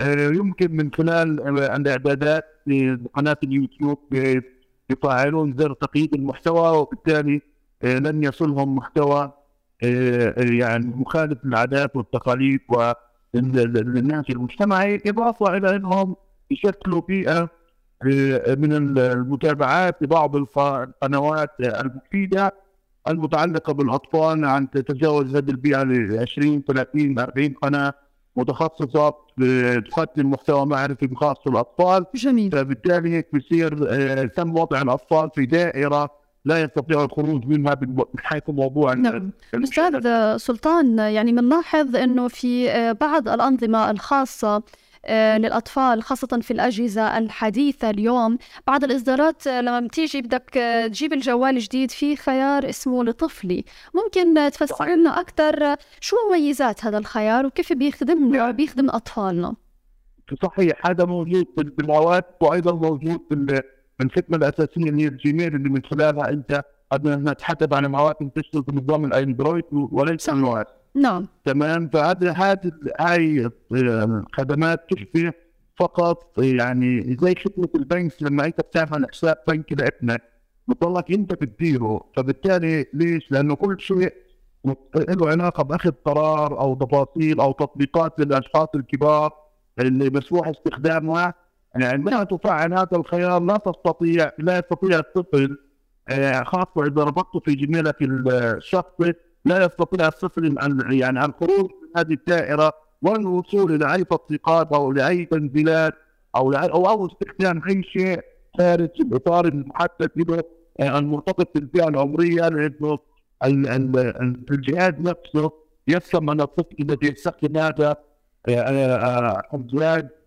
آه، 0.00 0.28
يمكن 0.28 0.76
من 0.76 0.90
خلال 0.92 1.40
الإعدادات 1.58 2.44
لقناه 2.66 3.36
اليوتيوب 3.44 3.98
آه، 4.14 4.42
يفعلون 4.90 5.54
زر 5.58 5.72
تقييد 5.72 6.14
المحتوى 6.14 6.78
وبالتالي 6.78 7.42
آه، 7.82 7.98
لن 7.98 8.24
يصلهم 8.24 8.74
محتوى 8.76 9.32
آه، 9.82 10.34
يعني 10.38 10.86
مخالف 10.96 11.38
للعادات 11.44 11.96
والتقاليد 11.96 12.60
والنهج 13.34 14.24
المجتمعي 14.30 15.02
إضافة 15.06 15.56
إلى 15.56 15.76
أنهم 15.76 16.16
يشكلوا 16.50 17.00
بيئة 17.08 17.48
آه، 18.12 18.54
من 18.54 18.72
المتابعات 18.98 20.02
لبعض 20.02 20.36
الق- 20.36 20.58
القنوات 20.58 21.50
المفيدة 21.60 22.54
المتعلقة 23.08 23.72
بالأطفال 23.72 24.44
عن 24.44 24.70
تتجاوز 24.70 25.36
هذه 25.36 25.50
البيئة 25.50 25.82
ل 25.82 26.18
20 26.20 26.62
30 26.64 27.18
40 27.18 27.52
قناة. 27.62 27.94
متخصصه 28.40 29.14
آه، 29.42 29.78
تقدم 29.78 30.30
محتوى 30.30 30.66
معرفي 30.66 31.14
خاص 31.14 31.36
بالاطفال 31.46 32.06
جميل 32.14 32.52
فبالتالي 32.52 33.10
هيك 33.10 33.28
بصير 33.34 33.86
آه، 33.88 34.24
تم 34.24 34.58
وضع 34.58 34.82
الأطفال 34.82 35.30
في 35.34 35.46
دائرة 35.46 36.20
لا 36.44 36.62
يستطيعوا 36.62 37.04
الخروج 37.04 37.46
منها 37.46 37.76
من 37.82 38.04
حيث 38.18 38.42
موضوع 38.48 38.94
نعم. 38.94 39.30
أستاذ 39.54 40.36
سلطان 40.36 40.98
يعني 40.98 41.32
بنلاحظ 41.32 41.96
أنه 41.96 42.28
في 42.28 42.70
آه، 42.70 42.92
بعض 42.92 43.28
الأنظمة 43.28 43.90
الخاصة 43.90 44.56
آه، 44.56 44.62
للأطفال 45.08 46.02
خاصة 46.02 46.40
في 46.42 46.50
الأجهزة 46.50 47.18
الحديثة 47.18 47.90
اليوم. 47.90 48.38
بعض 48.66 48.84
الإصدارات 48.84 49.46
آه، 49.46 49.60
لما 49.60 49.80
بتيجي 49.80 50.22
بدك 50.22 50.56
آه، 50.56 50.86
تجيب 50.86 51.12
الجوال 51.12 51.58
جديد 51.58 51.90
في 51.90 52.16
خيار 52.16 52.68
اسمه 52.68 53.04
لطفلي. 53.04 53.64
ممكن 53.94 54.38
آه، 54.38 54.48
تفسر 54.48 54.94
لنا 54.94 55.20
أكثر 55.20 55.64
آه، 55.64 55.78
شو 56.00 56.16
مميزات 56.28 56.84
هذا 56.84 56.98
الخيار 56.98 57.46
وكيف 57.46 57.72
بيخدمنا 57.72 58.50
بيخدم 58.50 58.90
أطفالنا؟ 58.90 59.54
صحيح 60.42 60.86
هذا 60.86 61.04
موجود 61.04 61.46
في 61.56 61.84
الهواتف 61.84 62.42
وأيضا 62.42 62.72
موجود 62.72 63.20
الخدمة 64.00 64.36
الأساسية 64.36 64.90
اللي 64.90 65.02
هي 65.02 65.08
الجيميل 65.08 65.54
اللي 65.54 65.68
من 65.68 65.82
خلالها 65.84 66.28
أنت 66.30 66.62
قد 66.92 67.08
نتحدث 67.08 67.72
عن 67.72 67.94
هواتف 67.94 68.26
تشتغل 68.34 68.62
بنظام 68.62 69.04
الأندرويد 69.04 69.64
وليس 69.72 70.22
صح. 70.22 70.34
نعم. 70.94 71.26
تمام. 71.44 71.88
فهذا 71.88 72.32
هذه 72.32 72.72
هاي 73.00 73.50
آه، 73.74 74.24
خدمات 74.32 74.86
تشبه 74.90 75.32
فقط 75.78 76.38
يعني 76.38 77.16
زي 77.20 77.34
خدمة 77.34 77.68
البنك. 77.74 78.12
لما 78.20 78.44
أنت 78.44 78.60
بتعمل 78.60 79.06
حساب 79.12 79.36
بنكي 79.48 79.74
لابنك 79.74 80.22
بتضلك 80.68 81.10
أنت 81.10 81.32
بتديره. 81.32 82.00
فبالتالي 82.16 82.86
ليش؟ 82.92 83.32
لأنه 83.32 83.54
كل 83.54 83.80
شيء 83.80 84.14
له 84.94 85.28
علاقة 85.28 85.62
بأخذ 85.62 85.92
قرار 86.04 86.60
أو 86.60 86.74
تفاصيل 86.74 87.40
أو 87.40 87.52
تطبيقات 87.52 88.20
للأشخاص 88.20 88.68
الكبار 88.74 89.32
اللي 89.78 90.10
مسموح 90.10 90.48
استخدامها. 90.48 91.34
يعني 91.74 91.84
عندما 91.84 92.24
تفعل 92.24 92.72
هذا 92.72 92.96
الخيار 92.96 93.42
لا 93.42 93.56
تستطيع 93.56 94.30
لا 94.38 94.58
يستطيع 94.58 94.98
الطفل 94.98 95.58
آه، 96.08 96.42
خاصة 96.42 96.86
إذا 96.86 97.04
ربطته 97.04 97.40
في 97.40 97.54
جميلك 97.54 97.96
الشخصي 98.02 99.14
لا 99.44 99.64
يستطيع 99.64 100.08
الطفل 100.08 100.44
ان 100.58 100.92
يعني 100.92 101.24
الخروج 101.24 101.70
من 101.70 101.88
هذه 101.96 102.12
الدائرة 102.12 102.72
والوصول 103.02 103.74
إلى 103.74 103.94
أي 103.94 104.04
تطبيقات 104.04 104.72
أو 104.72 104.92
لاي 104.92 105.24
تنزيلات 105.24 105.94
أو 106.36 106.50
لأي 106.52 106.68
أو 106.70 106.86
أو 106.88 107.06
استخدام 107.06 107.62
أي 107.68 107.82
شيء 107.82 108.20
خارج 108.58 108.88
الاطار 109.00 109.44
المحدد 109.46 110.10
له 110.16 110.42
المرتبط 110.98 111.54
بالفئه 111.54 111.88
العمرية 111.88 112.48
لأنه 112.48 112.98
ال- 113.44 114.44
الجهاز 114.50 114.94
نفسه 114.98 115.52
يفهم 115.88 116.30
أن 116.30 116.40
الطفل 116.40 116.76
الذي 116.80 117.08
يستخدم 117.12 117.56
هذا 117.58 117.96
آه، 118.48 118.50
آه، 118.50 118.96
آه، 118.96 119.42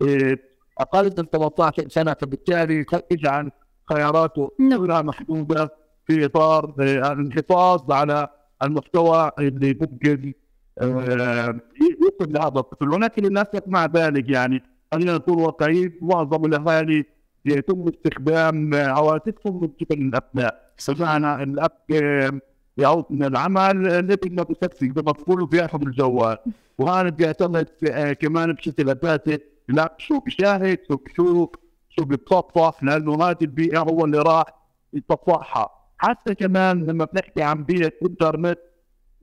آه، 0.01 0.38
أقل 0.80 1.05
من 1.05 1.26
18 1.26 1.89
سنة 1.89 2.14
فبالتالي 2.14 2.84
قد 2.84 3.03
يجعل 3.11 3.51
خياراته 3.89 4.51
نعم. 4.59 4.80
كلها 4.86 5.01
محدودة 5.01 5.74
في 6.07 6.26
إطار 6.26 6.74
الحفاظ 7.11 7.91
على 7.91 8.28
المحتوى 8.64 9.32
اللي 9.39 9.78
ممكن 9.82 10.34
آه، 10.82 11.59
يوصل 12.01 12.34
لهذا 12.34 12.59
الطفل. 12.59 12.89
ولكن 12.89 13.26
الناس 13.26 13.47
مع 13.68 13.86
ذلك 13.86 14.30
يعني 14.30 14.64
خلينا 14.93 15.16
نكون 15.16 15.41
واقعيين 15.41 15.97
معظم 16.01 16.45
الاهالي 16.45 17.05
يتم 17.45 17.86
استخدام 17.88 18.76
عواطفهم 18.76 19.61
من 19.61 19.68
قبل 19.68 20.01
الأبناء. 20.01 20.74
بمعنى 20.88 21.43
الأب 21.43 21.72
آه، 21.93 22.39
يعود 22.78 23.05
من 23.09 23.24
العمل 23.24 23.88
الابن 23.88 24.36
ما 24.36 24.43
بيسكسك 24.43 24.89
بمفعول 24.89 25.45
بياخذ 25.45 25.82
الجوال. 25.82 26.38
وهذا 26.78 27.09
بيعتمد 27.09 27.68
آه، 27.91 28.14
كمان 28.14 28.53
بشكل 28.53 28.89
اساسي 28.89 29.39
لا 29.70 29.95
شو 29.97 30.20
بيشاهد 30.20 30.80
شو 30.88 30.95
بيشوف 30.95 31.49
شو 31.89 32.05
بيتصفح 32.05 32.84
لأنه 32.84 33.24
هذه 33.24 33.38
البيئة 33.41 33.80
هو 33.80 34.05
اللي 34.05 34.20
راح 34.20 34.45
يتصفحها 34.93 35.83
حتى 36.04 36.36
كمان 36.36 36.86
لما 36.86 37.06
بنحكي 37.06 37.41
عن 37.41 37.64
بيئة 37.64 37.93
انترنت 38.06 38.60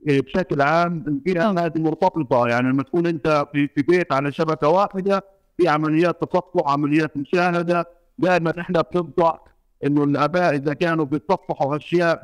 إيه، 0.07 0.21
بشكل 0.21 0.61
عام 0.61 1.03
البيئة 1.07 1.49
هذه 1.49 1.79
مرتبطة. 1.81 2.47
يعني 2.47 2.69
لما 2.69 2.83
تكون 2.83 3.07
أنت 3.07 3.45
في, 3.51 3.67
في 3.67 3.81
بيت 3.81 4.11
على 4.13 4.31
شبكة 4.31 4.67
واحدة 4.67 5.25
في 5.57 5.67
عمليات 5.67 6.23
تصفح 6.23 6.71
عمليات 6.71 7.17
مشاهدة 7.17 7.85
دائما 8.17 8.61
إحنا 8.61 8.83
بننصح 8.93 9.43
إنه 9.85 10.03
الآباء 10.03 10.55
إذا 10.55 10.73
كانوا 10.73 11.05
بيتصفحوا 11.05 11.77
أشياء 11.77 12.23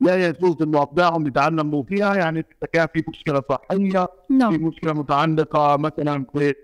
لا 0.00 0.28
يجوز 0.28 0.62
إنه 0.62 0.82
ابنائهم 0.82 1.26
يتعلموا 1.26 1.82
فيها. 1.82 2.14
يعني 2.14 2.46
كان 2.72 2.86
في 2.94 3.04
مشكلة 3.08 3.42
صحية 3.50 4.04
no. 4.32 4.50
في 4.50 4.58
مشكلة 4.58 4.92
متعلقة 4.92 5.76
مثلا 5.76 6.24
في 6.32 6.54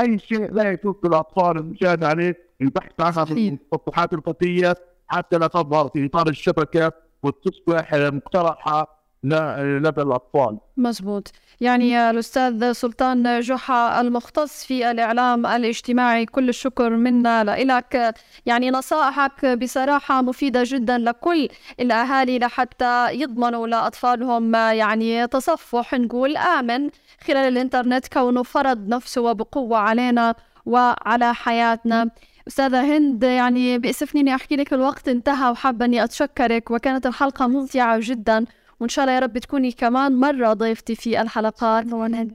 اي 0.00 0.18
شيء 0.18 0.52
لا 0.52 0.72
يجوز 0.72 0.94
للأطفال 1.04 1.58
المشاهدة 1.58 2.08
عليه. 2.08 2.48
البحث 2.60 3.00
عنها 3.00 3.24
في 3.24 3.58
الصفحات 3.72 4.12
الخفيه 4.12 4.74
حتى 5.08 5.38
لا 5.38 5.46
تظهر 5.46 5.88
في 5.88 6.06
إطار 6.06 6.28
الشبكة 6.28 6.92
وتصبح 7.22 7.94
مقترحة 7.94 8.98
لدى 9.24 10.02
الأطفال. 10.02 10.58
مزبوط. 10.76 11.32
يعني 11.60 12.10
الأستاذ 12.10 12.72
سلطان 12.72 13.40
جحا 13.40 14.00
المختص 14.00 14.64
في 14.64 14.90
الإعلام 14.90 15.46
الاجتماعي 15.46 16.26
كل 16.26 16.48
الشكر 16.48 16.90
منا 16.90 17.44
لك 17.44 18.14
يعني 18.46 18.70
نصائحك 18.70 19.46
بصراحة 19.46 20.22
مفيدة 20.22 20.62
جدا 20.66 20.98
لكل 20.98 21.48
الأهالي 21.80 22.38
لحتى 22.38 23.08
يضمنوا 23.12 23.66
لأطفالهم 23.66 24.54
يعني 24.54 25.26
تصفح 25.26 25.94
نقول 25.94 26.36
آمن 26.36 26.90
خلال 27.26 27.48
الإنترنت 27.48 28.08
كونه 28.08 28.42
فرض 28.42 28.88
نفسه 28.88 29.32
بقوة 29.32 29.78
علينا 29.78 30.34
وعلى 30.66 31.34
حياتنا. 31.34 32.10
أستاذة 32.48 32.96
هند 32.96 33.22
يعني 33.22 33.78
بيأسفني 33.78 34.20
إني 34.20 34.34
أحكي 34.34 34.56
لك 34.56 34.72
الوقت 34.72 35.08
انتهى 35.08 35.50
وحابة 35.50 35.84
إني 35.84 36.04
أتشكرك 36.04 36.70
وكانت 36.70 37.06
الحلقة 37.06 37.46
ممتعة 37.46 37.98
جدا 38.02 38.44
وإن 38.80 38.88
شاء 38.88 39.04
الله 39.04 39.14
يا 39.14 39.20
رب 39.20 39.38
تكوني 39.38 39.72
كمان 39.72 40.12
مرة 40.12 40.52
ضيفتي 40.52 40.94
في 40.94 41.20
الحلقات 41.20 41.84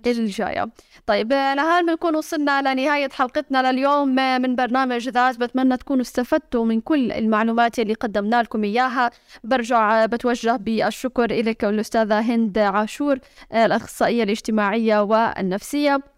الجاية. 0.07 0.69
طيب 1.07 1.33
لهان 1.33 1.85
بنكون 1.85 2.15
وصلنا 2.15 2.61
لنهاية 2.73 3.09
حلقتنا 3.09 3.71
لليوم. 3.71 4.15
من 4.15 4.55
برنامج 4.55 5.09
ذات 5.09 5.37
بتمنى 5.39 5.77
تكونوا 5.77 6.01
استفدتوا 6.01 6.65
من 6.65 6.81
كل 6.81 7.11
المعلومات 7.11 7.79
اللي 7.79 7.93
قدمنا 7.93 8.41
لكم 8.41 8.63
إياها. 8.63 9.11
برجع 9.43 10.05
بتوجه 10.05 10.55
بالشكر 10.55 11.31
إليك 11.31 11.65
الأستاذة 11.65 12.19
هند 12.19 12.57
عاشور 12.57 13.19
الأخصائية 13.53 14.23
الاجتماعية 14.23 15.03
والنفسية. 15.03 16.12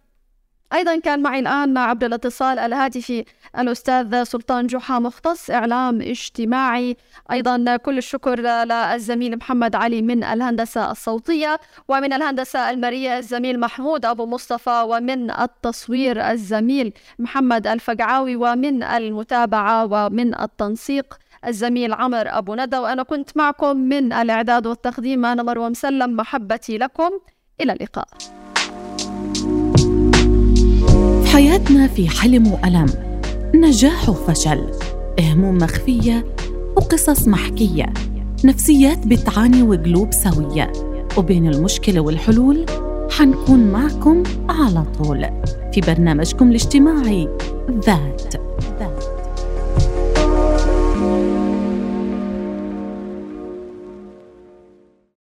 أيضا 0.75 0.99
كان 0.99 1.21
معي 1.21 1.39
الآن 1.39 1.77
عبر 1.77 2.05
الاتصال 2.05 2.59
الهاتفي 2.59 3.25
الأستاذ 3.59 4.23
سلطان 4.23 4.67
جحا 4.67 4.99
مختص 4.99 5.49
إعلام 5.49 6.01
اجتماعي. 6.01 6.97
أيضا 7.31 7.77
كل 7.77 7.97
الشكر 7.97 8.39
للزميل 8.39 9.37
محمد 9.37 9.75
علي 9.75 10.01
من 10.01 10.23
الهندسة 10.23 10.91
الصوتية 10.91 11.59
ومن 11.87 12.13
الهندسة 12.13 12.69
المرية 12.69 13.17
الزميل 13.17 13.59
محمود 13.59 14.05
أبو 14.05 14.25
مصطفى 14.25 14.85
ومن 14.87 15.31
التصوير 15.31 16.31
الزميل 16.31 16.93
محمد 17.19 17.67
الفقعاوي 17.67 18.35
ومن 18.35 18.83
المتابعة 18.83 19.85
ومن 19.85 20.41
التنسيق 20.41 21.17
الزميل 21.47 21.93
عمر 21.93 22.37
أبو 22.37 22.55
ندى. 22.55 22.77
وأنا 22.77 23.03
كنت 23.03 23.37
معكم 23.37 23.77
من 23.77 24.13
الإعداد 24.13 24.67
والتقديم 24.67 25.25
أنا 25.25 25.43
مروة 25.43 25.69
مسلم 25.69 26.15
محبتي 26.15 26.77
لكم. 26.77 27.09
إلى 27.61 27.73
اللقاء. 27.73 28.07
حياتنا 31.35 31.87
في 31.87 32.09
حلم 32.09 32.47
وألم. 32.47 32.85
نجاح 33.55 34.09
وفشل. 34.09 34.71
هموم 35.19 35.57
مخفية 35.57 36.25
وقصص 36.77 37.27
محكية. 37.27 37.93
نفسيات 38.45 39.07
بتعاني 39.07 39.61
وقلوب 39.61 40.13
سوية. 40.13 40.71
وبين 41.17 41.47
المشكلة 41.47 41.99
والحلول 41.99 42.65
حنكون 43.11 43.59
معكم 43.59 44.23
على 44.49 44.85
طول. 44.97 45.25
في 45.73 45.81
برنامجكم 45.81 46.49
الاجتماعي 46.49 47.29
ذات. 47.85 48.35